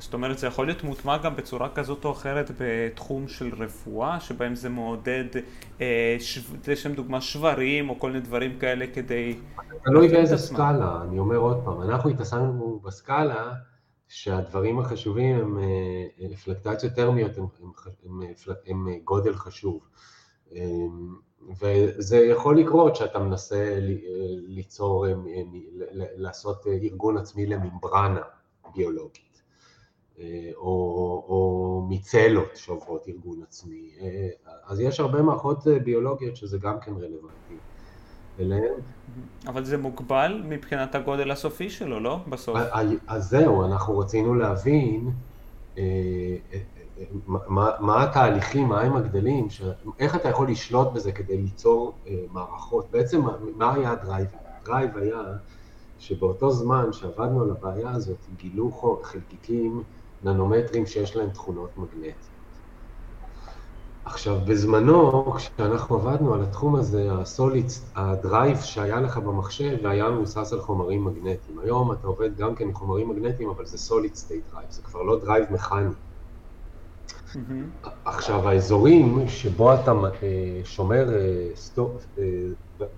זאת 0.00 0.14
אומרת, 0.14 0.38
זה 0.38 0.46
יכול 0.46 0.66
להיות 0.66 0.84
מוטמע 0.84 1.18
גם 1.18 1.36
בצורה 1.36 1.68
כזאת 1.68 2.04
או 2.04 2.12
אחרת 2.12 2.50
בתחום 2.60 3.28
של 3.28 3.54
רפואה, 3.54 4.20
שבהם 4.20 4.54
זה 4.54 4.68
מעודד, 4.68 5.24
אה, 5.80 6.16
לשם 6.68 6.94
דוגמה, 6.94 7.20
שברים 7.20 7.90
או 7.90 7.98
כל 7.98 8.10
מיני 8.10 8.20
דברים 8.20 8.58
כאלה 8.58 8.86
כדי... 8.94 9.38
תלוי 9.84 10.08
באיזה 10.08 10.36
סקאלה, 10.36 11.02
אני 11.02 11.18
אומר 11.18 11.36
עוד 11.36 11.64
פעם, 11.64 11.82
אנחנו 11.82 12.10
התעסקנו 12.10 12.80
בסקאלה 12.84 13.52
שהדברים 14.08 14.78
החשובים 14.78 15.36
הם 15.36 15.58
אה, 15.58 16.36
פלקטציות 16.44 16.92
טרמיות, 16.92 17.38
הם, 17.38 17.44
הם, 18.04 18.20
הם, 18.66 18.88
הם, 18.88 18.98
גודל 19.04 19.34
חשוב. 19.34 19.80
אה, 20.54 20.60
וזה 21.60 22.16
יכול 22.16 22.58
לקרות 22.58 22.96
שאתה 22.96 23.18
מנסה 23.18 23.78
ליצור, 24.46 25.06
לעשות 26.16 26.66
ארגון 26.66 27.16
עצמי 27.16 27.46
לממברנה 27.46 28.20
ביולוגית. 28.74 29.29
אה, 30.20 30.50
או, 30.56 30.64
או 31.28 31.86
מצלות 31.88 32.56
שעוברות 32.56 33.08
ארגון 33.08 33.42
עצמי. 33.42 33.90
אה, 34.00 34.28
אז 34.66 34.80
יש 34.80 35.00
הרבה 35.00 35.22
מערכות 35.22 35.68
אה, 35.68 35.78
ביולוגיות 35.78 36.36
שזה 36.36 36.58
גם 36.58 36.80
כן 36.80 36.92
רלוונטי 36.92 37.56
אליהן. 38.40 38.74
אבל 39.46 39.64
זה 39.64 39.78
מוגבל 39.78 40.42
מבחינת 40.48 40.94
הגודל 40.94 41.30
הסופי 41.30 41.70
שלו, 41.70 42.00
לא? 42.00 42.18
בסוף. 42.28 42.58
אז 43.06 43.28
זהו, 43.28 43.64
אנחנו 43.64 43.98
רצינו 43.98 44.34
להבין 44.34 45.10
מה, 47.26 47.70
מה 47.80 48.02
התהליכים, 48.02 48.68
מה 48.68 48.80
הם 48.80 48.96
הגדלים, 48.96 49.50
ש... 49.50 49.62
איך 49.98 50.16
אתה 50.16 50.28
יכול 50.28 50.50
לשלוט 50.50 50.92
בזה 50.92 51.12
כדי 51.12 51.36
ליצור 51.36 51.94
מערכות. 52.32 52.90
בעצם 52.90 53.22
מה 53.56 53.74
היה 53.74 53.90
ה 53.90 53.95
drive? 53.95 54.26
ה 54.60 54.66
drive 54.66 54.96
היה 54.96 55.22
שבאותו 55.98 56.50
זמן 56.50 56.92
שעבדנו 56.92 57.42
על 57.42 57.50
הבעיה 57.50 57.90
הזאת, 57.90 58.18
גילו 58.36 58.70
חלקיקים 59.02 59.82
ננומטרים 60.24 60.86
שיש 60.86 61.16
להם 61.16 61.30
תכונות 61.30 61.70
מגנטיות. 61.76 62.30
עכשיו, 64.04 64.38
בזמנו, 64.46 65.32
כשאנחנו 65.36 65.96
עבדנו 65.96 66.34
על 66.34 66.42
התחום 66.42 66.76
הזה, 66.76 67.12
ה 67.12 67.20
solid, 67.20 67.66
ה 67.94 68.05
drive 68.05 68.60
שהיה 68.60 69.00
לך 69.00 69.16
במחשב 69.18 69.86
היה 69.86 70.10
מבוסס 70.10 70.52
על 70.52 70.60
חומרים 70.60 71.04
מגנטיים. 71.04 71.58
היום 71.58 71.92
אתה 71.92 72.06
עובד 72.06 72.36
גם 72.36 72.54
כן 72.54 72.64
עם 72.64 72.74
חומרים 72.74 73.08
מגנטיים, 73.08 73.48
אבל 73.48 73.66
זה 73.66 73.78
solid 73.78 74.14
state 74.14 74.44
drive, 74.52 74.70
זה 74.70 74.82
כבר 74.82 75.02
לא 75.02 75.18
drive 75.20 75.52
מכני. 75.52 75.90
Mm-hmm. 77.34 77.88
עכשיו, 78.04 78.48
האזורים 78.48 79.28
שבו 79.28 79.74
אתה 79.74 79.92
אה, 80.22 80.60
שומר, 80.64 81.08
אה, 81.14 81.50
אה, 82.18 82.24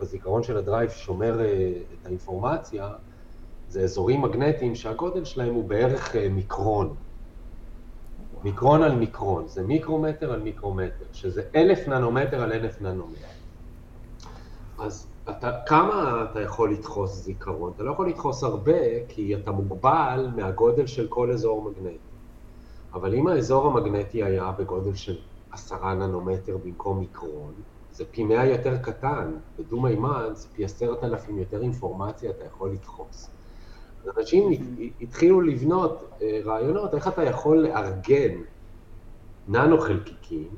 בזיכרון 0.00 0.42
של 0.42 0.56
ה 0.56 0.61
drive, 0.61 0.90
שומר 0.90 1.40
את 2.00 2.06
האינפורמציה, 2.06 2.88
זה 3.68 3.80
אזורים 3.80 4.22
מגנטיים 4.22 4.74
שהגודל 4.74 5.24
שלהם 5.24 5.54
הוא 5.54 5.68
בערך 5.68 6.16
מיקרון. 6.30 6.94
מיקרון 8.44 8.82
על 8.82 8.94
מיקרון, 8.94 9.48
זה 9.48 9.62
מיקרומטר 9.62 10.32
על 10.32 10.42
מיקרומטר, 10.42 11.04
שזה 11.12 11.42
אלף 11.54 11.88
ננומטר 11.88 12.42
על 12.42 12.52
אלף 12.52 12.80
ננומטר. 12.80 13.26
אז 14.78 15.06
אתה, 15.30 15.50
כמה 15.66 16.26
אתה 16.30 16.40
יכול 16.40 16.72
לדחוס 16.72 17.10
זיכרון? 17.10 17.72
אתה 17.76 17.82
לא 17.82 17.92
יכול 17.92 18.08
לדחוס 18.08 18.42
הרבה, 18.42 19.06
כי 19.08 19.34
אתה 19.34 19.52
מוגבל 19.52 20.28
מהגודל 20.36 20.86
של 20.86 21.06
כל 21.08 21.30
אזור 21.30 21.70
מגנטי. 21.70 21.98
אבל 22.94 23.14
אם 23.14 23.26
האזור 23.26 23.66
המגנטי 23.66 24.22
היה 24.22 24.52
בגודל 24.58 24.94
של 24.94 25.18
עשרה 25.52 25.94
ננומטר 25.94 26.56
במקום 26.56 26.98
מיקרון, 26.98 27.54
זה 27.92 28.04
פי 28.04 28.24
מאה 28.24 28.46
יותר 28.46 28.78
קטן, 28.78 29.32
בדו-מימד 29.58 30.30
זה 30.32 30.48
פי 30.52 30.64
עשרת 30.64 31.04
אלפים 31.04 31.38
יותר 31.38 31.62
אינפורמציה 31.62 32.30
אתה 32.30 32.44
יכול 32.44 32.70
לדחוס. 32.72 33.30
אנשים 34.18 34.50
התחילו 35.00 35.40
לבנות 35.40 36.10
אה, 36.22 36.40
רעיונות 36.44 36.94
איך 36.94 37.08
אתה 37.08 37.22
יכול 37.22 37.58
לארגן 37.58 38.34
ננו 39.48 39.80
חלקיקים, 39.80 40.48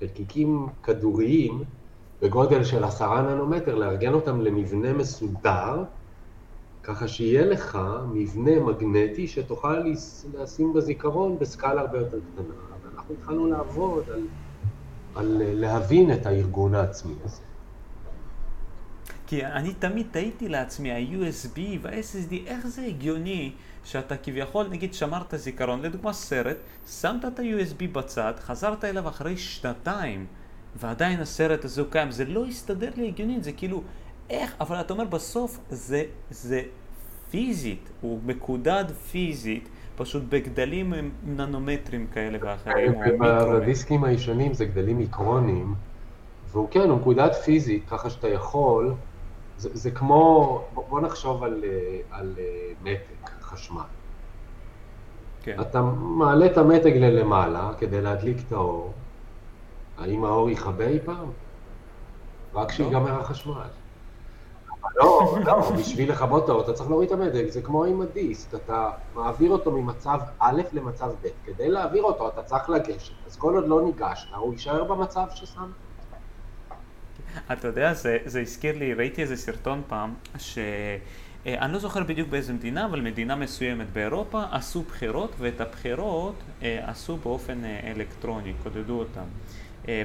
חלקיקים 0.00 0.66
כדוריים 0.82 1.64
בגודל 2.22 2.64
של 2.64 2.84
עשרה 2.84 3.22
ננומטר, 3.22 3.74
לארגן 3.74 4.12
אותם 4.12 4.40
למבנה 4.40 4.92
מסודר, 4.92 5.84
ככה 6.82 7.08
שיהיה 7.08 7.46
לך 7.46 7.78
מבנה 8.12 8.60
מגנטי 8.60 9.26
שתוכל 9.28 9.78
לשים 10.34 10.72
בזיכרון 10.72 11.38
בסקאלה 11.38 11.80
הרבה 11.80 11.98
יותר 11.98 12.18
קטנה. 12.32 12.54
ואנחנו 12.82 13.14
התחלנו 13.14 13.46
לעבוד 13.46 14.04
על, 14.10 14.26
על 15.14 15.42
להבין 15.54 16.12
את 16.12 16.26
הארגון 16.26 16.74
העצמי 16.74 17.14
הזה. 17.24 17.42
כי 19.32 19.46
אני 19.46 19.74
תמיד 19.74 20.06
תהיתי 20.10 20.48
לעצמי, 20.48 20.92
ה-USB 20.92 21.58
וה-SSD, 21.82 22.34
איך 22.46 22.66
זה 22.66 22.82
הגיוני 22.82 23.52
שאתה 23.84 24.16
כביכול, 24.16 24.66
נגיד, 24.70 24.94
שמרת 24.94 25.34
זיכרון, 25.36 25.82
לדוגמה 25.82 26.12
סרט, 26.12 26.56
שמת 26.86 27.24
את 27.24 27.38
ה-USB 27.38 27.84
בצד, 27.92 28.32
חזרת 28.40 28.84
אליו 28.84 29.08
אחרי 29.08 29.36
שנתיים, 29.36 30.26
ועדיין 30.76 31.20
הסרט 31.20 31.64
הזה 31.64 31.80
הוא 31.80 31.90
קיים, 31.90 32.10
זה 32.10 32.24
לא 32.24 32.46
הסתדר 32.46 32.90
לי 32.96 33.08
הגיונית, 33.08 33.44
זה 33.44 33.52
כאילו, 33.52 33.82
איך, 34.30 34.54
אבל 34.60 34.80
אתה 34.80 34.92
אומר 34.92 35.04
בסוף 35.04 35.58
זה, 35.70 36.04
זה 36.30 36.62
פיזית, 37.30 37.90
הוא 38.00 38.20
מקודד 38.26 38.84
פיזית, 39.10 39.68
פשוט 39.96 40.22
בגדלים 40.28 40.92
הם 40.92 41.10
ננומטרים 41.26 42.06
כאלה 42.06 42.38
ואחרים, 42.40 42.92
בדיסקים 43.20 44.04
הישנים 44.04 44.54
זה 44.54 44.64
גדלים 44.64 44.98
מיקרונים, 44.98 45.74
והוא 46.50 46.68
כן, 46.70 46.80
הוא 46.90 46.98
מקודד 46.98 47.32
פיזית, 47.44 47.84
ככה 47.88 48.10
שאתה 48.10 48.28
יכול, 48.28 48.94
זה, 49.62 49.68
זה 49.72 49.90
כמו, 49.90 50.64
בוא 50.74 51.00
נחשוב 51.00 51.44
על, 51.44 51.64
על 52.10 52.34
מתג 52.82 53.28
חשמל. 53.42 53.82
כן. 55.42 55.60
אתה 55.60 55.82
מעלה 55.96 56.46
את 56.46 56.58
המתג 56.58 56.96
ללמעלה 56.96 57.70
כדי 57.78 58.00
להדליק 58.00 58.36
את 58.46 58.52
האור, 58.52 58.92
האם 59.98 60.24
האור 60.24 60.50
יכבה 60.50 60.86
אי 60.86 60.98
פעם? 61.04 61.30
רק 62.54 62.64
לא. 62.64 62.68
כשיגמר 62.68 63.20
החשמל. 63.20 63.54
לא, 64.96 65.36
לא, 65.44 65.70
בשביל 65.78 66.10
לכבות 66.10 66.48
האור 66.48 66.60
אתה 66.60 66.72
צריך 66.72 66.90
להוריד 66.90 67.12
את 67.12 67.18
המדג, 67.18 67.48
זה 67.48 67.62
כמו 67.62 67.84
עם 67.84 68.00
הדיסק, 68.00 68.54
אתה 68.54 68.90
מעביר 69.14 69.50
אותו 69.50 69.70
ממצב 69.70 70.18
א' 70.38 70.62
למצב 70.72 71.10
ב', 71.22 71.28
כדי 71.44 71.70
להעביר 71.70 72.02
אותו 72.02 72.28
אתה 72.28 72.42
צריך 72.42 72.70
לגשת, 72.70 73.14
אז 73.26 73.36
כל 73.36 73.54
עוד 73.54 73.68
לא 73.68 73.82
ניגשת, 73.82 74.28
הוא 74.34 74.52
יישאר 74.52 74.84
במצב 74.84 75.26
ששם. 75.34 75.70
אתה 77.52 77.68
יודע, 77.68 77.94
זה, 77.94 78.18
זה 78.24 78.40
הזכיר 78.40 78.78
לי, 78.78 78.94
ראיתי 78.94 79.22
איזה 79.22 79.36
סרטון 79.36 79.82
פעם, 79.88 80.14
ש... 80.38 80.58
אה, 81.46 81.58
אני 81.58 81.72
לא 81.72 81.78
זוכר 81.78 82.02
בדיוק 82.02 82.28
באיזה 82.28 82.52
מדינה, 82.52 82.84
אבל 82.84 83.00
מדינה 83.00 83.36
מסוימת 83.36 83.86
באירופה 83.92 84.42
עשו 84.50 84.82
בחירות, 84.82 85.34
ואת 85.38 85.60
הבחירות 85.60 86.34
אה, 86.62 86.90
עשו 86.90 87.16
באופן 87.16 87.64
אה, 87.64 87.92
אלקטרוני, 87.96 88.52
קודדו 88.62 88.98
אותם. 88.98 89.24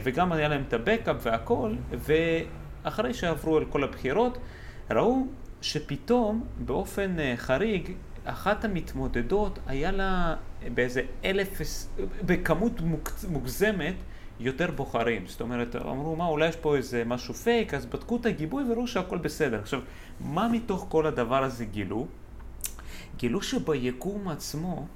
וגם 0.03 0.31
היה 0.31 0.47
להם 0.47 0.63
את 0.67 0.73
הבקאפ 0.73 1.15
והכל, 1.21 1.73
ואחרי 1.91 3.13
שעברו 3.13 3.57
על 3.57 3.65
כל 3.65 3.83
הבחירות, 3.83 4.37
ראו 4.91 5.27
שפתאום 5.61 6.45
באופן 6.65 7.15
חריג 7.35 7.91
אחת 8.25 8.65
המתמודדות 8.65 9.59
היה 9.67 9.91
לה 9.91 10.35
באיזה 10.73 11.01
אלף, 11.25 11.61
בכמות 12.25 12.81
מוגזמת 13.29 13.95
יותר 14.39 14.71
בוחרים. 14.71 15.27
זאת 15.27 15.41
אומרת, 15.41 15.75
אמרו, 15.75 16.15
מה, 16.15 16.25
אולי 16.25 16.47
יש 16.47 16.55
פה 16.55 16.75
איזה 16.75 17.03
משהו 17.05 17.33
פייק, 17.33 17.73
אז 17.73 17.85
בדקו 17.85 18.15
את 18.15 18.25
הגיבוי 18.25 18.63
וראו 18.71 18.87
שהכל 18.87 19.17
בסדר. 19.17 19.59
עכשיו, 19.59 19.79
מה 20.19 20.47
מתוך 20.47 20.85
כל 20.89 21.05
הדבר 21.05 21.43
הזה 21.43 21.65
גילו? 21.65 22.07
גילו 23.17 23.41
שביקום 23.41 24.27
עצמו, 24.27 24.87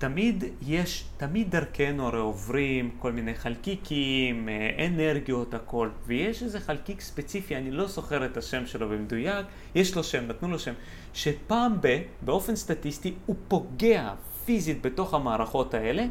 תמיד 0.00 0.44
יש, 0.62 1.04
תמיד 1.16 1.50
דרכנו 1.50 2.06
הרי 2.06 2.18
עוברים 2.18 2.90
כל 2.98 3.12
מיני 3.12 3.34
חלקיקים, 3.34 4.48
אה, 4.48 4.86
אנרגיות, 4.86 5.54
הכל, 5.54 5.88
ויש 6.06 6.42
איזה 6.42 6.60
חלקיק 6.60 7.00
ספציפי, 7.00 7.56
אני 7.56 7.70
לא 7.70 7.86
זוכר 7.86 8.26
את 8.26 8.36
השם 8.36 8.66
שלו 8.66 8.88
במדויק, 8.88 9.46
יש 9.74 9.96
לו 9.96 10.04
שם, 10.04 10.26
נתנו 10.26 10.48
לו 10.48 10.58
שם, 10.58 10.72
שפעם 11.14 11.76
ב, 11.80 12.02
באופן 12.22 12.56
סטטיסטי, 12.56 13.14
הוא 13.26 13.36
פוגע 13.48 14.12
פיזית 14.44 14.82
בתוך 14.82 15.14
המערכות 15.14 15.74
האלה, 15.74 16.06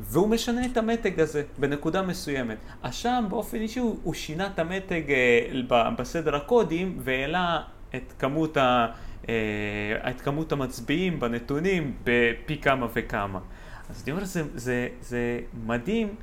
והוא 0.00 0.28
משנה 0.28 0.66
את 0.66 0.76
המתג 0.76 1.20
הזה 1.20 1.42
בנקודה 1.58 2.02
מסוימת. 2.02 2.56
אז 2.82 2.94
שם 2.94 3.24
באופן 3.28 3.56
אישי 3.56 3.80
הוא, 3.80 3.98
הוא 4.02 4.14
שינה 4.14 4.46
את 4.46 4.58
המתג 4.58 5.02
אה, 5.10 5.90
בסדר 5.90 6.36
הקודים 6.36 6.98
והעלה 7.00 7.62
את 7.94 8.12
כמות, 8.18 8.56
ה, 8.56 8.86
אה, 9.28 10.10
את 10.10 10.20
כמות 10.20 10.52
המצביעים 10.52 11.20
בנתונים 11.20 11.96
בפי 12.04 12.58
כמה 12.58 12.86
וכמה. 12.94 13.40
אז 13.90 14.02
אני 14.04 14.12
אומר, 14.12 14.24
זה, 14.24 14.42
זה, 14.54 14.88
זה 15.00 15.40
מדהים 15.66 16.14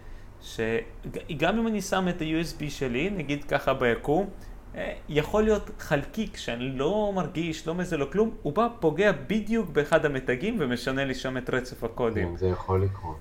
שגם 0.41 1.59
אם 1.59 1.67
אני 1.67 1.81
שם 1.81 2.07
את 2.09 2.21
ה-USB 2.21 2.69
שלי, 2.69 3.09
נגיד 3.09 3.43
ככה 3.43 3.73
ביקום, 3.73 4.29
אה, 4.75 4.93
יכול 5.09 5.43
להיות 5.43 5.69
חלקיק 5.79 6.37
שאני 6.37 6.71
לא 6.71 7.11
מרגיש, 7.15 7.67
לא 7.67 7.75
מזה, 7.75 7.97
לא 7.97 8.07
כלום, 8.11 8.31
הוא 8.41 8.53
בא, 8.53 8.67
פוגע 8.79 9.11
בדיוק 9.27 9.69
באחד 9.69 10.05
המתגים 10.05 10.55
ומשנה 10.59 11.05
לי 11.05 11.15
שם 11.15 11.37
את 11.37 11.49
רצף 11.49 11.83
הקודים. 11.83 12.37
זה 12.37 12.47
יכול 12.47 12.83
לקרות. 12.83 13.17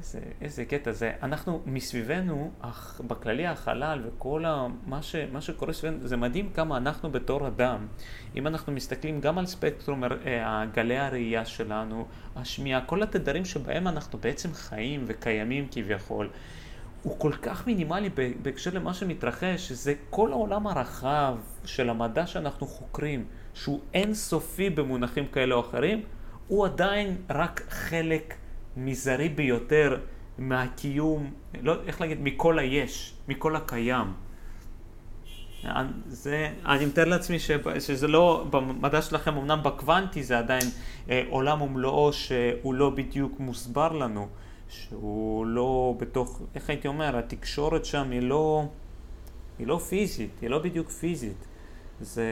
איזה, 0.00 0.20
איזה 0.40 0.64
קטע 0.64 0.92
זה. 0.92 1.12
אנחנו 1.22 1.62
מסביבנו, 1.66 2.50
אך, 2.60 3.00
בכללי 3.06 3.46
החלל 3.46 4.02
וכל 4.06 4.44
ה, 4.44 4.66
מה, 4.86 5.02
ש, 5.02 5.16
מה 5.32 5.40
שקורה 5.40 5.72
סביבנו, 5.72 6.08
זה 6.08 6.16
מדהים 6.16 6.50
כמה 6.54 6.76
אנחנו 6.76 7.12
בתור 7.12 7.46
אדם, 7.46 7.86
אם 8.36 8.46
אנחנו 8.46 8.72
מסתכלים 8.72 9.20
גם 9.20 9.38
על 9.38 9.46
ספקטרום 9.46 10.04
אה, 10.04 10.64
גלי 10.74 10.98
הראייה 10.98 11.44
שלנו, 11.44 12.06
השמיעה, 12.36 12.80
כל 12.80 13.02
התדרים 13.02 13.44
שבהם 13.44 13.88
אנחנו 13.88 14.18
בעצם 14.18 14.52
חיים 14.52 15.04
וקיימים 15.06 15.68
כביכול, 15.70 16.30
הוא 17.02 17.18
כל 17.18 17.32
כך 17.32 17.66
מינימלי 17.66 18.10
בהקשר 18.42 18.70
למה 18.74 18.94
שמתרחש, 18.94 19.68
שזה 19.68 19.94
כל 20.10 20.32
העולם 20.32 20.66
הרחב 20.66 21.36
של 21.64 21.90
המדע 21.90 22.26
שאנחנו 22.26 22.66
חוקרים, 22.66 23.24
שהוא 23.54 23.80
אינסופי 23.94 24.70
במונחים 24.70 25.26
כאלה 25.26 25.54
או 25.54 25.60
אחרים, 25.60 26.02
הוא 26.48 26.66
עדיין 26.66 27.16
רק 27.30 27.62
חלק 27.68 28.34
מזערי 28.76 29.28
ביותר 29.28 29.96
מהקיום, 30.38 31.30
לא, 31.62 31.74
איך 31.86 32.00
להגיד, 32.00 32.18
מכל 32.20 32.58
היש, 32.58 33.14
מכל 33.28 33.56
הקיים. 33.56 34.06
זה, 36.06 36.48
אני 36.66 36.86
מתאר 36.86 37.04
לעצמי 37.04 37.38
ש, 37.38 37.50
שזה 37.78 38.08
לא, 38.08 38.46
במדע 38.50 39.02
שלכם 39.02 39.36
אמנם 39.36 39.60
בקוונטי 39.62 40.22
זה 40.22 40.38
עדיין 40.38 40.64
אה, 41.10 41.22
עולם 41.28 41.62
ומלואו 41.62 42.12
שהוא 42.12 42.74
לא 42.74 42.90
בדיוק 42.90 43.40
מוסבר 43.40 43.92
לנו, 43.92 44.28
שהוא 44.68 45.46
לא 45.46 45.94
בתוך, 45.98 46.42
איך 46.54 46.70
הייתי 46.70 46.88
אומר, 46.88 47.16
התקשורת 47.16 47.84
שם 47.84 48.10
היא 48.10 48.20
לא, 48.20 48.64
היא 49.58 49.66
לא 49.66 49.78
פיזית, 49.78 50.30
היא 50.42 50.50
לא 50.50 50.58
בדיוק 50.58 50.88
פיזית. 50.88 51.46
זה, 52.00 52.24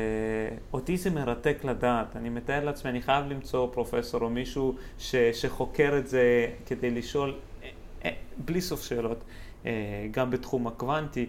אותי 0.72 0.96
זה 0.96 1.10
מרתק 1.10 1.64
לדעת, 1.64 2.16
אני 2.16 2.28
מתאר 2.28 2.64
לעצמי, 2.64 2.90
אני 2.90 3.02
חייב 3.02 3.26
למצוא 3.26 3.68
פרופסור 3.72 4.20
או 4.20 4.30
מישהו 4.30 4.74
ש, 4.98 5.14
שחוקר 5.16 5.98
את 5.98 6.08
זה 6.08 6.46
כדי 6.66 6.90
לשאול, 6.90 7.34
אה, 7.62 7.68
אה, 8.04 8.10
בלי 8.38 8.60
סוף 8.60 8.82
שאלות, 8.82 9.24
אה, 9.66 9.70
גם 10.10 10.30
בתחום 10.30 10.66
הקוונטי, 10.66 11.26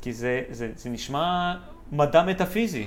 כי 0.00 0.12
זה, 0.12 0.42
זה, 0.50 0.72
זה 0.76 0.90
נשמע 0.90 1.54
מדע 1.92 2.22
מטאפיזי. 2.22 2.86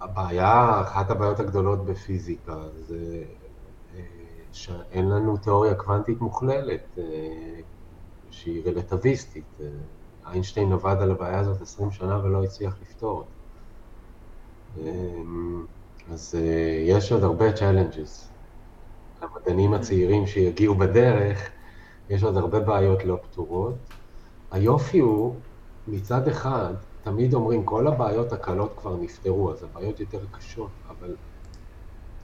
הבעיה, 0.00 0.80
אחת 0.80 1.10
הבעיות 1.10 1.40
הגדולות 1.40 1.84
בפיזיקה 1.84 2.56
זה 2.86 3.22
שאין 4.52 5.08
לנו 5.08 5.36
תיאוריה 5.36 5.74
קוונטית 5.74 6.20
מוכללת, 6.20 6.98
שהיא 8.30 8.62
רלטביסטית. 8.66 9.58
איינשטיין 10.26 10.72
עבד 10.72 10.96
על 11.00 11.10
הבעיה 11.10 11.38
הזאת 11.38 11.62
20 11.62 11.90
שנה 11.90 12.24
ולא 12.24 12.44
הצליח 12.44 12.76
לפתור 12.82 13.18
אותה. 13.18 13.35
אמ, 14.78 15.66
אז 16.10 16.34
אה, 16.34 16.82
יש 16.86 17.12
עוד 17.12 17.22
הרבה 17.22 17.54
challenges. 17.54 18.32
למדענים 19.22 19.74
הצעירים 19.74 20.26
שיגיעו 20.26 20.74
בדרך, 20.74 21.50
יש 22.08 22.22
עוד 22.22 22.36
הרבה 22.36 22.60
בעיות 22.60 23.04
לא 23.04 23.18
פתורות. 23.22 23.74
היופי 24.50 24.98
הוא, 24.98 25.40
מצד 25.86 26.28
אחד, 26.28 26.74
תמיד 27.02 27.34
אומרים, 27.34 27.64
כל 27.64 27.86
הבעיות 27.86 28.32
הקלות 28.32 28.74
כבר 28.78 28.96
נפתרו, 28.96 29.52
אז 29.52 29.62
הבעיות 29.62 30.00
יותר 30.00 30.26
קשות, 30.30 30.70
אבל 30.88 31.16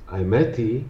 האמת 0.08 0.56
היא 0.56 0.88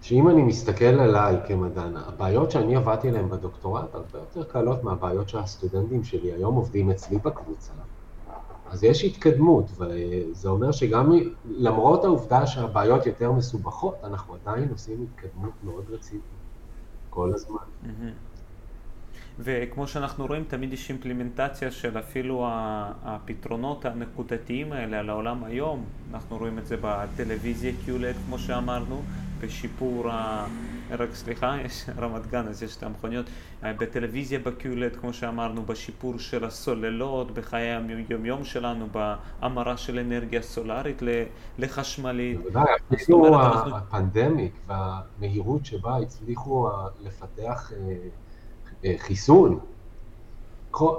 שאם 0.00 0.28
אני 0.28 0.42
מסתכל 0.42 0.84
עליי 0.84 1.36
כמדען, 1.48 1.96
הבעיות 1.96 2.50
שאני 2.50 2.76
עבדתי 2.76 3.08
עליהן 3.08 3.28
בדוקטורט 3.28 3.94
הרבה 3.94 4.18
יותר 4.18 4.44
קלות 4.44 4.84
מהבעיות 4.84 5.28
שהסטודנטים 5.28 6.04
שלי 6.04 6.32
היום 6.32 6.54
עובדים 6.54 6.90
אצלי 6.90 7.18
בקבוצה. 7.18 7.72
אז 8.74 8.84
יש 8.84 9.04
התקדמות, 9.04 9.70
וזה 9.78 10.48
אומר 10.48 10.72
שגם 10.72 11.12
למרות 11.44 12.04
העובדה 12.04 12.46
שהבעיות 12.46 13.06
יותר 13.06 13.32
מסובכות, 13.32 13.94
אנחנו 14.04 14.34
עדיין 14.34 14.68
עושים 14.68 15.06
התקדמות 15.12 15.52
מאוד 15.64 15.84
רצינית 15.90 16.24
כל 17.10 17.34
הזמן. 17.34 17.56
וכמו 19.38 19.86
שאנחנו 19.86 20.26
רואים, 20.26 20.44
תמיד 20.48 20.72
יש 20.72 20.90
אימפלימנטציה 20.90 21.70
של 21.70 21.98
אפילו 21.98 22.46
הפתרונות 23.04 23.84
הנקודתיים 23.84 24.72
האלה 24.72 24.98
על 24.98 25.10
העולם 25.10 25.44
היום. 25.44 25.84
אנחנו 26.12 26.38
רואים 26.38 26.58
את 26.58 26.66
זה 26.66 26.76
בטלוויזיה 26.80 27.72
QLED, 27.86 28.16
כמו 28.26 28.38
שאמרנו, 28.38 29.02
בשיפור 29.40 30.10
ה... 30.10 30.46
רק 30.90 31.14
סליחה, 31.14 31.56
יש 31.66 31.84
רמת 31.98 32.26
גן, 32.26 32.48
אז 32.48 32.62
יש 32.62 32.76
את 32.76 32.82
המכוניות. 32.82 33.26
אה, 33.64 33.72
בטלוויזיה 33.72 34.38
בקיולט, 34.38 34.96
כמו 34.96 35.12
שאמרנו, 35.12 35.62
בשיפור 35.62 36.18
של 36.18 36.44
הסוללות, 36.44 37.30
בחיי 37.30 37.68
היום-יום 38.08 38.44
שלנו, 38.44 38.86
בהמרה 38.92 39.76
של 39.76 39.98
אנרגיה 39.98 40.42
סולארית 40.42 41.02
לחשמלית. 41.58 42.40
בוודאי, 42.42 42.64
אפילו 42.94 43.40
הפנדמיק 43.76 44.52
והמהירות 44.66 45.66
שבה 45.66 45.96
הצליחו 45.96 46.68
לפתח 47.00 47.72
אה, 47.72 47.96
אה, 48.84 48.94
חיסון. 48.98 49.58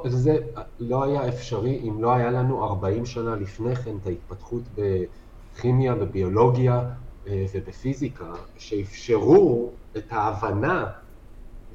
זה 0.05 0.37
לא 0.79 1.03
היה 1.03 1.27
אפשרי 1.27 1.79
אם 1.83 2.01
לא 2.01 2.13
היה 2.13 2.31
לנו 2.31 2.63
40 2.63 3.05
שנה 3.05 3.35
לפני 3.35 3.75
כן 3.75 3.95
את 4.01 4.07
ההתפתחות 4.07 4.61
בכימיה, 4.75 5.95
בביולוגיה 5.95 6.79
אה, 6.79 6.89
ובפיזיקה, 7.25 8.33
שאפשרו 8.57 9.71
את 9.97 10.11
ההבנה 10.11 10.85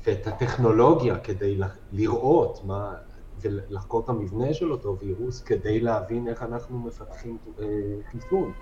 ואת 0.06 0.26
הטכנולוגיה 0.26 1.18
כדי 1.18 1.58
לראות 1.92 2.64
מה, 2.64 2.94
ולחקור 3.40 4.00
את 4.04 4.08
המבנה 4.08 4.54
של 4.54 4.72
אותו 4.72 4.98
וירוס 4.98 5.42
כדי 5.42 5.80
להבין 5.80 6.28
איך 6.28 6.42
אנחנו 6.42 6.78
מפתחים 6.78 7.38
אה, 7.60 7.66
חיסון. 8.10 8.52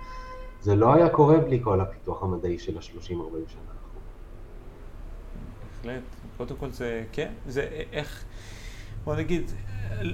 זה 0.61 0.75
לא 0.75 0.93
היה 0.93 1.09
קורה 1.09 1.37
בלי 1.37 1.59
כל 1.63 1.81
הפיתוח 1.81 2.23
המדעי 2.23 2.59
של 2.59 2.77
ה-30-40 2.77 3.11
שנה 3.47 3.71
האחרונות. 3.71 4.09
בהחלט. 5.83 6.03
קודם 6.37 6.55
כל 6.55 6.71
זה, 6.71 7.03
כן, 7.11 7.33
זה 7.47 7.61
איך, 7.91 8.25
בוא 9.09 9.15
נגיד, 9.15 9.51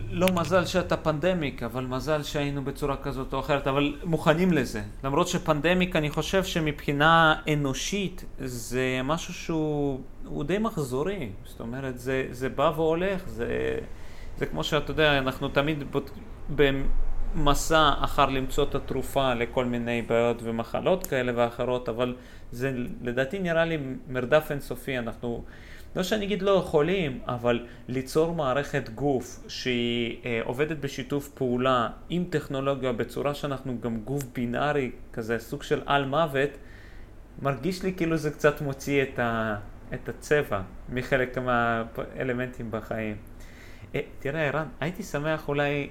לא 0.10 0.28
מזל 0.34 0.66
שאתה 0.66 0.98
פנדמיק, 0.98 1.64
אבל 1.64 1.86
מזל 1.86 2.24
שהיינו 2.24 2.64
בצורה 2.64 2.98
כזאת 2.98 3.34
או 3.34 3.40
אחרת, 3.40 3.68
אבל 3.68 3.96
מוכנים 4.04 4.54
לזה. 4.54 4.82
למרות 5.04 5.28
שפנדמיק, 5.28 5.96
אני 5.96 6.10
חושב 6.10 6.44
שמבחינה 6.44 7.36
אנושית 7.54 8.26
זה 8.40 9.02
משהו 9.04 9.34
שהוא 9.34 10.44
די 10.44 10.58
מחזורי. 10.58 11.30
זאת 11.46 11.60
אומרת, 11.60 12.00
זה, 12.00 12.28
זה 12.32 12.50
בא 12.50 12.72
והולך, 12.76 13.28
זה, 13.28 13.78
זה 14.38 14.46
כמו 14.46 14.64
שאתה 14.64 14.92
יודע, 14.92 15.18
אנחנו 15.18 15.50
תמיד 15.50 15.84
בוט... 15.92 16.12
במסע 16.56 17.92
אחר 18.00 18.26
למצוא 18.26 18.64
את 18.64 18.76
התרופה 18.76 19.34
לכל 19.34 19.66
מיני 19.66 20.02
בעיות 20.02 20.38
ומחלות 20.44 21.08
כאלה 21.08 21.32
ואחרות, 21.36 21.90
אבל 21.90 22.16
זה 22.52 22.74
לדעתי 23.02 23.40
נראה 23.40 23.66
לי 23.66 23.78
מרדף 24.08 24.48
אינסופי. 24.52 24.98
אנחנו... 24.98 25.44
לא 25.96 26.04
שאני 26.04 26.26
אגיד 26.26 26.42
לא 26.42 26.52
יכולים, 26.52 27.20
אבל 27.28 27.66
ליצור 27.88 28.36
מערכת 28.36 28.90
גוף 28.90 29.44
שהיא 29.48 30.18
אה, 30.26 30.42
עובדת 30.44 30.78
בשיתוף 30.78 31.28
פעולה 31.28 31.90
עם 32.10 32.24
טכנולוגיה 32.30 32.94
בצורה 32.94 33.34
שאנחנו 33.34 33.82
גם 33.82 34.00
גוף 34.00 34.24
בינארי, 34.34 34.92
כזה 35.14 35.40
סוג 35.40 35.64
של 35.64 35.82
על 35.86 36.06
מוות, 36.06 36.50
מרגיש 37.42 37.84
לי 37.84 37.94
כאילו 37.94 38.18
זה 38.18 38.32
קצת 38.32 38.62
מוציא 38.62 39.04
את, 39.04 39.20
ה, 39.20 39.56
את 39.94 40.10
הצבע 40.10 40.62
מחלק 40.90 41.38
מהאלמנטים 41.38 42.72
בחיים. 42.72 43.16
אה, 43.96 44.02
תראה, 44.20 44.48
ערן, 44.48 44.68
הייתי 44.80 45.04
שמח 45.04 45.48
אולי 45.48 45.90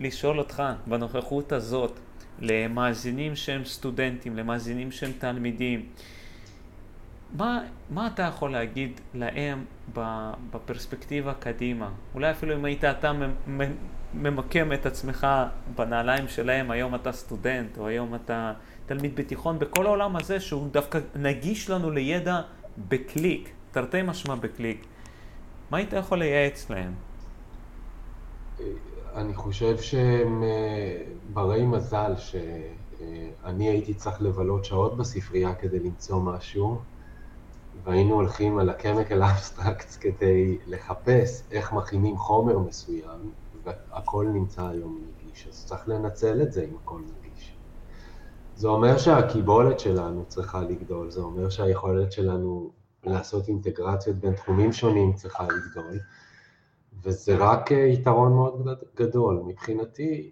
לשאול 0.00 0.38
אותך 0.38 0.62
בנוכחות 0.86 1.52
הזאת, 1.52 1.98
למאזינים 2.40 3.36
שהם 3.36 3.64
סטודנטים, 3.64 4.36
למאזינים 4.36 4.92
שהם 4.92 5.12
תלמידים, 5.18 5.86
מה, 7.36 7.60
מה 7.90 8.06
אתה 8.06 8.22
יכול 8.22 8.52
להגיד 8.52 9.00
להם 9.14 9.64
בפרספקטיבה 10.50 11.34
קדימה? 11.34 11.90
אולי 12.14 12.30
אפילו 12.30 12.54
אם 12.54 12.64
היית 12.64 12.84
אתה 12.84 13.12
ממקם 14.14 14.72
את 14.72 14.86
עצמך 14.86 15.26
בנעליים 15.76 16.28
שלהם, 16.28 16.70
היום 16.70 16.94
אתה 16.94 17.12
סטודנט, 17.12 17.78
או 17.78 17.86
היום 17.86 18.14
אתה 18.14 18.52
תלמיד 18.86 19.16
בתיכון, 19.16 19.58
בכל 19.58 19.86
העולם 19.86 20.16
הזה 20.16 20.40
שהוא 20.40 20.68
דווקא 20.70 20.98
נגיש 21.16 21.70
לנו 21.70 21.90
לידע 21.90 22.40
בקליק, 22.88 23.50
תרתי 23.70 24.02
משמע 24.02 24.34
בקליק. 24.34 24.86
מה 25.70 25.78
היית 25.78 25.92
יכול 25.92 26.18
לייעץ 26.18 26.70
להם? 26.70 26.92
אני 29.14 29.34
חושב 29.34 29.78
שהם 29.78 30.42
אה, 30.42 31.02
ברי 31.32 31.64
מזל 31.66 32.12
שאני 32.16 33.68
הייתי 33.68 33.94
צריך 33.94 34.22
לבלות 34.22 34.64
שעות 34.64 34.96
בספרייה 34.96 35.54
כדי 35.54 35.78
למצוא 35.78 36.22
משהו, 36.22 36.80
והיינו 37.84 38.14
הולכים 38.14 38.58
על 38.58 38.70
ה-chemical 38.70 39.22
abstracts 39.22 39.98
כדי 40.00 40.58
לחפש 40.66 41.42
איך 41.50 41.72
מכינים 41.72 42.16
חומר 42.18 42.58
מסוים, 42.58 43.32
והכל 43.64 44.26
נמצא 44.32 44.66
היום 44.66 45.04
נגיש, 45.08 45.48
אז 45.48 45.64
צריך 45.66 45.88
לנצל 45.88 46.42
את 46.42 46.52
זה 46.52 46.64
אם 46.64 46.76
הכל 46.76 47.00
נגיש. 47.18 47.58
זה 48.54 48.68
אומר 48.68 48.98
שהקיבולת 48.98 49.80
שלנו 49.80 50.24
צריכה 50.28 50.60
לגדול, 50.60 51.10
זה 51.10 51.20
אומר 51.20 51.50
שהיכולת 51.50 52.12
שלנו 52.12 52.72
לעשות 53.04 53.48
אינטגרציות 53.48 54.16
בין 54.16 54.34
תחומים 54.34 54.72
שונים 54.72 55.12
צריכה 55.12 55.44
לגדול, 55.44 55.98
וזה 57.02 57.36
רק 57.36 57.70
יתרון 57.70 58.32
מאוד 58.32 58.68
גדול. 58.96 59.42
מבחינתי 59.46 60.30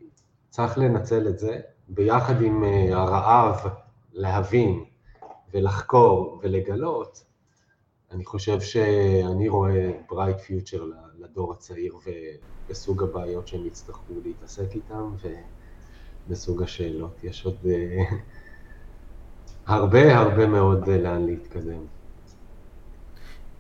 צריך 0.48 0.78
לנצל 0.78 1.28
את 1.28 1.38
זה, 1.38 1.60
ביחד 1.88 2.42
עם 2.42 2.64
אה, 2.64 2.88
הרעב 2.92 3.66
להבין 4.12 4.84
ולחקור 5.54 6.40
ולגלות, 6.42 7.24
חושב 8.24 8.60
שאני 8.60 9.48
רואה 9.48 9.90
ברייט 10.08 10.40
פיוטר 10.40 10.84
לדור 11.18 11.52
הצעיר 11.52 11.94
ובסוג 12.66 13.02
הבעיות 13.02 13.48
שהם 13.48 13.66
יצטרכו 13.66 14.14
להתעסק 14.24 14.74
איתם 14.74 15.14
ובסוג 16.26 16.62
השאלות. 16.62 17.24
יש 17.24 17.44
עוד 17.44 17.56
אה, 17.66 18.04
הרבה 19.66 20.18
הרבה 20.18 20.46
מאוד 20.46 20.88
אה, 20.88 20.98
לאן 20.98 21.26
להתקדם. 21.26 21.84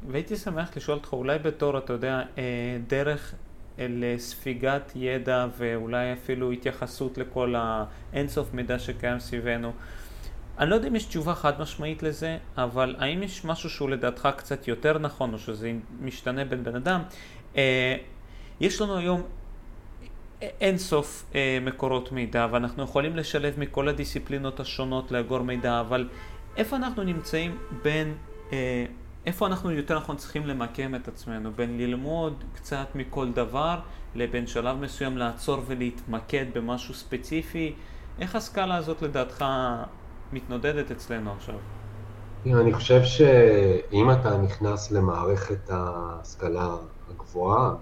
והייתי 0.08 0.36
שמח 0.36 0.76
לשאול 0.76 0.96
אותך, 0.96 1.12
אולי 1.12 1.38
בתור, 1.38 1.78
אתה 1.78 1.92
יודע, 1.92 2.22
אה, 2.38 2.78
דרך 2.86 3.34
לספיגת 3.78 4.92
ידע 4.94 5.46
ואולי 5.58 6.12
אפילו 6.12 6.50
התייחסות 6.50 7.18
לכל 7.18 7.54
האינסוף 7.56 8.54
מידע 8.54 8.78
שקיים 8.78 9.18
סביבנו, 9.18 9.72
אני 10.60 10.70
לא 10.70 10.74
יודע 10.74 10.88
אם 10.88 10.96
יש 10.96 11.04
תשובה 11.04 11.34
חד 11.34 11.60
משמעית 11.60 12.02
לזה, 12.02 12.38
אבל 12.56 12.96
האם 12.98 13.22
יש 13.22 13.44
משהו 13.44 13.70
שהוא 13.70 13.90
לדעתך 13.90 14.28
קצת 14.36 14.68
יותר 14.68 14.98
נכון, 14.98 15.32
או 15.32 15.38
שזה 15.38 15.72
משתנה 16.00 16.44
בין 16.44 16.64
בן 16.64 16.76
אדם? 16.76 17.02
אה, 17.56 17.96
יש 18.60 18.80
לנו 18.80 18.96
היום 18.96 19.22
אין 20.42 20.78
סוף 20.78 21.24
אה, 21.34 21.58
מקורות 21.62 22.12
מידע, 22.12 22.46
ואנחנו 22.50 22.82
יכולים 22.82 23.16
לשלב 23.16 23.54
מכל 23.58 23.88
הדיסציפלינות 23.88 24.60
השונות 24.60 25.12
לאגור 25.12 25.42
מידע, 25.42 25.80
אבל 25.80 26.08
איפה 26.56 26.76
אנחנו 26.76 27.02
נמצאים 27.02 27.58
בין, 27.82 28.14
אה, 28.52 28.84
איפה 29.26 29.46
אנחנו 29.46 29.70
יותר 29.70 29.96
נכון 29.96 30.16
צריכים 30.16 30.46
למקם 30.46 30.94
את 30.94 31.08
עצמנו, 31.08 31.52
בין 31.52 31.78
ללמוד 31.78 32.44
קצת 32.54 32.86
מכל 32.94 33.32
דבר, 33.32 33.78
לבין 34.14 34.46
שלב 34.46 34.76
מסוים 34.80 35.18
לעצור 35.18 35.62
ולהתמקד 35.66 36.46
במשהו 36.54 36.94
ספציפי? 36.94 37.74
איך 38.18 38.36
הסקאלה 38.36 38.76
הזאת 38.76 39.02
לדעתך 39.02 39.44
מתנודדת 40.32 40.90
אצלנו 40.90 41.32
עכשיו? 41.32 41.54
אני 42.46 42.72
חושב 42.72 43.04
שאם 43.04 44.10
אתה 44.10 44.38
נכנס 44.38 44.90
למערכת 44.90 45.70
ההשכלה 45.70 46.76
הגבוהה, 47.10 47.74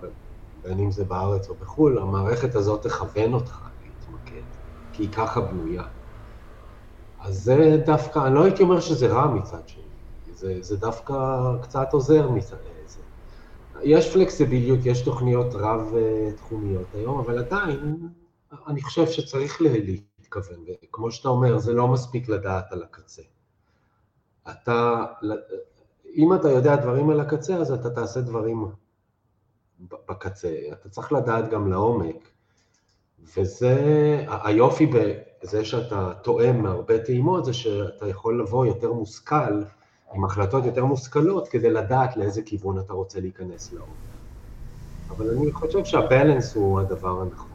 בין 0.63 0.79
אם 0.79 0.91
זה 0.91 1.05
בארץ 1.05 1.49
או 1.49 1.55
בחו"ל, 1.55 1.99
המערכת 1.99 2.55
הזאת 2.55 2.83
תכוון 2.83 3.35
אותך 3.35 3.61
להתמקד, 3.83 4.43
כי 4.93 5.03
היא 5.03 5.13
ככה 5.13 5.41
בנויה. 5.41 5.83
אז 7.21 7.43
זה 7.45 7.83
דווקא, 7.87 8.27
אני 8.27 8.35
לא 8.35 8.45
הייתי 8.45 8.63
אומר 8.63 8.81
שזה 8.81 9.07
רע 9.07 9.35
מצד 9.35 9.69
שני, 9.69 9.83
זה, 10.35 10.57
זה 10.61 10.77
דווקא 10.77 11.15
קצת 11.63 11.93
עוזר 11.93 12.31
מצד 12.31 12.57
זה. 12.87 13.01
יש 13.83 14.13
פלקסיביליות, 14.13 14.81
יש 14.85 15.01
תוכניות 15.03 15.55
רב-תחומיות 15.55 16.87
היום, 16.95 17.19
אבל 17.19 17.39
עדיין, 17.39 18.09
אני 18.67 18.83
חושב 18.83 19.07
שצריך 19.07 19.61
מתכוון, 20.29 20.65
וכמו 20.85 21.11
שאתה 21.11 21.29
אומר, 21.29 21.59
זה 21.59 21.73
לא 21.73 21.89
מספיק 21.89 22.29
לדעת 22.29 22.73
על 22.73 22.83
הקצה. 22.83 23.23
אתה, 24.51 25.05
אם 26.15 26.35
אתה 26.35 26.51
יודע 26.51 26.77
דברים 26.77 27.11
על 27.11 27.21
הקצה, 27.21 27.57
אז 27.57 27.73
אתה 27.73 27.91
תעשה 27.91 28.21
דברים 28.21 28.67
בקצה. 30.09 30.55
אתה 30.73 30.89
צריך 30.89 31.13
לדעת 31.13 31.51
גם 31.51 31.71
לעומק, 31.71 32.29
וזה, 33.37 33.77
היופי 34.45 34.87
בזה 34.87 35.65
שאתה 35.65 36.13
תואם 36.23 36.63
מהרבה 36.63 37.05
טעימות, 37.05 37.45
זה 37.45 37.53
שאתה 37.53 38.09
יכול 38.09 38.41
לבוא 38.41 38.67
יותר 38.67 38.93
מושכל, 38.93 39.63
עם 40.13 40.25
החלטות 40.25 40.65
יותר 40.65 40.85
מושכלות, 40.85 41.49
כדי 41.49 41.71
לדעת 41.71 42.17
לאיזה 42.17 42.43
כיוון 42.43 42.79
אתה 42.79 42.93
רוצה 42.93 43.21
להיכנס 43.21 43.73
לעומק. 43.73 43.99
אבל 45.11 45.31
אני 45.31 45.53
חושב 45.53 45.85
שהבלנס 45.85 46.55
הוא 46.55 46.81
הדבר 46.81 47.21
הנכון. 47.21 47.48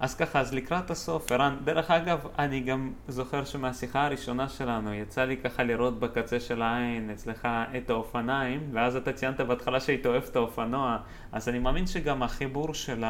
אז 0.00 0.14
ככה, 0.14 0.40
אז 0.40 0.54
לקראת 0.54 0.90
הסוף, 0.90 1.32
ערן, 1.32 1.56
דרך 1.64 1.90
אגב, 1.90 2.26
אני 2.38 2.60
גם 2.60 2.92
זוכר 3.08 3.44
שמהשיחה 3.44 4.06
הראשונה 4.06 4.48
שלנו 4.48 4.94
יצא 4.94 5.24
לי 5.24 5.36
ככה 5.36 5.62
לראות 5.62 6.00
בקצה 6.00 6.40
של 6.40 6.62
העין 6.62 7.10
אצלך 7.10 7.48
את 7.76 7.90
האופניים, 7.90 8.70
ואז 8.72 8.96
אתה 8.96 9.12
ציינת 9.12 9.40
בהתחלה 9.40 9.80
שהיית 9.80 10.06
אוהב 10.06 10.22
את 10.22 10.36
האופנוע, 10.36 10.98
אז 11.32 11.48
אני 11.48 11.58
מאמין 11.58 11.86
שגם 11.86 12.22
החיבור 12.22 12.74
של 12.74 13.04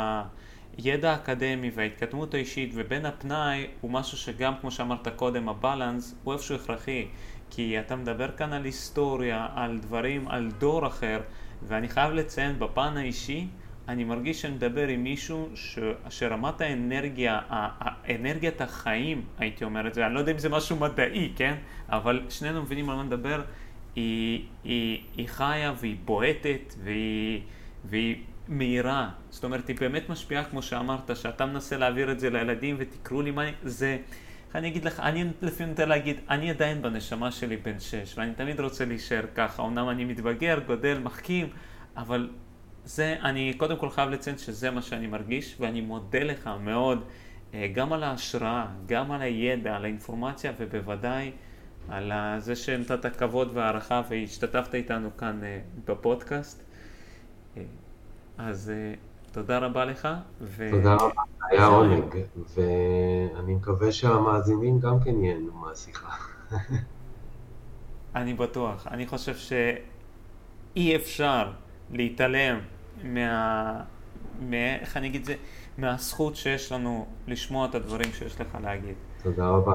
הידע 0.79 1.11
האקדמי 1.11 1.71
וההתקדמות 1.75 2.35
האישית 2.35 2.71
ובין 2.75 3.07
הפנאי 3.07 3.67
הוא 3.81 3.91
משהו 3.91 4.19
שגם, 4.19 4.55
כמו 4.61 4.71
שאמרת 4.71 5.09
קודם, 5.09 5.49
הבלנס 5.49 6.15
הוא 6.25 6.33
איפשהו 6.33 6.55
הכרחי, 6.57 7.09
כי 7.51 7.81
אתה 7.81 7.97
מדבר 7.97 8.31
כאן 8.37 8.53
על 8.53 8.65
היסטוריה, 8.65 9.47
על 9.55 9.79
דברים, 9.79 10.29
על 10.29 10.51
דור 10.59 10.87
אחר, 10.87 11.21
ואני 11.63 11.89
חייב 11.89 12.13
לציין 12.13 12.59
בפן 12.59 12.97
האישי, 12.97 13.49
אני 13.89 14.05
מרגיש 14.05 14.43
שאני 14.43 14.55
מדבר 14.55 14.89
עם 14.89 15.05
מישהו 15.05 15.49
ש, 15.55 15.79
שרמת 16.11 16.61
האנרגיה, 16.61 17.41
אנרגיית 18.15 18.61
החיים, 18.61 19.23
הייתי 19.39 19.65
אומר 19.65 19.89
את 19.89 19.95
זה, 19.95 20.07
אני 20.07 20.15
לא 20.15 20.19
יודע 20.19 20.33
אם 20.33 20.39
זה 20.39 20.49
משהו 20.49 20.77
מדעי, 20.77 21.33
כן? 21.37 21.55
אבל 21.89 22.23
שנינו 22.29 22.63
מבינים 22.63 22.91
על 22.91 22.97
מה 22.97 23.03
נדבר, 23.03 23.43
היא, 23.97 24.45
היא, 24.65 25.03
היא 25.17 25.29
חיה 25.29 25.73
והיא 25.81 25.97
בועטת 26.05 26.75
והיא, 26.85 27.41
והיא, 27.85 28.17
מהירה, 28.49 29.09
זאת 29.31 29.45
אומרת, 29.45 29.69
היא 29.69 29.77
באמת 29.81 30.09
משפיעה, 30.09 30.45
כמו 30.45 30.63
שאמרת, 30.63 31.17
שאתה 31.17 31.47
מנסה 31.47 31.77
להעביר 31.77 32.13
את 32.13 32.21
זה 32.21 32.31
לילדים 32.31 32.77
ותקראו 32.79 33.23
לי 33.23 33.31
מה 33.31 33.43
זה... 33.63 33.99
אני 34.55 34.69
אגיד 34.69 34.85
לך, 34.85 35.01
אני 35.01 35.25
לפעמים 35.43 35.71
נותן 35.71 35.89
להגיד, 35.89 36.17
אני 36.31 36.51
עדיין 36.51 36.83
בנשמה 36.83 37.31
שלי 37.31 37.57
בן 37.57 37.81
שש, 37.81 38.15
ואני 38.19 38.33
תמיד 38.35 38.61
רוצה 38.61 38.85
להישאר 38.85 39.25
ככה. 39.35 39.63
אמנם 39.63 39.89
אני 39.89 40.05
מתבגר, 40.05 40.59
גודל, 40.67 40.99
מחכים, 40.99 41.49
אבל 41.97 42.29
זה, 42.89 43.17
אני 43.23 43.55
קודם 43.57 43.77
כל 43.77 43.91
חייב 43.91 44.11
לציין 44.11 44.39
שזה 44.39 44.71
מה 44.71 44.83
שאני 44.83 45.07
מרגיש, 45.07 45.57
ואני 45.61 45.81
מודה 45.81 46.23
לך 46.23 46.51
מאוד 46.61 47.05
אה, 47.55 47.69
גם 47.75 47.93
על 47.93 48.03
ההשראה, 48.03 48.67
גם 48.87 49.13
על 49.13 49.23
הידע, 49.23 49.77
על 49.77 49.85
האינפורמציה, 49.85 50.53
ובוודאי 50.59 51.33
על 51.89 52.13
זה 52.39 52.57
שנתת 52.57 53.17
כבוד 53.17 53.51
והערכה 53.55 54.03
והשתתפת 54.09 54.75
איתנו 54.75 55.09
כאן 55.17 55.41
אה, 55.45 55.61
בפודקאסט. 55.85 56.63
אה, 57.57 57.63
אז 58.39 58.73
תודה 59.33 59.59
רבה 59.59 59.85
לך. 59.85 60.09
ו... 60.41 60.69
תודה 60.71 60.95
רבה, 60.95 61.23
היה 61.51 61.67
עונג, 61.67 62.17
ואני 62.55 63.55
מקווה 63.55 63.93
שהמאזינים 63.93 64.81
גם 64.81 65.01
כן 65.01 65.25
ייהנו 65.25 65.53
מהשיחה. 65.53 66.17
אני 68.15 68.35
בטוח. 68.35 68.87
אני 68.87 69.07
חושב 69.07 69.35
שאי 69.37 70.97
אפשר 70.97 71.53
להתעלם 71.91 72.59
מה... 73.05 73.81
מה... 74.41 74.75
איך 74.81 74.97
אני 74.97 75.07
אגיד 75.07 75.25
זה? 75.25 75.35
מהזכות 75.79 76.37
שיש 76.37 76.73
לנו 76.73 77.07
לשמוע 77.27 77.67
את 77.67 77.75
הדברים 77.75 78.13
שיש 78.13 78.41
לך 78.41 78.59
להגיד. 78.63 78.95
תודה 79.23 79.49
רבה. 79.49 79.73